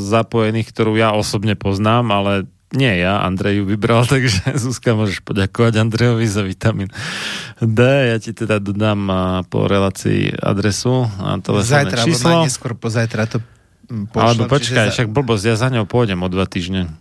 [0.00, 2.32] zapojených, ktorú ja osobne poznám, ale
[2.68, 6.92] nie ja, Andrej ju vybral, takže Zuzka môžeš poďakovať Andrejovi za vitamín
[7.58, 7.78] D.
[7.84, 9.08] Ja ti teda dodám
[9.48, 12.28] po relácii adresu a telefónne Zajtra, číslo.
[12.44, 13.38] najneskôr pozajtra to
[13.88, 14.24] mm, pošlem.
[14.24, 16.92] Alebo počkaj, čiže však blbosť, ja za ňou pôjdem o dva týždne.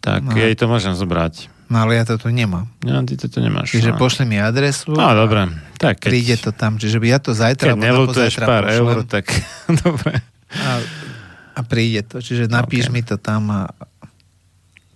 [0.00, 0.38] Tak No.
[0.38, 1.50] jej to môžem zobrať.
[1.66, 2.70] No ale ja to tu nemám.
[2.86, 3.74] No, ty to tu nemáš.
[3.74, 3.98] Čiže no.
[3.98, 4.94] pošli mi adresu.
[4.94, 5.50] No, dobre.
[5.82, 6.78] Tak, keď, Príde to tam.
[6.78, 8.78] Čiže ja to zajtra keď nelutuješ pár pošlem.
[8.78, 9.26] eur, tak
[9.82, 10.22] dobre.
[10.54, 10.78] A,
[11.56, 12.20] a príde to.
[12.20, 12.92] Čiže napíš Ok.
[12.92, 13.62] mi to tam a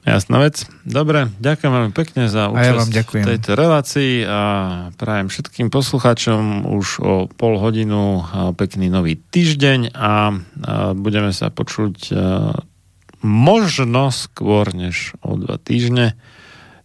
[0.00, 0.64] Jasná vec.
[0.80, 3.20] Dobre, ďakujem veľmi pekne za A účasť ja vám ďakujem.
[3.20, 4.40] v tejto relácii a
[4.96, 10.12] prajem všetkým poslucháčom už o pol hodinu a pekný nový týždeň a, a
[10.96, 12.16] budeme sa počuť a,
[13.20, 16.16] možno skôr než o dva týždne.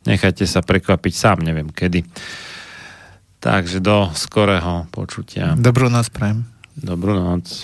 [0.04, 2.04] Nechajte sa prekvapiť sám, neviem kedy.
[3.40, 5.56] Takže do skorého počutia.
[5.56, 6.44] dobrú noc prajem.
[6.76, 7.64] Dobrú noc.